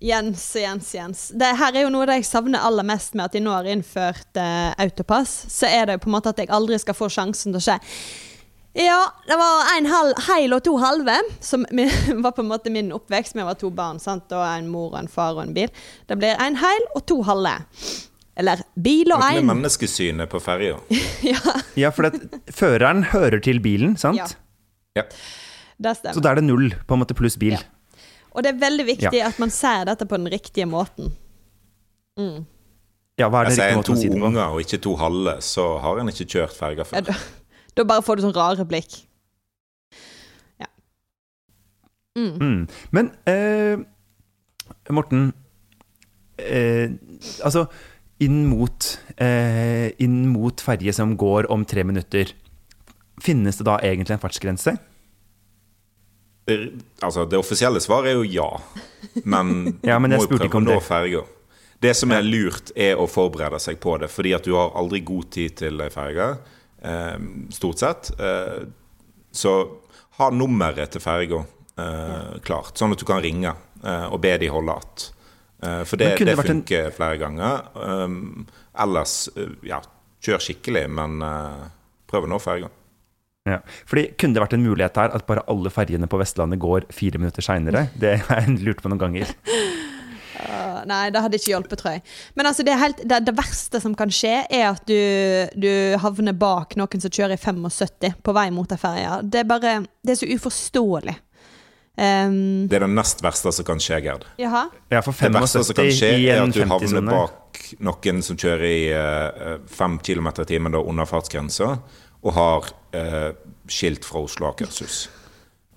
Jens 0.00 0.56
Jens, 0.56 0.94
Jens. 0.94 1.28
Det 1.36 1.48
her 1.60 1.76
er 1.76 1.82
jo 1.84 1.90
noe 1.92 2.06
jeg 2.08 2.24
savner 2.24 2.62
aller 2.64 2.86
mest 2.88 3.12
med 3.14 3.26
at 3.26 3.34
de 3.36 3.40
nå 3.44 3.52
har 3.52 3.66
innført 3.68 4.38
eh, 4.40 4.72
autopass. 4.80 5.32
Så 5.52 5.68
er 5.68 5.86
det 5.86 5.98
jo 5.98 6.04
på 6.06 6.08
en 6.08 6.14
måte 6.16 6.32
at 6.32 6.40
jeg 6.40 6.48
aldri 6.48 6.78
skal 6.80 6.96
få 6.96 7.10
sjansen 7.12 7.52
til 7.52 7.60
å 7.60 7.64
skje. 7.64 7.78
ja, 8.80 9.00
det 9.26 9.36
var 9.36 9.72
en 9.76 9.90
halv, 9.90 10.14
heil 10.28 10.54
og 10.56 10.62
to 10.64 10.76
halve, 10.80 11.16
som 11.40 11.66
var 12.24 12.32
på 12.32 12.40
en 12.44 12.48
måte 12.48 12.72
min 12.72 12.92
oppvekst. 12.96 13.36
Vi 13.36 13.44
var 13.44 13.58
to 13.60 13.68
barn, 13.70 13.98
sant? 14.00 14.32
og 14.32 14.44
en 14.46 14.70
mor 14.72 14.94
og 14.94 15.02
en 15.02 15.08
far 15.08 15.34
og 15.36 15.42
en 15.42 15.54
bil. 15.56 15.68
Det 16.08 16.16
blir 16.16 16.36
en 16.40 16.56
heil 16.62 16.88
og 16.94 17.04
to 17.04 17.20
halve. 17.28 17.58
Eller 18.40 18.62
bil 18.80 19.10
og 19.12 19.20
ein. 19.22 19.40
med 19.40 19.42
en. 19.44 19.50
menneskesynet 19.54 20.30
på 20.32 20.40
ferja. 20.42 20.78
Ja, 21.30 21.40
ja 21.76 21.90
for 21.92 22.08
det, 22.08 22.40
føreren 22.56 23.04
hører 23.12 23.40
til 23.44 23.60
bilen, 23.64 23.96
sant? 24.00 24.16
Ja. 24.16 24.26
Ja. 24.96 25.04
det 25.80 25.92
Så 26.14 26.22
da 26.24 26.32
er 26.32 26.40
det 26.40 26.46
null, 26.48 26.70
på 26.88 26.96
en 26.96 27.02
måte, 27.02 27.14
pluss 27.18 27.36
bil. 27.40 27.54
Ja. 27.58 27.60
Og 28.32 28.44
det 28.46 28.54
er 28.54 28.58
veldig 28.62 28.86
viktig 28.86 29.20
at 29.26 29.38
man 29.42 29.50
ser 29.52 29.84
dette 29.90 30.06
på 30.06 30.16
den 30.16 30.28
riktige 30.32 30.66
måten. 30.70 31.12
Mm. 32.18 32.46
Ja, 33.18 33.28
hva 33.28 33.42
er 33.42 33.50
Jeg 33.50 33.50
det 33.50 33.56
sier 33.58 33.66
riktige 33.66 33.74
en 33.74 33.78
måten 33.80 33.90
to 33.90 33.98
å 33.98 34.00
si 34.00 34.08
det 34.08 34.20
på? 34.20 34.26
unger 34.30 34.54
og 34.54 34.60
ikke 34.64 34.78
to 34.86 34.94
halve, 35.00 35.34
så 35.44 35.64
har 35.82 35.98
en 36.00 36.08
ikke 36.12 36.26
kjørt 36.34 36.54
ferga 36.56 36.84
Ja, 36.84 36.88
før. 36.88 37.10
da, 37.10 37.16
da 37.80 37.86
bare 37.90 38.04
får 38.06 38.16
du 38.20 38.22
sånn 38.24 38.36
rare 38.38 38.64
blikk. 38.70 38.96
Ja. 40.62 40.70
Mm. 42.16 42.32
Mm. 42.40 42.62
Men 42.96 43.10
eh, 43.30 43.82
Morten 44.90 45.32
eh, 46.38 46.90
Altså, 47.44 47.66
inn 48.20 48.44
mot, 48.50 48.86
eh, 49.16 49.90
inn 50.02 50.28
mot 50.28 50.60
ferje 50.60 50.92
som 50.92 51.16
går 51.16 51.48
om 51.52 51.64
tre 51.64 51.84
minutter, 51.84 52.32
finnes 53.20 53.56
det 53.56 53.66
da 53.68 53.78
egentlig 53.84 54.16
en 54.16 54.22
fartsgrense? 54.22 54.76
Det, 56.44 56.56
altså, 57.04 57.24
det 57.28 57.38
offisielle 57.38 57.80
svaret 57.80 58.12
er 58.12 58.18
jo 58.18 58.24
ja, 58.28 58.48
men, 59.24 59.78
Ja, 59.86 59.98
men 60.02 60.12
jeg 60.12 60.20
må 60.20 60.26
jo 60.26 60.40
prøve 60.40 60.60
å 60.60 60.64
nå 60.64 60.80
ferga. 60.84 61.22
Det 61.80 61.94
som 61.96 62.12
er 62.12 62.26
lurt, 62.26 62.74
er 62.76 63.00
å 63.00 63.06
forberede 63.08 63.60
seg 63.62 63.78
på 63.80 63.94
det, 64.00 64.10
fordi 64.12 64.34
at 64.36 64.44
du 64.44 64.52
har 64.56 64.74
aldri 64.76 65.00
god 65.06 65.30
tid 65.32 65.56
til 65.62 65.80
ei 65.80 65.88
ferge, 65.92 66.26
eh, 66.84 67.16
stort 67.56 67.80
sett. 67.80 68.10
Eh, 68.20 68.66
så 69.32 69.54
ha 70.18 70.28
nummeret 70.34 70.92
til 70.92 71.00
ferga 71.00 71.40
eh, 71.80 72.36
klart, 72.44 72.76
sånn 72.76 72.92
at 72.92 73.00
du 73.00 73.06
kan 73.08 73.22
ringe 73.24 73.54
eh, 73.54 74.06
og 74.10 74.20
be 74.20 74.36
de 74.42 74.52
holde 74.52 74.76
att. 74.76 75.06
Eh, 75.62 75.82
for 75.84 76.00
det, 76.00 76.14
det 76.18 76.26
det 76.30 76.36
vært 76.38 76.50
en- 76.50 76.60
funker 76.62 76.90
flere 76.96 77.18
ganger. 77.20 77.64
Um, 77.74 78.46
ellers, 78.80 79.28
eh, 79.36 79.52
ja, 79.68 79.80
kjør 80.24 80.40
skikkelig, 80.40 80.86
men 80.90 81.20
uh, 81.24 81.66
prøv 82.10 82.28
nå 82.28 82.38
ferga. 82.40 82.70
Ja. 83.48 83.58
Fordi 83.88 84.10
Kunne 84.20 84.36
det 84.36 84.42
vært 84.42 84.52
en 84.54 84.64
mulighet 84.64 84.96
her 85.00 85.14
at 85.16 85.24
bare 85.26 85.42
alle 85.48 85.70
ferjene 85.72 86.06
på 86.10 86.18
Vestlandet 86.20 86.60
går 86.60 86.84
fire 86.92 87.18
minutter 87.18 87.42
seinere? 87.44 87.86
Det 87.98 88.18
har 88.28 88.42
jeg 88.44 88.58
lurt 88.64 88.82
på 88.84 88.92
noen 88.92 89.00
ganger. 89.00 89.32
Uh, 90.40 90.80
nei, 90.88 91.10
det 91.12 91.20
hadde 91.20 91.36
ikke 91.36 91.52
hjulpet, 91.52 91.80
tror 91.80 91.96
jeg. 91.96 92.02
Men 92.38 92.48
altså, 92.48 92.64
det, 92.64 92.72
er 92.72 92.80
helt, 92.84 93.00
det, 93.04 93.18
det 93.26 93.34
verste 93.36 93.80
som 93.82 93.96
kan 93.98 94.12
skje, 94.12 94.36
er 94.48 94.68
at 94.70 94.84
du, 94.88 94.96
du 95.60 95.70
havner 96.00 96.36
bak 96.36 96.76
noen 96.80 97.02
som 97.02 97.12
kjører 97.12 97.36
i 97.36 97.40
75 97.40 98.20
på 98.24 98.36
vei 98.36 98.46
mot 98.54 98.72
ei 98.72 98.80
ferje. 98.80 99.18
Det 99.28 99.42
er 99.42 99.50
bare 99.50 99.74
Det 100.00 100.14
er 100.14 100.20
så 100.22 100.30
uforståelig. 100.36 101.16
Um, 101.98 102.68
Det 102.70 102.78
er 102.78 102.86
det 102.86 102.90
nest 102.94 103.20
verste 103.22 103.50
som 103.52 103.64
kan 103.66 103.80
skje, 103.82 103.98
Gerd. 104.04 104.24
jaha? 104.38 104.68
Ja, 104.90 105.00
for 105.04 105.12
Det 105.12 105.32
verste 105.34 105.64
som 105.66 105.74
kan 105.76 105.90
skje, 105.92 106.12
er 106.30 106.42
at 106.42 106.54
du 106.54 106.62
havner 106.64 107.02
bak 107.10 107.58
noen 107.80 108.22
som 108.22 108.36
kjører 108.40 108.64
i 108.64 108.88
eh, 108.94 109.58
fem 109.68 109.98
km 109.98 110.30
i 110.40 110.44
timen 110.48 110.74
under 110.74 111.04
fartsgrensa, 111.04 111.78
og 112.22 112.32
har 112.36 112.70
uh, 112.94 113.32
skilt 113.68 114.04
fra 114.04 114.20
Oslo 114.20 114.46
og 114.46 114.54
Akershus. 114.54 115.08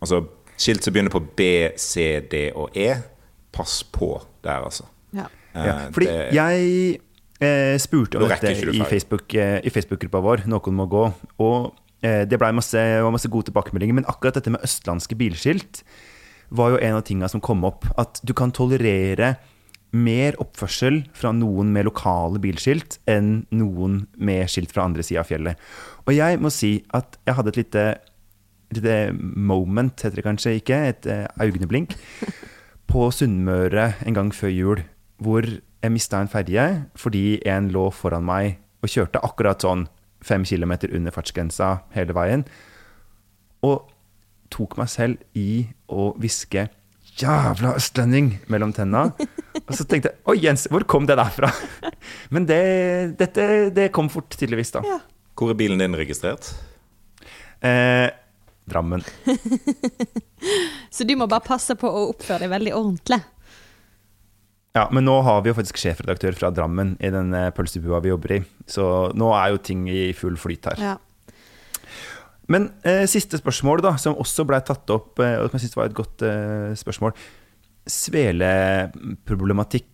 Altså 0.01 0.23
skilt 0.59 0.83
som 0.83 0.93
begynner 0.93 1.11
på 1.13 1.21
B, 1.37 1.69
C, 1.79 2.19
D 2.31 2.51
og 2.55 2.75
E. 2.75 2.93
Pass 3.53 3.83
på 3.83 4.17
der, 4.43 4.63
altså. 4.63 4.83
Ja. 5.13 5.27
Uh, 5.55 5.65
Ja, 5.65 5.75
fordi 5.93 6.05
det- 6.07 6.33
jeg 6.33 6.99
eh, 7.41 7.77
spurte 7.79 8.17
om 8.17 8.27
dette 8.29 8.51
i. 8.51 8.79
Facebook-gruppa 8.83 9.61
i 9.63 9.69
Facebook-gruppa 9.69 10.19
vår, 10.21 10.45
Noen 10.47 10.75
må 10.75 10.85
gå. 10.89 11.13
Og 11.39 11.73
det 12.03 12.35
ble 12.35 12.49
masse, 12.51 12.75
var 12.75 13.13
masse 13.15 13.29
gode 13.31 13.47
tilbakemeldinger. 13.47 13.95
Men 13.95 14.07
akkurat 14.11 14.35
dette 14.35 14.51
med 14.51 14.63
østlandske 14.65 15.15
bilskilt 15.15 15.81
var 16.53 16.73
jo 16.73 16.81
en 16.83 16.97
av 16.97 17.05
tinga 17.07 17.29
som 17.31 17.41
kom 17.43 17.63
opp. 17.67 17.87
At 17.95 18.19
du 18.27 18.33
kan 18.37 18.51
tolerere 18.51 19.37
mer 19.93 20.37
oppførsel 20.41 21.03
fra 21.13 21.31
noen 21.35 21.69
med 21.73 21.85
lokale 21.85 22.41
bilskilt 22.41 22.97
enn 23.09 23.43
noen 23.53 24.03
med 24.17 24.49
skilt 24.49 24.73
fra 24.73 24.87
andre 24.87 25.05
sida 25.05 25.21
av 25.21 25.29
fjellet. 25.29 25.59
Og 26.07 26.15
jeg 26.17 26.41
må 26.41 26.51
si 26.53 26.73
at 26.97 27.19
jeg 27.27 27.37
hadde 27.37 27.53
et 27.53 27.59
lite, 27.61 27.83
lite 28.73 28.97
moment, 29.13 29.93
heter 29.93 30.19
det 30.19 30.25
kanskje 30.25 30.57
ikke, 30.59 30.79
et 30.89 31.09
eh, 31.09 31.27
øyeblink, 31.45 31.93
på 32.91 33.07
Sunnmøre 33.13 33.93
en 34.05 34.17
gang 34.17 34.33
før 34.33 34.53
jul, 34.53 34.83
hvor 35.21 35.45
jeg 35.45 35.93
mista 35.93 36.19
en 36.21 36.31
ferje 36.31 36.65
fordi 36.99 37.37
en 37.49 37.69
lå 37.73 37.87
foran 37.93 38.25
meg 38.25 38.57
og 38.83 38.91
kjørte 38.91 39.21
akkurat 39.23 39.63
sånn 39.63 39.85
fem 40.23 40.45
kilometer 40.47 40.93
under 40.95 41.13
fartsgrensa 41.15 41.73
hele 41.95 42.15
veien. 42.15 42.45
Og 43.63 43.89
tok 44.53 44.77
meg 44.77 44.89
selv 44.91 45.21
i 45.37 45.65
å 45.89 46.11
hviske 46.19 46.67
'jævla 47.13 47.75
østlending' 47.77 48.39
mellom 48.49 48.73
tenna. 48.73 49.11
Og 49.67 49.73
så 49.77 49.85
tenkte 49.85 50.09
jeg 50.09 50.17
'oi, 50.25 50.37
Jens, 50.41 50.67
hvor 50.71 50.85
kom 50.89 51.05
det 51.05 51.17
der 51.17 51.29
fra?' 51.29 51.51
Men 52.33 52.45
det, 52.49 53.17
dette 53.19 53.69
det 53.73 53.91
kom 53.91 54.09
fort, 54.09 54.29
tydeligvis, 54.33 54.73
da. 54.73 54.81
Ja. 54.87 54.99
Hvor 55.35 55.49
er 55.53 55.57
bilen 55.57 55.81
din 55.81 55.95
registrert? 55.97 56.53
Eh, 57.61 58.09
Drammen. 58.65 59.03
Så 60.93 61.03
du 61.03 61.15
må 61.19 61.27
bare 61.27 61.43
passe 61.43 61.75
på 61.75 61.89
å 61.89 62.05
oppføre 62.13 62.45
deg 62.45 62.51
veldig 62.53 62.73
ordentlig. 62.77 63.19
Ja, 64.73 64.87
men 64.89 65.05
nå 65.05 65.19
har 65.21 65.43
vi 65.45 65.51
jo 65.51 65.57
faktisk 65.57 65.77
sjefredaktør 65.77 66.33
fra 66.37 66.49
Drammen 66.53 66.95
i 66.97 67.11
den 67.13 67.33
eh, 67.37 67.51
pølsebua 67.53 67.99
vi 68.01 68.09
jobber 68.09 68.39
i. 68.39 68.41
Så 68.65 69.13
nå 69.13 69.29
er 69.37 69.53
jo 69.53 69.61
ting 69.61 69.85
i 69.91 70.07
full 70.17 70.37
flyt 70.39 70.65
her. 70.71 70.81
Ja. 70.81 70.95
Men 72.51 72.65
eh, 72.81 73.05
siste 73.09 73.37
spørsmål, 73.39 73.81
da, 73.85 73.91
som 74.01 74.17
også 74.19 74.43
blei 74.49 74.59
tatt 74.65 74.89
opp, 74.93 75.19
eh, 75.21 75.39
og 75.39 75.45
som 75.47 75.55
jeg 75.59 75.63
syns 75.67 75.77
var 75.77 75.85
et 75.91 75.97
godt 75.97 76.17
eh, 76.27 76.71
spørsmål. 76.79 77.11
Sveleproblematikk. 77.89 79.91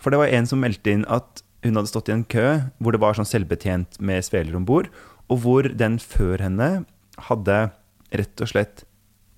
For 0.00 0.08
det 0.10 0.20
var 0.20 0.28
en 0.32 0.46
som 0.48 0.58
meldte 0.62 0.90
inn 0.94 1.04
at 1.12 1.30
hun 1.66 1.76
hadde 1.76 1.90
stått 1.90 2.08
i 2.08 2.14
en 2.14 2.30
kø 2.30 2.46
hvor 2.78 2.92
det 2.94 3.02
var 3.02 3.14
sånn 3.18 3.28
selvbetjent 3.28 3.90
med 4.00 4.24
sveler 4.24 4.54
om 4.56 4.66
bord, 4.68 4.86
og 5.28 5.36
hvor 5.42 5.62
den 5.68 5.98
før 6.00 6.38
henne 6.40 6.84
hadde 7.28 7.70
rett 8.16 8.40
og 8.40 8.48
slett 8.52 8.76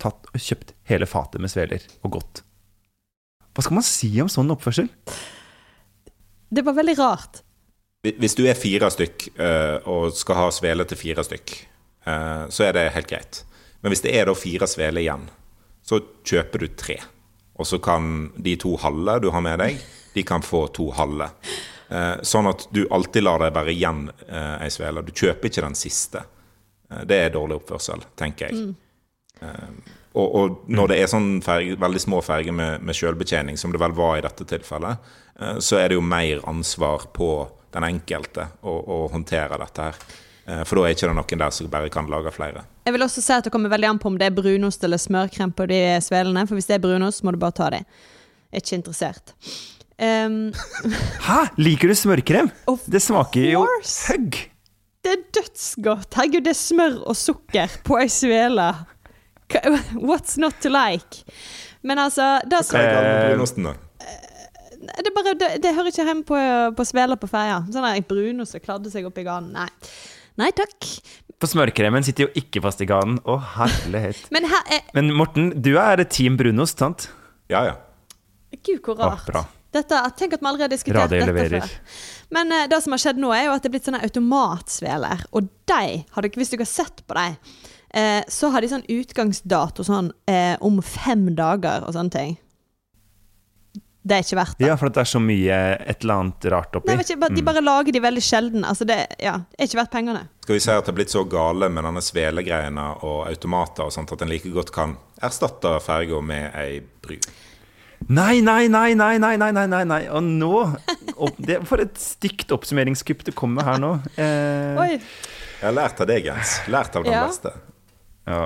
tatt 0.00 0.26
og 0.30 0.40
kjøpt 0.40 0.74
hele 0.90 1.06
fatet 1.10 1.40
med 1.42 1.50
sveler 1.52 1.82
og 2.04 2.10
gått. 2.20 2.34
Hva 3.60 3.66
skal 3.66 3.76
man 3.76 3.84
si 3.84 4.08
om 4.22 4.28
sånn 4.32 4.48
oppførsel? 4.54 4.86
Det 6.48 6.62
var 6.64 6.72
veldig 6.78 6.94
rart. 6.96 7.42
Hvis 8.00 8.32
du 8.38 8.46
er 8.48 8.56
fire 8.56 8.88
stykk 8.88 9.26
eh, 9.36 9.84
og 9.84 10.14
skal 10.16 10.38
ha 10.38 10.46
svele 10.56 10.86
til 10.88 10.96
fire 10.96 11.20
stykk, 11.26 11.52
eh, 12.08 12.46
så 12.48 12.64
er 12.64 12.78
det 12.78 12.86
helt 12.94 13.10
greit. 13.10 13.42
Men 13.84 13.92
hvis 13.92 14.00
det 14.06 14.14
er 14.16 14.30
da 14.30 14.36
fire 14.38 14.64
sveler 14.64 15.04
igjen, 15.04 15.28
så 15.84 16.00
kjøper 16.24 16.64
du 16.64 16.70
tre. 16.72 16.96
Og 17.60 17.68
så 17.68 17.76
kan 17.84 18.30
de 18.40 18.56
to 18.64 18.72
halve 18.80 19.18
du 19.26 19.28
har 19.34 19.44
med 19.44 19.60
deg, 19.60 19.84
de 20.16 20.24
kan 20.24 20.40
få 20.40 20.64
to 20.72 20.88
halve. 20.96 21.28
Eh, 21.92 22.16
sånn 22.24 22.48
at 22.48 22.64
du 22.72 22.86
alltid 22.88 23.28
lar 23.28 23.44
deg 23.44 23.52
være 23.60 23.76
igjen 23.76 24.06
ei 24.32 24.72
svele. 24.72 25.04
Du 25.04 25.12
kjøper 25.12 25.52
ikke 25.52 25.68
den 25.68 25.76
siste. 25.76 26.24
Det 27.04 27.24
er 27.26 27.36
dårlig 27.36 27.60
oppførsel, 27.60 28.08
tenker 28.16 28.48
jeg. 28.48 28.72
Eh, 29.44 29.98
og, 30.14 30.34
og 30.34 30.64
når 30.74 30.88
det 30.90 30.98
er 31.04 31.10
sånn 31.12 31.28
ferge, 31.44 31.76
veldig 31.78 32.00
små 32.02 32.20
ferger 32.26 32.52
med, 32.56 32.82
med 32.82 32.96
selvbetjening, 32.98 33.58
som 33.60 33.70
det 33.74 33.78
vel 33.82 33.92
var 33.94 34.18
i 34.18 34.24
dette 34.26 34.46
tilfellet, 34.50 34.98
eh, 35.40 35.58
så 35.62 35.78
er 35.78 35.88
det 35.92 35.98
jo 36.00 36.02
mer 36.06 36.42
ansvar 36.50 37.06
på 37.14 37.30
den 37.70 37.86
enkelte 37.86 38.48
å, 38.66 38.72
å 38.74 38.98
håndtere 39.12 39.58
dette 39.62 39.86
her. 39.86 40.00
Eh, 40.50 40.62
For 40.66 40.80
da 40.80 40.88
er 40.88 40.96
ikke 40.96 41.06
det 41.12 41.14
noen 41.20 41.42
der 41.44 41.54
som 41.54 41.70
bare 41.70 41.92
kan 41.94 42.10
lage 42.10 42.32
flere. 42.34 42.64
Jeg 42.88 42.96
vil 42.96 43.06
også 43.06 43.22
si 43.22 43.34
at 43.36 43.46
det 43.46 43.52
kommer 43.54 43.70
veldig 43.70 43.92
an 43.92 44.00
på 44.02 44.10
om 44.10 44.16
det 44.18 44.26
er 44.32 44.34
brunost 44.34 44.82
eller 44.88 44.98
smørkrem 44.98 45.52
på 45.54 45.68
de 45.70 45.78
svelene. 46.02 46.42
For 46.50 46.58
hvis 46.58 46.66
det 46.72 46.80
er 46.80 46.82
brunost, 46.88 47.22
må 47.22 47.30
du 47.36 47.38
bare 47.38 47.54
ta 47.60 47.70
de. 47.76 47.84
Jeg 48.50 48.58
er 48.58 48.64
ikke 48.64 48.80
interessert. 48.80 49.34
Um, 50.00 50.38
Hæ? 51.28 51.40
Liker 51.60 51.92
du 51.92 51.94
smørkrem? 51.94 52.48
Of 52.72 52.82
Det 52.90 53.02
smaker 53.04 53.46
jo 53.52 53.66
høgg. 54.08 54.38
det 55.04 55.12
er 55.12 55.22
dødsgodt! 55.38 56.08
Herregud, 56.18 56.42
det 56.48 56.54
er 56.54 56.58
smør 56.58 56.96
og 57.08 57.16
sukker 57.20 57.78
på 57.86 58.00
ei 58.00 58.08
svele. 58.10 58.66
What's 60.10 60.38
not 60.40 60.60
to 60.64 60.72
like? 60.72 61.24
Men 61.82 61.98
altså 62.02 62.38
det, 62.44 62.64
som, 62.68 62.76
Hva 62.76 62.84
er 62.84 62.92
galt 62.94 63.06
med 63.06 63.16
Eh, 63.20 63.30
brunosten, 63.34 63.70
da? 63.70 63.76
det, 64.80 65.06
er 65.06 65.14
bare, 65.16 65.34
det, 65.38 65.50
det 65.64 65.74
hører 65.76 65.92
ikke 65.92 66.06
hjemme 66.06 66.26
på, 66.28 66.38
på 66.76 66.86
sveler 66.88 67.20
på 67.20 67.28
ferja. 67.30 67.60
Sånn 67.72 67.86
der 67.86 68.00
brunost 68.08 68.56
som 68.56 68.64
kladde 68.64 68.92
seg 68.92 69.06
opp 69.08 69.20
i 69.20 69.26
ganen. 69.26 69.52
Nei. 69.56 69.68
Nei 70.40 70.50
takk. 70.56 70.88
For 71.40 71.48
smørkremen 71.48 72.04
sitter 72.04 72.28
jo 72.28 72.32
ikke 72.36 72.62
fast 72.64 72.82
i 72.84 72.88
ganen. 72.88 73.20
Å, 73.24 73.38
herlighet. 73.56 74.26
Men 74.34 74.48
her 74.50 74.74
er 74.76 74.90
Men 74.96 75.12
Morten, 75.16 75.54
du 75.56 75.74
er 75.80 76.04
team 76.08 76.36
brunost, 76.40 76.80
sant? 76.80 77.08
Ja, 77.52 77.64
ja. 77.68 77.78
Gud, 78.60 78.80
hvor 78.84 78.98
rart. 78.98 79.24
bra. 79.28 79.44
Dette, 79.70 79.98
tenk 80.18 80.34
at 80.34 80.42
vi 80.42 80.48
allerede 80.50 80.66
har 80.66 80.72
diskutert 80.72 81.04
Radio 81.04 81.20
dette 81.20 81.30
leverer. 81.30 81.62
før. 81.62 82.06
Men 82.34 82.50
eh, 82.54 82.66
det 82.70 82.80
som 82.82 82.94
har 82.94 83.02
skjedd 83.04 83.20
nå, 83.22 83.30
er 83.34 83.44
jo 83.46 83.52
at 83.54 83.62
det 83.62 83.70
er 83.70 83.74
blitt 83.76 83.86
sånne 83.86 84.00
automatsveler. 84.06 85.22
Og 85.38 85.46
de, 85.70 85.84
har 86.10 86.26
dere, 86.26 86.40
hvis 86.40 86.50
dere 86.52 86.66
har 86.66 86.70
sett 86.72 87.04
på 87.06 87.16
dem, 87.18 87.36
eh, 87.94 88.22
så 88.28 88.50
har 88.54 88.60
de 88.64 88.68
sånn 88.72 88.86
utgangsdato 88.88 89.84
sånn 89.86 90.12
eh, 90.30 90.56
om 90.60 90.80
fem 90.82 91.28
dager 91.38 91.86
og 91.86 91.94
sånne 91.96 92.14
ting. 92.14 92.38
Det 94.00 94.16
er 94.16 94.24
ikke 94.24 94.36
verdt 94.38 94.56
det. 94.56 94.64
Ja, 94.64 94.74
for 94.80 94.88
det 94.88 95.02
er 95.02 95.08
så 95.10 95.20
mye 95.20 95.56
et 95.84 96.00
eller 96.06 96.22
annet 96.22 96.46
rart 96.54 96.76
oppi. 96.78 96.88
Nei, 96.88 97.02
ikke, 97.04 97.28
De 97.36 97.42
bare 97.44 97.60
lager 97.60 97.92
de 97.92 98.00
veldig 98.00 98.22
sjelden. 98.24 98.64
Altså 98.64 98.86
det 98.88 98.96
ja, 99.20 99.34
er 99.58 99.68
ikke 99.68 99.76
verdt 99.82 99.92
pengene. 99.92 100.22
Skal 100.40 100.56
vi 100.56 100.62
si 100.64 100.70
at 100.72 100.86
det 100.88 100.94
er 100.94 100.96
blitt 101.02 101.12
så 101.12 101.24
gale 101.28 101.68
med 101.68 101.84
denne 101.84 102.00
svelegreiene 102.04 102.86
og 103.04 103.26
automater 103.28 103.84
og 103.90 103.92
sånt 103.92 104.14
at 104.16 104.24
en 104.24 104.32
like 104.32 104.48
godt 104.56 104.72
kan 104.72 104.96
erstatte 105.20 105.74
ferga 105.84 106.22
med 106.24 106.56
ei 106.56 106.80
bru? 107.04 107.18
Nei, 108.08 108.40
nei, 108.40 108.70
nei, 108.72 108.94
nei, 108.96 109.18
nei, 109.20 109.34
nei, 109.36 109.50
nei, 109.52 109.66
nei, 109.68 109.82
nei. 109.84 110.00
Og 110.08 110.24
nå 110.24 110.54
opp, 111.20 111.36
det, 111.36 111.60
For 111.68 111.84
et 111.84 112.00
stygt 112.00 112.54
oppsummeringskupp 112.56 113.26
det 113.28 113.36
kommer 113.36 113.68
her 113.68 113.82
nå. 113.82 113.98
Eh, 114.16 114.80
Oi. 114.80 114.94
Jeg 115.60 115.66
har 115.66 115.76
lært 115.76 116.00
av 116.00 116.08
deg, 116.08 116.24
Jens. 116.24 116.56
Lært 116.72 116.96
av 116.96 117.04
den 117.04 117.12
Ja. 117.12 117.26
beste. 117.28 117.52
Ja. 118.28 118.42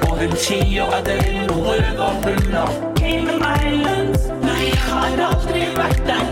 Og 0.08 0.18
hun 0.18 0.36
sier 0.36 0.92
at 0.96 1.06
det 1.06 1.16
er 1.24 1.46
noe 1.48 1.76
røverhunder. 1.98 2.74
Cayman 2.98 3.44
Islands, 3.68 4.26
nei, 4.44 4.68
har 4.88 5.22
aldri 5.28 5.62
vært 5.76 6.02
der. 6.10 6.26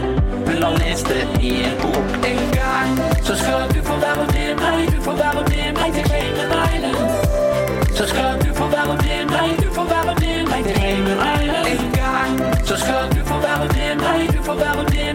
Hun 0.49 0.62
har 0.66 0.76
lest 0.82 1.09
det 1.09 1.24
i 1.41 1.55
en 1.70 1.78
bok 1.80 2.28
en 2.28 2.45
gang. 2.59 3.01
Så 3.22 3.39
skal 3.41 3.64
du 3.72 3.80
få 3.89 3.97
være 4.05 4.26
med 4.35 4.53
meg, 4.61 4.93
du 4.93 5.01
får 5.09 5.16
være 5.22 5.47
med 5.49 5.80
meg 5.80 5.97
til 5.97 6.05
Cayman 6.12 6.76
Islands. 6.76 7.97
Så 7.97 8.09
skal 8.12 8.41
du 8.45 8.55
få 8.61 8.68
være 8.76 8.99
med 9.01 9.32
meg, 9.32 9.57
du 9.64 9.68
får 9.78 9.89
være 9.95 10.14
med 10.20 10.53
meg 10.53 10.68
til 10.68 10.76
Cayman 10.82 11.24
Islands 11.32 11.72
en 11.72 11.93
gang. 12.01 12.32
Så 12.68 12.76
skal 12.85 13.09
du 13.16 13.20
få 13.32 13.41
være 13.49 13.66
med 13.72 14.05
meg, 14.05 14.28
du 14.37 14.43
får 14.43 14.61
være 14.66 14.89
med 14.93 15.14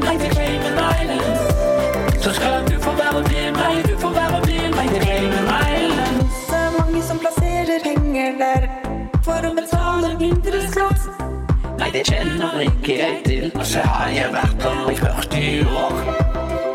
liker 12.04 12.96
jeg 12.96 13.22
til, 13.26 13.52
og 13.56 13.66
så 13.66 13.80
har 13.80 14.10
jeg 14.10 14.30
vært 14.32 14.64
her 14.64 14.90
i 14.92 14.96
40 14.96 15.68
år. 15.78 15.96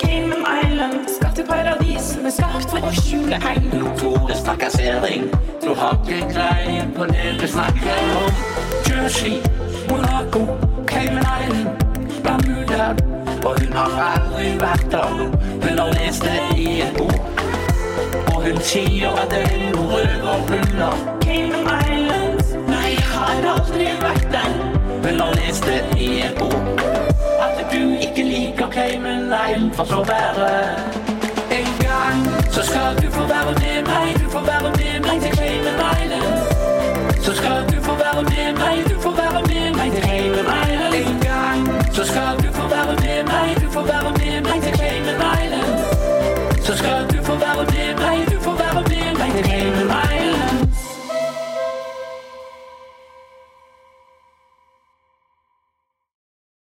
Cayman 0.02 0.44
Island, 0.64 1.08
skatteparadis 1.16 2.18
med 2.22 2.32
skapt 2.34 2.68
for 2.70 2.84
å 2.84 2.90
skjule 2.92 3.38
hegn. 3.40 3.70
Notorisk 3.72 4.44
trakassering, 4.44 5.30
du 5.62 5.72
har 5.78 5.96
ikke 6.02 6.28
greie 6.34 6.84
på 6.96 7.08
det 7.08 7.32
du 7.40 7.46
snakker 7.48 8.02
om. 8.20 8.42
Jersey, 8.88 9.40
Monaco, 9.88 10.44
Cayman 10.90 11.24
Island, 11.24 11.88
Bermuda, 12.26 12.92
og 13.44 13.60
hun 13.60 13.72
har 13.80 13.96
aldri 14.10 14.52
vært 14.60 14.86
der. 14.92 15.24
Hun 15.64 15.78
har 15.78 15.96
lest 15.96 16.28
det 16.28 16.36
i 16.58 16.68
en 16.84 17.00
bok. 17.00 17.42
Og 18.34 18.44
hun 18.44 18.60
sier 18.60 19.16
at 19.24 19.32
det 19.32 19.42
er 19.48 19.66
noe 19.72 20.04
røverhunder. 20.04 21.02
Cayman 21.24 21.74
Island. 21.88 22.46
Nei, 22.68 22.86
jeg 22.92 23.10
har 23.14 23.50
aldri 23.56 23.90
vært 24.04 24.30
der. 24.36 24.63
Hun 25.14 25.20
han 25.20 25.34
leste 25.34 25.74
i 25.98 26.20
en 26.20 26.34
bok. 26.38 26.80
At 27.44 27.66
du 27.72 27.82
ikke 28.06 28.22
liker 28.22 28.68
Cayman 28.70 29.22
Island, 29.22 29.72
for 29.74 29.84
så 29.84 30.00
være. 30.12 30.48
En 31.58 31.70
gang 31.84 32.18
så 32.54 32.62
skal 32.62 32.88
du 33.02 33.08
få 33.16 33.22
være 33.34 33.52
med 33.62 33.78
meg. 33.90 34.06
Du 34.20 34.26
får 34.30 34.44
være 34.50 34.70
med 34.78 34.94
meg 35.06 35.16
til 35.22 35.32
Cayman 35.38 35.78
Island. 35.98 36.38
Så 37.26 37.32
skal 37.34 37.58
du 37.72 37.78
få 37.82 37.94
være 38.04 38.22
med 38.22 38.48
meg. 38.62 38.76
Du 38.90 39.00
får 39.00 39.14
være 39.20 39.23